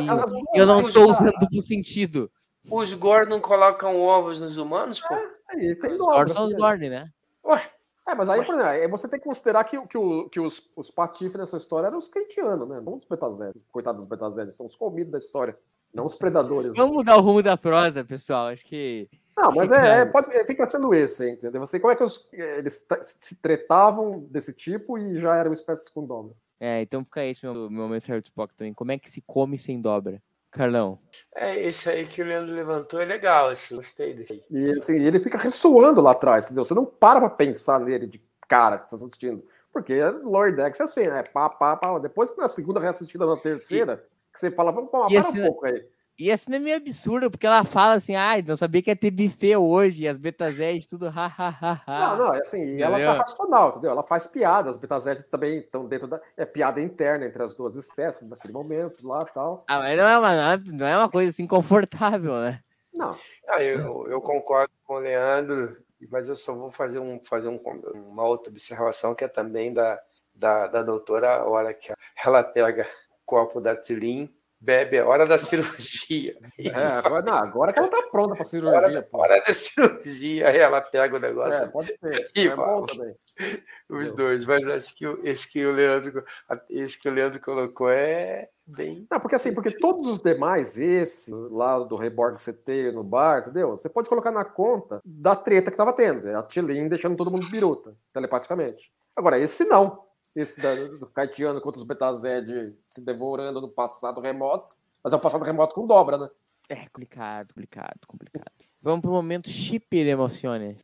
eu 0.53 0.65
não 0.65 0.81
estou 0.81 1.09
usando 1.09 1.31
duplo 1.39 1.61
sentido. 1.61 2.29
Os 2.69 2.93
Gordon 2.93 3.41
colocam 3.41 3.99
ovos 3.99 4.39
nos 4.39 4.57
humanos, 4.57 5.01
pô? 5.01 5.13
É, 5.13 5.31
aí 5.49 5.75
tem 5.75 5.97
dobra. 5.97 6.29
são 6.29 6.45
os 6.45 6.53
Gordon, 6.53 6.89
né? 6.89 7.11
Ué. 7.45 7.61
É, 8.07 8.13
mas 8.13 8.27
aí, 8.27 8.43
por 8.43 8.55
exemplo, 8.55 8.89
você 8.89 9.07
tem 9.07 9.19
que 9.19 9.25
considerar 9.25 9.63
que, 9.63 9.79
que, 9.87 9.97
o, 9.97 10.27
que 10.29 10.39
os, 10.39 10.61
os 10.75 10.91
patifes 10.91 11.35
nessa 11.35 11.55
história 11.55 11.87
eram 11.87 11.97
os 11.97 12.09
keitianos, 12.09 12.67
né? 12.67 12.81
Não 12.81 12.95
os 12.95 13.05
betazélios. 13.05 13.63
Coitados 13.71 14.01
dos 14.01 14.09
betazélios, 14.09 14.55
são 14.55 14.65
os 14.65 14.75
comidos 14.75 15.11
da 15.11 15.17
história, 15.17 15.57
não 15.93 16.05
os 16.05 16.15
predadores. 16.15 16.75
Vamos 16.75 16.97
mudar 16.97 17.15
o 17.15 17.21
rumo 17.21 17.41
da 17.41 17.55
prosa, 17.55 18.03
pessoal. 18.03 18.47
Acho 18.47 18.65
que. 18.65 19.09
Não, 19.37 19.51
mas 19.51 19.71
é, 19.71 20.01
é, 20.01 20.05
pode, 20.05 20.29
é, 20.35 20.45
fica 20.45 20.65
sendo 20.65 20.93
esse, 20.93 21.31
entendeu? 21.31 21.61
Você, 21.61 21.79
como 21.79 21.93
é 21.93 21.95
que 21.95 22.03
os, 22.03 22.31
eles 22.33 22.85
se 23.01 23.35
tretavam 23.37 24.19
desse 24.29 24.53
tipo 24.53 24.97
e 24.97 25.19
já 25.19 25.35
eram 25.37 25.53
espécies 25.53 25.89
com 25.89 26.05
dobra? 26.05 26.35
É, 26.59 26.81
então 26.81 27.03
fica 27.03 27.25
esse 27.25 27.43
meu, 27.43 27.53
meu 27.69 27.83
momento 27.83 28.05
de 28.05 28.27
Spock 28.27 28.53
também. 28.53 28.73
Como 28.73 28.91
é 28.91 28.99
que 28.99 29.09
se 29.09 29.21
come 29.21 29.57
sem 29.57 29.81
dobra? 29.81 30.21
Carlão. 30.53 30.99
É, 31.35 31.59
esse 31.67 31.89
aí 31.89 32.05
que 32.05 32.21
o 32.21 32.25
Leandro 32.25 32.53
levantou 32.53 33.01
é 33.01 33.05
legal, 33.05 33.49
assim, 33.49 33.75
gostei 33.75 34.13
dele. 34.13 34.43
E 34.51 34.71
assim, 34.77 35.01
ele 35.01 35.19
fica 35.19 35.37
ressoando 35.37 35.99
lá 35.99 36.11
atrás, 36.11 36.45
entendeu? 36.45 36.63
Você 36.63 36.75
não 36.75 36.85
para 36.85 37.19
pra 37.19 37.29
pensar 37.29 37.79
nele 37.79 38.05
de 38.05 38.21
cara 38.47 38.77
que 38.77 38.89
você 38.89 38.95
está 38.95 39.07
assistindo. 39.07 39.43
Porque 39.71 40.03
Lord 40.23 40.55
Dex 40.55 40.79
é 40.79 40.83
assim, 40.83 41.07
né? 41.07 41.23
Pá, 41.33 41.49
pá, 41.49 41.75
pá. 41.75 41.97
Depois 41.97 42.35
na 42.37 42.47
segunda 42.47 42.79
reassistida, 42.79 43.25
na 43.25 43.35
terceira, 43.35 44.05
e... 44.05 44.31
que 44.31 44.39
você 44.39 44.51
fala, 44.51 44.71
vamos 44.71 44.91
para 44.91 45.19
assim, 45.19 45.39
um 45.39 45.45
pouco 45.47 45.65
aí. 45.65 45.83
E 46.17 46.31
assim 46.31 46.53
é 46.53 46.59
meio 46.59 46.77
absurdo, 46.77 47.31
porque 47.31 47.47
ela 47.47 47.63
fala 47.63 47.93
assim, 47.93 48.15
ai, 48.15 48.39
ah, 48.41 48.43
não 48.49 48.55
sabia 48.55 48.83
que 48.83 48.91
ia 48.91 48.95
ter 48.95 49.09
buffet 49.09 49.55
hoje, 49.55 50.03
e 50.03 50.07
as 50.07 50.17
betazés 50.17 50.85
tudo, 50.85 51.07
ha, 51.07 51.25
ha, 51.25 51.49
ha, 51.49 51.81
ha. 51.87 52.07
Não, 52.09 52.27
não, 52.27 52.33
é 52.35 52.39
assim, 52.39 52.79
ela 52.79 52.99
tá 52.99 53.13
racional, 53.13 53.69
entendeu? 53.69 53.91
Ela 53.91 54.03
faz 54.03 54.27
piada, 54.27 54.69
as 54.69 54.77
betazés 54.77 55.23
também 55.31 55.57
estão 55.57 55.87
dentro 55.87 56.07
da... 56.07 56.21
É 56.37 56.45
piada 56.45 56.79
interna 56.79 57.25
entre 57.25 57.41
as 57.41 57.55
duas 57.55 57.75
espécies, 57.75 58.29
naquele 58.29 58.53
momento, 58.53 59.05
lá 59.07 59.25
e 59.27 59.33
tal. 59.33 59.63
Ah, 59.67 59.79
mas 59.79 59.97
não 59.97 60.07
é 60.07 60.17
uma, 60.19 60.57
não 60.57 60.85
é 60.85 60.97
uma 60.97 61.09
coisa 61.09 61.29
assim 61.29 61.47
confortável, 61.47 62.35
né? 62.35 62.61
Não. 62.95 63.15
Ah, 63.47 63.63
eu, 63.63 64.07
eu 64.07 64.21
concordo 64.21 64.71
com 64.85 64.93
o 64.93 64.99
Leandro, 64.99 65.77
mas 66.11 66.29
eu 66.29 66.35
só 66.35 66.53
vou 66.53 66.69
fazer, 66.69 66.99
um, 66.99 67.19
fazer 67.23 67.49
um, 67.49 67.59
uma 67.95 68.23
outra 68.23 68.51
observação, 68.51 69.15
que 69.15 69.23
é 69.23 69.27
também 69.27 69.73
da, 69.73 69.99
da, 70.35 70.67
da 70.67 70.83
doutora, 70.83 71.37
a 71.37 71.45
hora 71.45 71.73
que 71.73 71.91
ela 72.23 72.43
pega 72.43 72.87
o 73.09 73.25
copo 73.25 73.59
da 73.59 73.75
Tilin, 73.75 74.31
bebe, 74.63 74.95
é 74.95 75.03
hora 75.03 75.25
da 75.25 75.37
cirurgia. 75.37 76.37
É, 76.57 76.69
agora, 76.73 77.21
não, 77.21 77.33
agora 77.33 77.73
que 77.73 77.79
ela 77.79 77.89
tá 77.89 78.01
pronta 78.09 78.35
para 78.35 78.45
cirurgia. 78.45 78.79
Hora, 78.79 79.03
pô. 79.03 79.19
hora 79.19 79.43
da 79.45 79.53
cirurgia, 79.53 80.47
aí 80.47 80.57
ela 80.57 80.79
pega 80.79 81.17
o 81.17 81.19
negócio. 81.19 81.65
É, 81.65 81.67
pode 81.67 81.93
ser. 81.99 82.31
E 82.35 82.47
é 82.47 82.55
bom 82.55 82.85
também. 82.85 83.15
Os 83.89 84.11
dois, 84.11 84.45
mas 84.45 84.65
acho 84.67 84.95
que 84.95 85.05
esse 85.23 85.51
que 85.51 85.65
o 85.65 85.71
Leandro, 85.71 86.23
esse 86.69 87.01
que 87.01 87.09
o 87.09 87.11
Leandro 87.11 87.41
colocou 87.41 87.89
é 87.89 88.47
bem. 88.65 89.05
Não, 89.11 89.19
porque 89.19 89.35
assim, 89.35 89.53
porque 89.53 89.71
todos 89.71 90.07
os 90.07 90.19
demais, 90.19 90.79
esse 90.79 91.31
lá 91.31 91.79
do 91.79 91.97
Reborn 91.97 92.37
CT 92.37 92.91
no 92.93 93.03
bar, 93.03 93.39
entendeu? 93.39 93.71
Você 93.71 93.89
pode 93.89 94.07
colocar 94.07 94.31
na 94.31 94.45
conta 94.45 95.01
da 95.03 95.35
treta 95.35 95.71
que 95.71 95.77
tava 95.77 95.93
tendo. 95.93 96.27
É 96.27 96.35
a 96.35 96.43
Tilin 96.43 96.87
deixando 96.87 97.17
todo 97.17 97.31
mundo 97.31 97.49
biruta, 97.49 97.95
telepaticamente. 98.13 98.93
Agora, 99.15 99.37
esse 99.37 99.65
não 99.65 100.02
esse 100.35 100.59
da, 100.59 100.73
do 100.75 101.05
Caetiano 101.11 101.61
contra 101.61 101.79
os 101.79 101.85
Betazed 101.85 102.75
se 102.85 103.05
devorando 103.05 103.61
no 103.61 103.69
passado 103.69 104.19
remoto, 104.19 104.75
mas 105.03 105.13
é 105.13 105.15
um 105.15 105.19
passado 105.19 105.43
remoto 105.43 105.75
com 105.75 105.85
dobra, 105.85 106.17
né? 106.17 106.29
É 106.69 106.87
complicado, 106.87 107.49
complicado, 107.49 107.99
complicado. 108.07 108.51
Vamos 108.81 109.01
pro 109.01 109.11
momento 109.11 109.49
chip 109.49 109.85
de 109.89 110.09
emoções. 110.09 110.77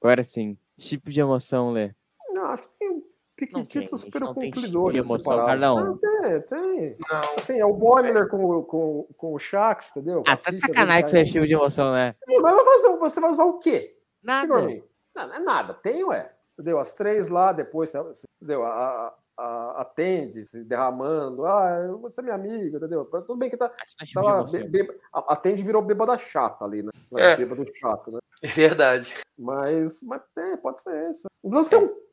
Agora 0.00 0.24
sim, 0.24 0.56
chip 0.78 1.10
de 1.10 1.20
emoção, 1.20 1.72
Lê. 1.72 1.92
Não, 2.30 2.46
acho 2.46 2.62
que 2.62 2.78
tem 2.78 3.02
Piquititos 3.40 4.02
super 4.02 4.22
cumplidores. 4.34 5.08
Carlão. 5.24 5.96
tem, 5.96 6.40
tem. 6.42 6.96
Não. 7.10 7.20
Assim, 7.38 7.58
é 7.58 7.64
o 7.64 7.72
Boimler 7.72 8.28
com, 8.28 8.62
com, 8.64 9.08
com 9.16 9.34
o 9.34 9.38
Shax, 9.38 9.96
entendeu? 9.96 10.22
Ah, 10.28 10.36
tá 10.36 10.50
de 10.50 10.60
sacanagem 10.60 11.04
que 11.04 11.10
você 11.10 11.20
é 11.20 11.24
tipo 11.24 11.46
de 11.46 11.54
emoção, 11.54 11.92
né? 11.92 12.14
mas 12.28 12.54
vai 12.54 12.64
fazer, 12.64 12.96
você 12.98 13.20
vai 13.20 13.30
usar 13.30 13.44
o 13.44 13.58
quê? 13.58 13.96
Nada. 14.22 14.54
Não, 14.54 15.26
não 15.26 15.34
é 15.34 15.38
nada. 15.38 15.72
Tem, 15.72 16.04
ué. 16.04 16.30
Entendeu? 16.52 16.78
As 16.78 16.92
três 16.92 17.30
lá, 17.30 17.54
depois, 17.54 17.94
entendeu? 18.36 18.62
A, 18.62 19.14
a, 19.38 19.80
atende, 19.80 20.44
se 20.44 20.62
derramando. 20.62 21.46
Ah, 21.46 21.88
você 22.02 22.20
é 22.20 22.24
minha 22.24 22.34
amiga, 22.34 22.76
entendeu? 22.76 23.06
Tudo 23.06 23.36
bem 23.36 23.48
que 23.48 23.56
tá. 23.56 23.72
Tava, 24.12 24.44
be, 24.44 24.64
be, 24.64 25.00
atende 25.14 25.62
virou 25.62 25.80
bêbada 25.80 26.18
chata 26.18 26.66
ali, 26.66 26.82
né? 26.82 26.90
É. 27.16 27.36
Bêbado 27.36 27.64
chato, 27.74 28.12
né? 28.12 28.18
É 28.42 28.48
verdade. 28.48 29.14
Mas, 29.38 30.02
mas 30.02 30.22
tem, 30.34 30.56
pode 30.58 30.80
ser 30.80 31.10
isso. 31.10 31.28
Não 31.42 31.50
precisa 31.50 31.78
ser 31.78 31.84
um 31.84 32.09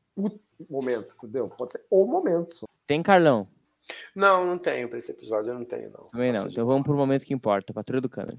momento, 0.68 1.14
entendeu? 1.16 1.48
Pode 1.48 1.72
ser 1.72 1.84
o 1.90 2.04
momento 2.06 2.54
só. 2.54 2.66
Tem, 2.86 3.02
Carlão? 3.02 3.48
Não, 4.14 4.44
não 4.44 4.58
tenho 4.58 4.88
pra 4.88 4.98
esse 4.98 5.12
episódio, 5.12 5.50
eu 5.50 5.54
não 5.54 5.64
tenho, 5.64 5.90
não. 5.90 6.04
Também 6.10 6.32
não. 6.32 6.46
Então 6.46 6.66
vamos 6.66 6.82
pro 6.82 6.94
momento 6.94 7.24
que 7.24 7.34
importa, 7.34 7.72
Patrulha 7.72 8.00
do 8.00 8.08
câmera. 8.08 8.36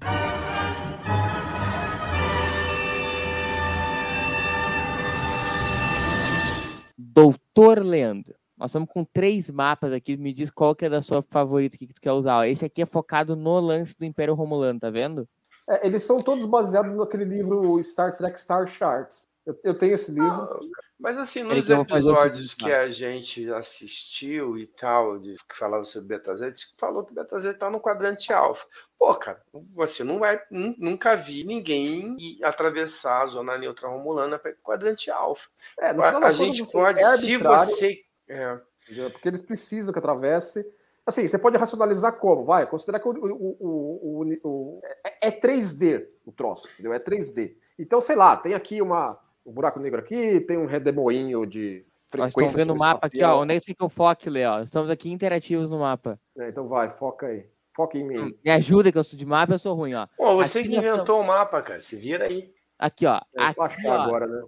Doutor 6.96 7.84
Leandro. 7.84 8.34
Nós 8.56 8.70
estamos 8.70 8.90
com 8.90 9.04
três 9.04 9.48
mapas 9.50 9.92
aqui. 9.92 10.16
Me 10.16 10.34
diz 10.34 10.50
qual 10.50 10.76
que 10.76 10.84
é 10.84 10.88
da 10.88 11.00
sua 11.00 11.22
favorita, 11.22 11.76
o 11.76 11.78
que, 11.78 11.86
que 11.86 11.94
tu 11.94 12.00
quer 12.00 12.12
usar. 12.12 12.46
Esse 12.46 12.64
aqui 12.66 12.82
é 12.82 12.86
focado 12.86 13.34
no 13.34 13.58
lance 13.58 13.96
do 13.98 14.04
Império 14.04 14.34
Romulano, 14.34 14.78
tá 14.78 14.90
vendo? 14.90 15.26
É, 15.68 15.86
eles 15.86 16.02
são 16.02 16.18
todos 16.18 16.44
baseados 16.44 16.94
naquele 16.94 17.24
livro 17.24 17.82
Star 17.82 18.16
Trek 18.16 18.38
Star 18.38 18.66
Charts. 18.66 19.26
Eu, 19.46 19.58
eu 19.64 19.78
tenho 19.78 19.94
esse 19.94 20.10
livro. 20.10 20.60
Mas 20.98 21.16
assim, 21.16 21.42
nos 21.42 21.66
o 21.70 21.72
episódios 21.96 22.52
que 22.54 22.70
a 22.70 22.90
gente 22.90 23.50
assistiu 23.52 24.58
e 24.58 24.66
tal, 24.66 25.18
de, 25.18 25.34
que 25.48 25.56
falava 25.56 25.82
sobre 25.84 26.08
Beta 26.08 26.36
Z, 26.36 26.50
diz 26.52 26.64
que 26.66 26.78
falou 26.78 27.06
que 27.06 27.14
Beta 27.14 27.38
Z 27.38 27.54
tá 27.54 27.70
no 27.70 27.80
quadrante 27.80 28.32
alfa. 28.34 28.66
Pô, 28.98 29.14
cara, 29.14 29.40
você 29.74 30.04
não 30.04 30.18
vai. 30.18 30.38
nu- 30.50 30.74
Nunca 30.78 31.16
vi 31.16 31.42
ninguém 31.42 32.16
ir 32.18 32.44
atravessar 32.44 33.22
a 33.22 33.26
zona 33.28 33.56
neutra 33.56 33.88
romulana 33.88 34.38
para 34.38 34.52
quadrante 34.62 35.10
alfa. 35.10 35.48
É, 35.78 35.92
no 35.94 36.02
final 36.08 36.24
A, 36.24 36.28
a 36.28 36.32
gente 36.34 36.70
pode, 36.70 37.00
é 37.00 37.16
se 37.16 37.36
você. 37.38 38.04
é? 38.28 38.60
Porque 39.10 39.28
eles 39.28 39.40
precisam 39.40 39.92
que 39.92 39.98
atravesse. 39.98 40.70
Assim, 41.06 41.26
você 41.26 41.38
pode 41.38 41.56
racionalizar 41.56 42.12
como? 42.18 42.44
Vai, 42.44 42.66
considerar 42.68 43.00
que 43.00 43.08
o, 43.08 43.12
o, 43.12 43.56
o, 43.58 44.20
o- 44.20 44.38
o- 44.44 44.80
é, 45.02 45.28
é 45.28 45.30
3D 45.30 46.08
o 46.26 46.30
troço, 46.32 46.68
entendeu? 46.74 46.92
É 46.92 46.98
3D. 46.98 47.56
Então, 47.78 48.00
sei 48.02 48.16
lá, 48.16 48.36
tem 48.36 48.52
aqui 48.52 48.82
uma, 48.82 49.18
um 49.44 49.52
buraco 49.52 49.80
negro 49.80 50.00
aqui, 50.00 50.40
tem 50.40 50.56
um 50.58 50.66
redemoinho 50.66 51.46
de 51.46 51.84
Nós 52.14 52.28
estamos 52.28 52.34
frequência 52.34 52.58
vendo 52.58 52.74
o 52.74 52.78
mapa 52.78 53.06
aqui, 53.06 53.22
ó. 53.22 53.40
Onde 53.40 53.54
é 53.54 53.60
que 53.60 53.66
fica 53.66 53.84
o 53.84 53.88
foco, 53.88 54.28
Léo? 54.30 54.62
Estamos 54.62 54.90
aqui 54.90 55.10
interativos 55.10 55.70
no 55.70 55.78
mapa. 55.80 56.18
né? 56.36 56.48
Então 56.48 56.66
vai, 56.68 56.88
foca 56.90 57.26
aí. 57.26 57.48
Foca 57.74 57.96
em 57.96 58.04
mim. 58.04 58.34
Me 58.44 58.50
ajuda 58.50 58.90
que 58.90 58.98
eu 58.98 59.04
sou 59.04 59.18
de 59.18 59.24
mapa, 59.24 59.54
eu 59.54 59.58
sou 59.58 59.74
ruim, 59.74 59.94
ó. 59.94 60.06
Pô, 60.16 60.34
você 60.36 60.58
Aqui 60.60 60.68
que 60.68 60.76
nós 60.76 60.84
inventou 60.84 61.20
o 61.20 61.24
mapa, 61.24 61.62
cara. 61.62 61.80
Se 61.80 61.96
vira 61.96 62.24
aí. 62.26 62.52
Aqui, 62.78 63.06
ó. 63.06 63.20
Vou 63.56 63.64
Aqui, 63.64 63.86
ó. 63.86 63.92
agora, 63.92 64.26
né? 64.26 64.42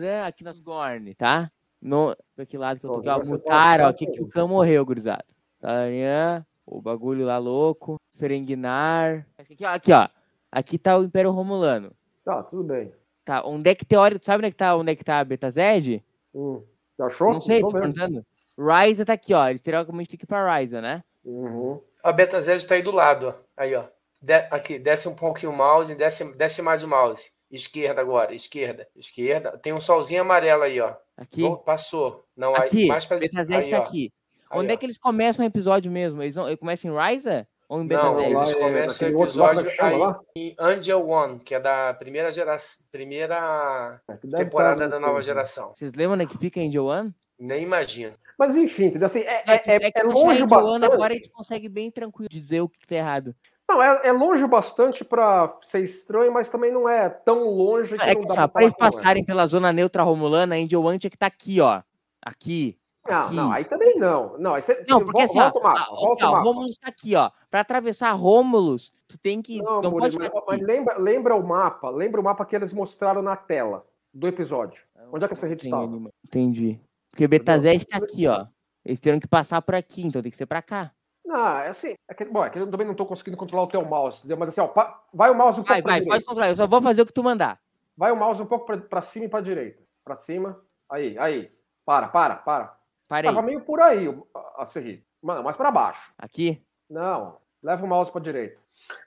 Da, 0.00 0.26
aqui 0.26 0.44
nas 0.44 0.60
Gorn, 0.60 1.14
tá? 1.14 1.50
No, 1.80 2.16
pra 2.34 2.44
que 2.44 2.58
lado 2.58 2.80
que 2.80 2.86
eu 2.86 2.90
tô 2.90 2.98
ó. 2.98 3.14
pode 3.16 3.28
Mutaram, 3.28 3.84
ó. 3.84 3.88
Aqui 3.88 4.06
que 4.06 4.20
o 4.20 4.28
Khan 4.28 4.46
morreu, 4.48 4.84
gurizada. 4.84 5.24
Taranhã, 5.60 6.44
o 6.66 6.82
bagulho 6.82 7.24
lá 7.24 7.38
louco. 7.38 8.00
Ferenguinar. 8.16 9.26
Aqui, 9.38 9.56
ó. 9.64 9.68
Aqui, 9.68 9.92
ó. 9.92 10.08
Aqui 10.50 10.78
tá 10.78 10.98
o 10.98 11.04
Império 11.04 11.30
Romulano. 11.30 11.92
Tá, 12.24 12.42
tudo 12.42 12.64
bem. 12.64 12.92
Tá, 13.28 13.42
onde 13.44 13.68
é 13.68 13.74
que 13.74 13.84
teórico, 13.84 14.24
sabe 14.24 14.38
onde 14.38 14.46
é 14.46 14.50
que 14.50 14.56
tá, 14.56 14.74
onde 14.74 14.90
é 14.90 14.96
que 14.96 15.04
tá 15.04 15.18
a 15.20 15.24
Beta 15.24 15.50
Z? 15.50 16.02
Hum. 16.34 16.62
Achou? 16.98 17.34
Não 17.34 17.42
sei, 17.42 17.60
Tô 17.60 17.70
perguntando. 17.70 18.24
Ryza 18.58 19.04
tá 19.04 19.12
aqui, 19.12 19.34
ó. 19.34 19.46
Eles 19.50 19.60
teoricamente 19.60 20.08
tem 20.08 20.18
que 20.18 20.24
ir 20.24 20.26
pra 20.26 20.56
Ryza, 20.58 20.80
né? 20.80 21.04
Uhum. 21.22 21.78
A 22.02 22.10
Beta 22.10 22.40
Z 22.40 22.56
está 22.56 22.74
aí 22.74 22.80
do 22.82 22.90
lado, 22.90 23.26
ó. 23.28 23.34
Aí, 23.54 23.74
ó. 23.74 23.84
De- 24.22 24.32
aqui, 24.50 24.78
desce 24.78 25.10
um 25.10 25.14
pouquinho 25.14 25.52
o 25.52 25.54
mouse, 25.54 25.94
desce, 25.94 26.38
desce 26.38 26.62
mais 26.62 26.82
o 26.82 26.88
mouse. 26.88 27.30
Esquerda 27.50 28.00
agora, 28.00 28.34
esquerda, 28.34 28.88
esquerda. 28.96 29.58
Tem 29.58 29.74
um 29.74 29.80
solzinho 29.80 30.22
amarelo 30.22 30.62
aí, 30.62 30.80
ó. 30.80 30.94
Aqui. 31.14 31.42
Vol- 31.42 31.58
Passou. 31.58 32.24
Não, 32.34 32.54
aí, 32.54 32.62
Aqui, 32.68 32.86
mais 32.86 33.04
pra 33.04 33.18
Beta 33.18 33.44
Z 33.44 33.54
aí, 33.54 33.68
tá 33.68 33.80
ó. 33.80 33.82
aqui. 33.82 34.10
Aí, 34.50 34.58
Onde 34.58 34.70
ó. 34.70 34.72
é 34.72 34.76
que 34.78 34.86
eles 34.86 34.96
começam 34.96 35.44
o 35.44 35.48
episódio 35.48 35.92
mesmo? 35.92 36.22
Eles, 36.22 36.34
vão, 36.34 36.46
eles 36.48 36.58
começam 36.58 36.90
em 36.90 36.96
Ryza? 37.12 37.46
Ou 37.68 37.82
em 37.82 37.86
Beta 37.86 38.02
Não, 38.02 38.20
eles 38.20 38.50
é 38.50 38.54
começam 38.60 38.86
naquele 38.86 39.14
o 39.14 39.20
é 39.20 39.22
episódio 39.24 39.70
aí 39.78 40.14
em 40.34 40.56
Angel 40.58 41.06
One, 41.08 41.38
que 41.40 41.54
é 41.54 41.60
da 41.60 41.92
primeira 41.94 42.32
geração, 42.32 42.86
primeira 42.90 44.00
É, 44.08 44.16
temporada 44.36 44.88
da 44.88 44.96
no 44.96 45.00
nova 45.06 45.20
filme. 45.20 45.24
geração. 45.24 45.74
Vocês 45.76 45.92
lembram 45.92 46.14
onde 46.14 46.24
é 46.24 46.26
que 46.26 46.38
fica 46.38 46.60
Angel 46.60 46.86
One? 46.86 47.14
Nem 47.38 47.62
imagino. 47.62 48.14
Mas 48.38 48.56
enfim, 48.56 48.86
entendeu? 48.86 49.06
Assim, 49.06 49.20
é, 49.20 49.42
É, 49.46 49.54
é, 49.66 49.76
é 49.88 49.92
é, 49.94 50.02
longe 50.02 50.42
achei 50.42 50.44
Angel 50.44 50.46
One, 50.46 50.48
bastante. 50.48 50.92
agora 50.94 51.12
a 51.12 51.16
gente 51.16 51.30
consegue 51.30 51.68
bem 51.68 51.90
tranquilo 51.90 52.28
dizer 52.30 52.60
o 52.62 52.68
que 52.68 52.86
tá 52.86 52.94
errado. 52.94 53.34
Não, 53.68 53.82
é, 53.82 54.00
é 54.08 54.12
longe 54.12 54.46
bastante 54.46 55.04
pra 55.04 55.54
ser 55.62 55.80
estranho, 55.84 56.32
mas 56.32 56.48
também 56.48 56.72
não 56.72 56.88
é 56.88 57.10
tão 57.10 57.44
longe 57.50 57.98
que 57.98 58.02
É 58.02 58.14
não 58.14 58.22
que 58.22 58.28
dá 58.28 58.34
pra 58.34 58.48
pra 58.48 58.62
eles 58.62 58.72
é. 58.72 58.78
passarem 58.78 59.22
pela 59.24 59.46
zona 59.46 59.72
neutra 59.74 60.02
romulana, 60.02 60.54
a 60.54 60.58
Angel 60.58 60.82
One 60.82 60.98
tinha 60.98 61.10
que 61.10 61.16
estar 61.16 61.26
aqui, 61.26 61.60
ó. 61.60 61.82
Aqui. 62.22 62.78
Não, 63.08 63.24
aqui. 63.26 63.34
não, 63.34 63.52
aí 63.52 63.64
também 63.64 63.96
não. 63.98 64.38
Não, 64.38 64.54
aí 64.54 64.62
você, 64.62 64.84
Não, 64.88 65.04
porque 65.04 65.22
assim, 65.22 65.38
ó, 65.40 65.44
volta 65.50 65.58
o 65.58 65.62
mapa, 65.62 65.80
a- 65.80 65.94
volta 65.94 66.26
ó, 66.26 66.28
o 66.28 66.32
mapa. 66.32 66.44
Romulus 66.44 66.76
tá 66.78 66.88
aqui, 66.88 67.14
ó. 67.16 67.30
Pra 67.50 67.60
atravessar 67.60 68.12
Romulus, 68.12 68.92
tu 69.06 69.18
tem 69.18 69.40
que. 69.42 69.62
Não, 69.62 69.80
Não, 69.80 69.90
pode 69.90 70.18
mas, 70.18 70.30
mas 70.46 70.60
lembra, 70.60 70.98
lembra 70.98 71.34
o 71.36 71.46
mapa, 71.46 71.90
lembra 71.90 72.20
o 72.20 72.24
mapa 72.24 72.44
que 72.44 72.54
eles 72.56 72.72
mostraram 72.72 73.22
na 73.22 73.36
tela 73.36 73.84
do 74.12 74.26
episódio. 74.26 74.82
Onde 75.12 75.24
é 75.24 75.28
que 75.28 75.34
essa 75.34 75.46
rede 75.46 75.72
anima- 75.72 76.10
Entendi. 76.24 76.78
Porque 77.10 77.26
Betazé 77.26 77.76
tá 77.78 77.96
aqui, 77.98 78.26
ó. 78.26 78.46
Eles 78.84 79.00
terão 79.00 79.18
que 79.20 79.26
passar 79.26 79.60
por 79.62 79.74
aqui, 79.74 80.02
então 80.06 80.20
tem 80.22 80.30
que 80.30 80.36
ser 80.36 80.46
pra 80.46 80.60
cá. 80.62 80.92
Não, 81.24 81.46
é 81.58 81.68
assim. 81.68 81.94
É 82.08 82.14
que, 82.14 82.24
bom, 82.24 82.44
é 82.44 82.48
que 82.50 82.58
eu 82.58 82.70
também 82.70 82.86
não 82.86 82.94
tô 82.94 83.04
conseguindo 83.04 83.36
controlar 83.36 83.64
o 83.64 83.68
teu 83.68 83.84
mouse, 83.84 84.18
entendeu? 84.18 84.36
Mas 84.38 84.48
assim, 84.50 84.60
ó, 84.60 84.66
pa- 84.68 85.02
vai 85.12 85.30
o 85.30 85.34
mouse 85.34 85.60
um 85.60 85.62
Vai, 85.62 85.76
pouco 85.76 85.82
pra 85.84 85.92
vai, 85.92 86.00
direita. 86.00 86.14
pode 86.14 86.24
controlar. 86.24 86.48
Eu 86.50 86.56
só 86.56 86.66
vou 86.66 86.80
fazer 86.82 87.02
o 87.02 87.06
que 87.06 87.12
tu 87.12 87.22
mandar. 87.22 87.58
Vai 87.96 88.12
o 88.12 88.16
mouse 88.16 88.40
um 88.42 88.46
pouco 88.46 88.64
pra 88.78 89.02
cima 89.02 89.24
e 89.26 89.28
pra 89.28 89.40
direita. 89.40 89.82
Pra 90.04 90.14
cima. 90.16 90.58
Aí, 90.90 91.18
aí. 91.18 91.50
Para, 91.84 92.08
para, 92.08 92.36
para. 92.36 92.77
Parei. 93.08 93.30
Tava 93.30 93.42
meio 93.42 93.60
por 93.62 93.80
aí 93.80 94.08
o- 94.08 94.26
a, 94.56 94.64
Serri. 94.66 95.04
Mano, 95.22 95.42
mais 95.42 95.56
pra 95.56 95.70
baixo. 95.70 96.12
Aqui? 96.18 96.62
Não. 96.88 97.38
Leva 97.62 97.84
o 97.84 97.88
mouse 97.88 98.12
pra 98.12 98.20
direita. 98.20 98.60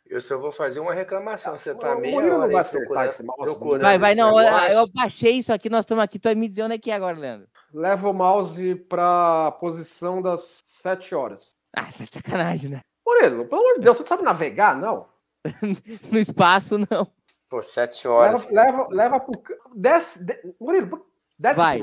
Eu 0.05 0.19
só 0.19 0.37
vou 0.37 0.51
fazer 0.51 0.79
uma 0.81 0.93
reclamação. 0.93 1.57
Você 1.57 1.73
tá 1.73 1.95
O 1.95 1.99
meia 2.01 2.13
Murilo 2.13 2.33
não 2.33 2.39
hora 2.41 2.47
vai 2.51 2.55
aí 2.57 2.61
acertar 2.61 2.87
procurando, 2.87 3.05
esse 3.05 3.23
mouse, 3.23 3.43
procurando 3.43 3.81
Vai, 3.83 3.97
vai, 3.97 4.15
não. 4.15 4.29
eu- 4.37 4.43
negócio. 4.45 4.71
Eu 4.73 4.87
baixei 4.93 5.31
isso 5.37 5.53
aqui, 5.53 5.69
nós 5.69 5.83
estamos 5.85 6.03
aqui. 6.03 6.19
Tu 6.19 6.23
vai 6.25 6.35
me 6.35 6.47
dizer 6.49 6.63
onde 6.63 6.73
é 6.75 6.77
que 6.77 6.91
é 6.91 6.95
agora, 6.95 7.17
Leandro. 7.17 7.47
Leva 7.73 8.09
o 8.09 8.13
mouse 8.13 8.75
pra 8.89 9.51
posição 9.53 10.21
das 10.21 10.59
7 10.65 11.15
horas. 11.15 11.55
Ah, 11.73 11.85
tá 11.85 12.03
de 12.03 12.13
sacanagem, 12.13 12.69
né? 12.71 12.81
Murilo, 13.05 13.47
pelo 13.47 13.61
amor 13.61 13.75
de 13.77 13.81
Deus, 13.85 13.95
você 13.97 14.05
sabe 14.05 14.23
navegar? 14.23 14.75
Não. 14.75 15.07
No 16.11 16.19
espaço, 16.19 16.77
não. 16.77 17.07
Pô, 17.49 17.63
sete 17.63 18.07
horas. 18.07 18.47
Leva, 18.49 18.87
leva, 18.87 18.87
leva 18.91 19.19
pro. 19.19 19.31
Desce. 19.75 20.23
de- 20.23 20.39
Murilo, 20.59 21.05
desce 21.39 21.55
Vai. 21.57 21.81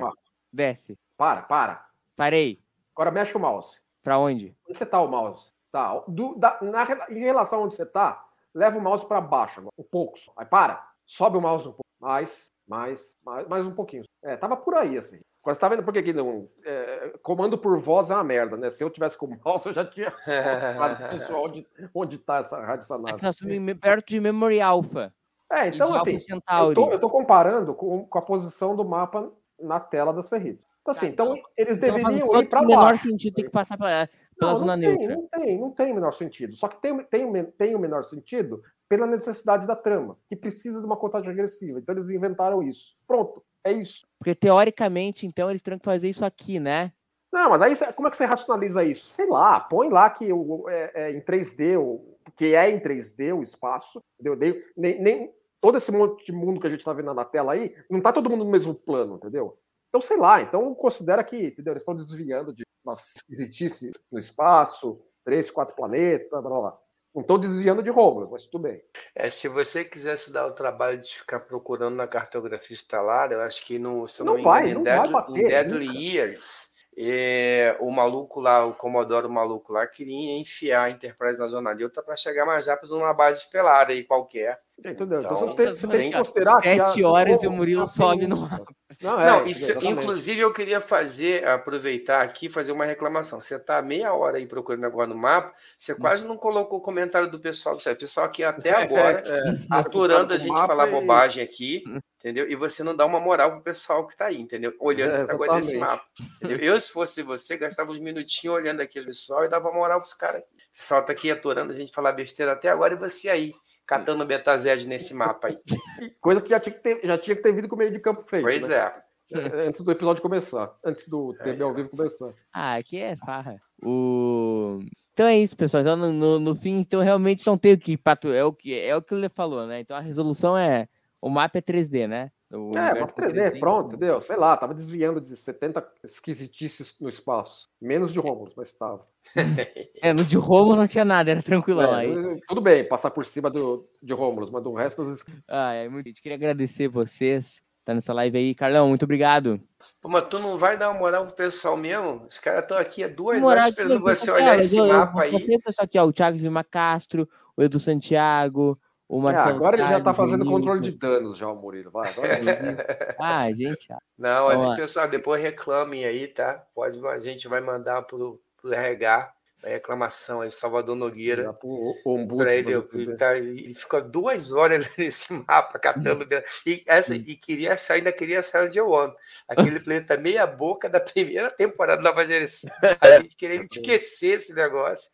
Desce. 0.53 0.97
Para, 1.17 1.43
para. 1.43 1.85
Parei. 2.19 2.61
Agora 2.97 3.13
mexe 3.13 3.37
o 3.37 3.39
mouse. 3.39 3.81
Pra 4.03 4.19
onde? 4.19 4.53
Onde 4.69 4.77
você 4.77 4.85
tá 4.85 5.01
o 5.01 5.07
mouse? 5.07 5.53
Tá. 5.71 6.03
Do, 6.09 6.35
da, 6.35 6.59
na, 6.61 6.85
em 7.09 7.21
relação 7.21 7.61
a 7.61 7.63
onde 7.63 7.77
você 7.77 7.87
tá, 7.87 8.27
leva 8.53 8.77
o 8.77 8.81
mouse 8.83 9.07
para 9.07 9.21
baixo 9.21 9.61
agora. 9.61 9.73
Um 9.79 9.85
pouco 9.85 10.19
só. 10.19 10.33
Aí 10.37 10.45
para. 10.45 10.85
Sobe 11.07 11.39
o 11.39 11.41
mouse 11.41 11.69
um 11.69 11.71
pouco. 11.71 11.87
Mais, 12.01 12.53
mais, 12.67 13.17
mais, 13.25 13.47
mais 13.47 13.65
um 13.65 13.71
pouquinho. 13.71 14.03
É, 14.21 14.37
tava 14.37 14.57
por 14.57 14.75
aí, 14.75 14.99
assim. 14.99 15.21
Agora 15.41 15.55
você 15.55 15.61
tá 15.61 15.69
vendo 15.69 15.85
por 15.85 15.93
que 15.93 16.13
não. 16.13 16.49
é, 16.65 17.15
comando 17.23 17.57
por 17.57 17.79
voz 17.79 18.11
é 18.11 18.15
uma 18.15 18.25
merda, 18.25 18.57
né? 18.57 18.69
Se 18.73 18.83
eu 18.83 18.91
tivesse 18.91 19.17
com 19.17 19.27
o 19.27 19.39
mouse, 19.45 19.69
eu 19.69 19.75
já 19.75 19.85
tinha 19.85 20.11
mostrado 20.11 21.11
pessoal 21.11 21.45
onde, 21.45 21.67
onde 21.95 22.19
tá 22.19 22.39
essa 22.39 22.61
rádio, 22.61 22.83
essa 22.83 22.95
É 22.97 22.99
nós 22.99 23.37
estamos 23.37 23.75
perto 23.81 24.09
de 24.09 24.19
Memory 24.19 24.61
Alpha. 24.61 25.15
É, 25.53 25.69
então 25.69 25.95
assim. 25.95 26.17
Eu 26.33 26.75
tô, 26.75 26.91
eu 26.91 27.01
tô 27.01 27.09
comparando 27.09 27.77
com, 27.77 28.05
com 28.05 28.19
a 28.19 28.23
posição 28.23 28.75
do 28.75 28.85
mapa 28.85 29.33
na 29.61 29.79
tela 29.79 30.13
da 30.13 30.21
Serrito. 30.21 30.68
Então, 30.89 30.91
assim, 30.91 31.07
então, 31.07 31.37
então- 31.37 31.51
eles 31.57 31.77
Então, 31.79 31.95
deveriam 31.95 32.29
todo 32.29 32.43
ir 32.43 32.49
para 32.49 32.63
o 32.63 32.67
menor 32.67 32.85
baixo. 32.85 33.09
sentido 33.09 33.35
tem 33.35 33.45
que 33.45 33.51
passar 33.51 33.77
pela, 33.77 34.09
pela 34.39 34.53
Não, 34.53 34.59
zona 34.59 34.77
não 34.77 34.83
tem, 34.83 34.99
neutra. 34.99 35.17
não 35.17 35.27
tem, 35.27 35.61
não 35.61 35.71
tem 35.71 35.93
o 35.93 35.95
menor 35.95 36.13
sentido. 36.13 36.55
Só 36.55 36.69
que 36.69 36.81
tem, 36.81 36.97
tem, 37.05 37.45
tem 37.45 37.75
o 37.75 37.79
menor 37.79 38.03
sentido 38.05 38.63
pela 38.89 39.07
necessidade 39.07 39.67
da 39.67 39.77
trama, 39.77 40.17
que 40.27 40.35
precisa 40.35 40.81
de 40.81 40.87
uma 40.87 40.97
contagem 40.97 41.31
agressiva. 41.31 41.79
Então 41.79 41.95
eles 41.95 42.11
inventaram 42.11 42.63
isso. 42.63 42.97
Pronto, 43.07 43.43
é 43.63 43.73
isso. 43.73 44.07
Porque 44.19 44.35
teoricamente, 44.35 45.27
então, 45.27 45.51
eles 45.51 45.61
teriam 45.61 45.79
que 45.79 45.85
fazer 45.85 46.09
isso 46.09 46.25
aqui, 46.25 46.59
né? 46.59 46.93
Não, 47.31 47.51
mas 47.51 47.61
aí 47.61 47.93
como 47.93 48.09
é 48.09 48.11
que 48.11 48.17
você 48.17 48.25
racionaliza 48.25 48.83
isso? 48.83 49.07
Sei 49.07 49.27
lá, 49.29 49.61
põe 49.61 49.91
lá 49.91 50.09
que 50.09 50.33
o, 50.33 50.67
é, 50.71 50.93
é 50.95 51.13
em 51.13 51.21
3D, 51.21 51.77
o, 51.79 52.17
que 52.35 52.55
é 52.55 52.71
em 52.71 52.81
3D 52.81 53.37
o 53.37 53.43
espaço, 53.43 54.01
entendeu? 54.19 54.59
Nem, 54.75 55.03
nem, 55.03 55.33
todo 55.61 55.77
esse 55.77 55.93
monte 55.93 56.25
de 56.25 56.33
mundo 56.33 56.59
que 56.59 56.67
a 56.67 56.71
gente 56.71 56.85
tá 56.85 56.93
vendo 56.95 57.13
na 57.13 57.27
tela 57.27 57.53
aí, 57.53 57.75
não 57.91 58.01
tá 58.01 58.13
todo 58.13 58.31
mundo 58.31 58.45
no 58.45 58.51
mesmo 58.51 58.75
plano, 58.75 59.17
entendeu? 59.17 59.59
Então, 59.89 60.01
sei 60.01 60.17
lá, 60.17 60.43
então 60.43 60.75
considera 60.75 61.25
que, 61.25 61.47
entendeu? 61.49 61.73
Eles 61.73 61.83
estão 61.83 61.95
desviando 61.95 62.53
de 62.53 62.63
uma 62.85 62.93
esquisitice 62.95 63.91
no 64.11 64.19
espaço, 64.19 65.03
três, 65.25 65.51
quatro 65.51 65.75
planetas, 65.75 66.29
blá 66.31 66.41
blá 66.41 66.61
blá. 66.61 66.79
Não 67.15 67.23
estão 67.23 67.39
desviando 67.39 67.83
de 67.83 67.91
Rômulo, 67.91 68.29
mas 68.31 68.45
tudo 68.45 68.63
bem. 68.63 68.83
É, 69.15 69.29
se 69.31 69.49
você 69.49 69.85
quisesse 69.85 70.33
dar 70.33 70.47
o 70.47 70.53
trabalho 70.55 71.01
de 71.01 71.19
ficar 71.19 71.41
procurando 71.41 71.97
na 71.97 72.07
cartografia 72.07 72.75
estelar, 72.75 73.33
eu 73.33 73.41
acho 73.41 73.65
que 73.67 73.79
no, 73.79 74.07
se 74.07 74.23
Não 74.23 74.37
não, 74.37 74.43
vai, 74.43 74.71
engano, 74.71 74.85
não 74.85 74.93
em 74.93 74.97
vai 74.97 74.97
Deadly, 74.97 75.13
bater, 75.13 75.41
em 75.41 75.49
Deadly 75.49 75.87
nunca. 75.87 75.99
Years, 75.99 76.75
é, 76.97 77.77
o 77.81 77.91
maluco 77.91 78.41
lá, 78.41 78.65
o 78.67 78.75
Commodore 78.75 79.29
maluco 79.29 79.73
lá, 79.73 79.87
queria 79.87 80.39
enfiar 80.39 80.83
a 80.85 80.91
Enterprise 80.91 81.39
na 81.39 81.47
zona 81.47 81.75
neutra 81.75 82.03
para 82.03 82.15
chegar 82.15 82.45
mais 82.45 82.67
rápido 82.67 82.91
numa 82.97 83.15
base 83.15 83.41
estelar 83.41 83.89
aí 83.89 84.05
qualquer. 84.05 84.61
Entendeu? 84.79 85.21
Então, 85.21 85.37
Então, 85.37 85.37
você, 85.49 85.55
tem, 85.57 85.77
você 85.77 85.89
tem 85.89 86.11
que 86.11 86.19
considerar 86.19 86.61
que. 86.61 86.69
Sete 86.77 87.03
horas 87.03 87.43
e 87.43 87.47
o 87.47 87.53
Murilo 87.53 87.87
sobe 87.89 88.27
no 88.27 88.37
luz. 88.37 88.51
mapa. 88.51 88.67
Não, 89.01 89.21
é, 89.21 89.27
Não, 89.27 89.47
isso, 89.47 89.65
exatamente. 89.71 90.01
inclusive 90.03 90.41
eu 90.41 90.53
queria 90.53 90.81
fazer, 90.81 91.47
aproveitar 91.47 92.21
aqui 92.21 92.49
fazer 92.49 92.73
uma 92.73 92.85
reclamação. 92.85 93.41
Você 93.41 93.55
está 93.55 93.81
meia 93.81 94.13
hora 94.13 94.39
aí 94.39 94.47
procurando 94.47 94.85
agora 94.85 95.07
no 95.07 95.15
mapa, 95.17 95.53
você 95.79 95.93
Hum. 95.93 95.99
quase 96.01 96.27
não 96.27 96.37
colocou 96.37 96.79
o 96.79 96.83
comentário 96.83 97.31
do 97.31 97.39
pessoal 97.39 97.77
do. 97.77 97.81
O 97.81 97.97
pessoal 97.97 98.27
aqui 98.27 98.43
até 98.43 98.71
agora 98.83 99.23
É, 99.25 99.51
é, 99.51 99.53
aturando 99.71 100.35
a 100.35 100.37
gente 100.37 100.57
falar 100.67 100.89
e- 100.89 100.91
bobagem 100.91 101.45
aqui, 101.45 101.85
entendeu? 102.19 102.51
E 102.51 102.57
você 102.57 102.83
não 102.83 102.95
dá 102.97 103.07
uma 103.07 103.21
moral 103.21 103.53
pro 103.53 103.61
pessoal 103.63 104.05
que 104.05 104.17
tá 104.17 104.27
aí, 104.27 104.41
entendeu? 104.41 104.75
Olhando 104.81 105.13
É, 105.13 105.15
esse 105.15 105.27
negócio 105.29 105.55
desse 105.55 105.77
exatamente. 105.77 105.99
mapa. 105.99 106.05
entendeu? 106.43 106.59
Eu, 106.59 106.81
se 106.81 106.91
fosse 106.93 107.23
você, 107.23 107.57
gastava 107.57 107.93
uns 107.93 108.01
minutinhos 108.01 108.57
olhando 108.57 108.81
aqui 108.81 108.99
o 108.99 109.05
pessoal 109.07 109.45
e 109.45 109.49
dava 109.49 109.71
moral 109.71 110.01
pros 110.01 110.15
caras. 110.15 110.43
O 110.43 110.77
pessoal 110.77 111.05
tá 111.05 111.13
aqui 111.13 111.31
aturando 111.31 111.73
a 111.73 111.77
gente 111.77 111.93
falar 111.93 112.11
besteira 112.13 112.51
até 112.53 112.69
agora 112.69 112.95
e 112.95 112.97
você 112.97 113.29
aí, 113.29 113.53
catando 113.89 114.27
beta 114.27 114.57
Z 114.59 114.85
nesse 114.85 115.15
mapa 115.15 115.49
aí. 115.49 115.59
Coisa 116.21 116.43
que 116.43 116.51
já 116.51 116.61
tinha 116.61 116.75
que 116.75 116.83
ter, 116.83 117.01
já 117.03 117.17
tinha 117.17 117.35
que 117.35 117.43
ter 117.43 117.53
vindo 117.55 117.67
com 117.67 117.75
o 117.75 117.79
meio 117.79 117.91
de 117.91 117.99
campo 117.99 118.21
feito. 118.21 118.45
Pois 118.45 118.69
né? 118.69 118.77
é. 118.77 119.09
É, 119.31 119.67
Antes 119.67 119.81
do 119.81 119.91
episódio 119.91 120.23
começar. 120.23 120.75
Antes 120.85 121.09
do 121.09 121.33
TB 121.33 121.63
ao 121.63 121.75
vivo 121.75 121.89
começar. 121.89 122.33
Ah, 122.53 122.77
aqui 122.77 122.99
é 122.99 123.17
farra. 123.17 123.61
O... 123.83 124.79
Então 125.13 125.27
é 125.27 125.39
isso, 125.39 125.57
pessoal. 125.57 125.83
Então, 125.83 125.97
no, 125.97 126.13
no, 126.13 126.39
no 126.39 126.55
fim, 126.55 126.79
então 126.79 127.03
realmente 127.03 127.47
não 127.47 127.59
tem 127.59 127.73
o 127.73 127.79
que 127.79 127.97
patu... 127.97 128.29
é 128.29 128.45
o 128.45 128.53
que 128.53 128.79
é 128.79 128.95
o 128.95 129.03
que 129.03 129.15
ele 129.15 129.29
falou, 129.29 129.67
né? 129.67 129.81
Então 129.81 129.97
a 129.97 130.01
resolução 130.01 130.57
é 130.57 130.87
o 131.21 131.29
mapa 131.29 131.59
é 131.59 131.63
3D, 131.63 132.07
né? 132.07 132.31
O 132.51 132.77
É, 132.79 132.99
mas 132.99 133.13
3D, 133.13 133.59
pronto, 133.61 133.89
entendeu? 133.95 134.21
Sei 134.23 134.35
lá, 134.37 134.57
tava 134.57 134.73
desviando 134.73 135.21
de 135.21 135.37
70 135.37 135.87
esquisitices 136.03 136.99
no 137.01 137.09
espaço. 137.09 137.69
Menos 137.81 138.13
de 138.13 138.19
Romulus, 138.19 138.55
mas 138.57 138.73
tava. 138.73 139.07
É, 140.03 140.13
no 140.13 140.25
de 140.25 140.37
Roma 140.37 140.75
não 140.77 140.87
tinha 140.87 141.05
nada, 141.05 141.31
era 141.31 141.43
tranquilão 141.43 141.95
É, 141.95 142.01
aí. 142.07 142.41
tudo 142.47 142.61
bem, 142.61 142.87
passar 142.89 143.11
por 143.11 143.27
cima 143.27 143.51
do, 143.51 143.87
de 144.03 144.15
Romulus, 144.15 144.49
mas 144.51 144.63
do 144.63 144.73
resto 144.73 145.05
das 145.05 145.17
esqui- 145.19 145.33
Ah, 145.47 145.73
é 145.75 145.89
muito. 145.89 146.11
Queria 146.23 146.37
agradecer 146.37 146.89
vocês. 146.89 147.61
Tá 147.85 147.95
nessa 147.95 148.13
live 148.13 148.37
aí. 148.39 148.55
Carlão, 148.55 148.89
muito 148.89 149.05
obrigado. 149.05 149.59
Pô, 150.01 150.09
mas 150.11 150.27
tu 150.29 150.39
não 150.39 150.57
vai 150.59 150.77
dar 150.79 150.91
uma 150.91 150.99
moral 150.99 151.25
pro 151.27 151.35
pessoal 151.35 151.75
mesmo? 151.77 152.27
Os 152.29 152.39
caras 152.39 152.63
estão 152.63 152.77
aqui 152.79 153.03
há 153.03 153.09
duas 153.09 153.41
Moral 153.41 153.63
horas 153.65 153.69
esperando 153.71 153.93
eu- 153.95 154.01
você 154.01 154.31
eu- 154.31 154.35
olhar 154.35 154.55
eu- 154.57 154.61
esse 154.61 154.77
eu- 154.77 154.87
eu 154.87 154.93
mapa 154.93 155.23
aí. 155.23 155.33
mostrei 155.33 155.57
pro 155.59 155.65
pessoal 155.67 155.85
aqui, 155.85 155.99
ó, 155.99 156.05
o 156.07 156.13
Thiago 156.13 156.37
de 156.37 156.45
Lima 156.45 156.63
Castro, 156.65 157.27
o 157.57 157.63
Edu 157.63 157.81
Santiago, 157.81 158.79
o 159.09 159.19
É, 159.19 159.23
Marcelo 159.23 159.57
agora 159.57 159.77
ele 159.77 159.89
já 159.89 160.01
tá 160.01 160.13
fazendo 160.15 160.43
o 160.43 160.47
controle 160.47 160.81
de 160.83 160.93
danos 160.93 161.39
já, 161.39 161.49
o 161.49 161.57
Murilo. 161.57 161.91
Vai, 161.91 162.11
agora 162.11 162.29
Ah, 163.19 163.51
gente. 163.53 163.93
ah, 163.93 163.99
Não, 164.19 164.51
é 164.51 164.77
pessoal, 164.77 165.09
depois 165.09 165.43
reclamem 165.43 166.05
aí, 166.05 166.29
tá? 166.29 166.65
Pode, 166.75 167.05
a 167.07 167.19
gente 167.19 167.49
vai 167.49 167.61
mandar 167.61 168.03
pro, 168.03 168.41
pro 168.61 168.73
RH 168.73 169.33
a 169.65 169.69
reclamação 169.71 170.41
aí, 170.41 170.51
Salvador 170.53 170.95
Nogueira. 170.95 171.43
já 171.43 171.53
pro 171.53 171.95
Pra 172.37 172.55
ele, 172.55 172.73
ele, 172.93 173.17
tá, 173.17 173.37
ele 173.37 173.75
ficou 173.75 174.01
duas 174.03 174.53
horas 174.53 174.87
nesse 174.97 175.33
mapa 175.33 175.79
catando. 175.79 176.25
E, 176.65 176.83
essa, 176.87 177.17
e 177.17 177.35
queria 177.35 177.77
sair, 177.77 177.99
ainda 177.99 178.13
queria 178.13 178.41
sair 178.41 178.71
de 178.71 178.81
One. 178.81 179.13
Aquele 179.49 179.81
planeta 179.81 180.17
meia 180.17 180.47
boca 180.47 180.89
da 180.89 181.01
primeira 181.01 181.51
temporada 181.51 182.01
da 182.03 182.11
Nova 182.11 182.25
Geração. 182.25 182.71
A 183.01 183.21
gente 183.21 183.37
queria 183.37 183.57
esquecer 183.61 184.35
esse 184.35 184.55
negócio. 184.55 185.11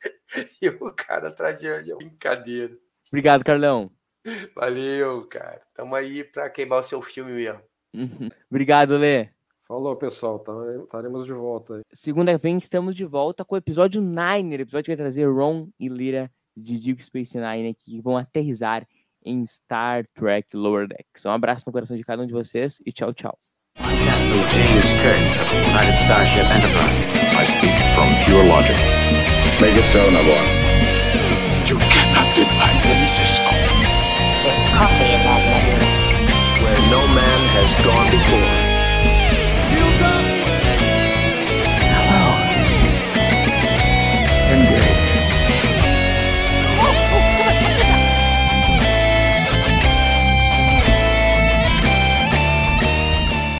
E 0.60 0.68
o 0.68 0.92
cara 0.92 1.28
atrás 1.28 1.60
de 1.60 1.82
de 1.82 1.94
brincadeira. 1.94 2.76
Obrigado, 3.14 3.44
Carlão. 3.44 3.90
Valeu, 4.56 5.24
cara. 5.28 5.60
Tamo 5.72 5.94
aí 5.94 6.24
pra 6.24 6.50
queimar 6.50 6.80
o 6.80 6.82
seu 6.82 7.00
filme 7.00 7.30
mesmo. 7.32 7.60
Uhum. 7.94 8.28
Obrigado, 8.50 8.96
Lê. 8.96 9.28
Falou, 9.68 9.94
pessoal. 9.96 10.40
tá- 10.40 10.52
Estaremos 10.82 11.24
de 11.24 11.32
volta 11.32 11.76
aí. 11.76 11.82
Segunda 11.92 12.36
vez 12.36 12.64
estamos 12.64 12.96
de 12.96 13.04
volta 13.04 13.44
com 13.44 13.54
o 13.54 13.58
episódio 13.58 14.02
Nine, 14.02 14.56
o 14.56 14.60
episódio 14.62 14.84
que 14.84 14.90
vai 14.90 14.96
trazer 14.96 15.26
Ron 15.26 15.68
e 15.78 15.88
Lyra 15.88 16.28
de 16.56 16.76
Deep 16.78 17.04
Space 17.04 17.38
Nine 17.38 17.72
que 17.74 18.00
vão 18.00 18.16
aterrizar 18.16 18.84
em 19.24 19.46
Star 19.46 20.04
Trek 20.12 20.56
Lower 20.56 20.88
Decks. 20.88 21.24
Um 21.24 21.30
abraço 21.30 21.62
no 21.66 21.72
coração 21.72 21.96
de 21.96 22.02
cada 22.02 22.20
um 22.22 22.26
de 22.26 22.32
vocês 22.32 22.82
e 22.84 22.90
tchau, 22.92 23.14
tchau. 23.14 23.38
I 23.78 23.82
speak 27.58 27.76
from 27.94 28.08
pure 28.26 28.44
logic. 28.48 28.76
Make 29.60 29.76
it 29.78 29.86
so, 29.92 30.10
Nabor. 30.10 30.42
protected 32.34 32.58
islands 32.58 33.20
is 33.20 33.38
called. 33.38 33.86
With 34.44 34.58
coffee 34.74 35.12
in 35.14 35.22
that 35.22 35.42
letter. 35.54 35.78
Where 36.64 36.80
no 36.90 37.06
man 37.14 37.40
has 37.54 37.70
gone 37.84 38.10
before. 38.10 38.53